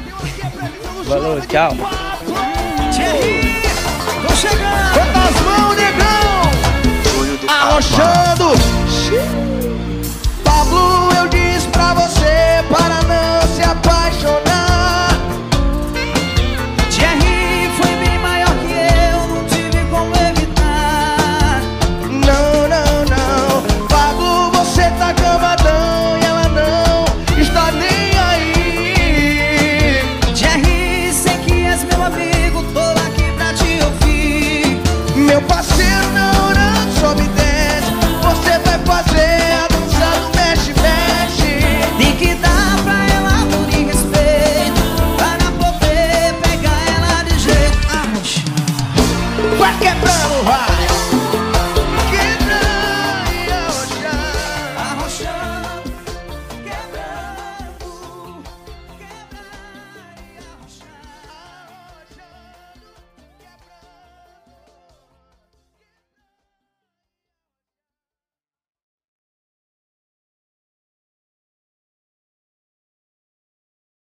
[1.08, 1.72] Falou, tchau.
[4.28, 4.94] Tô chegando!
[4.94, 6.42] Bota as mãos, negão!
[7.48, 8.50] Arrochando!
[10.44, 14.59] Pablo, eu disse pra você para não se apaixonar.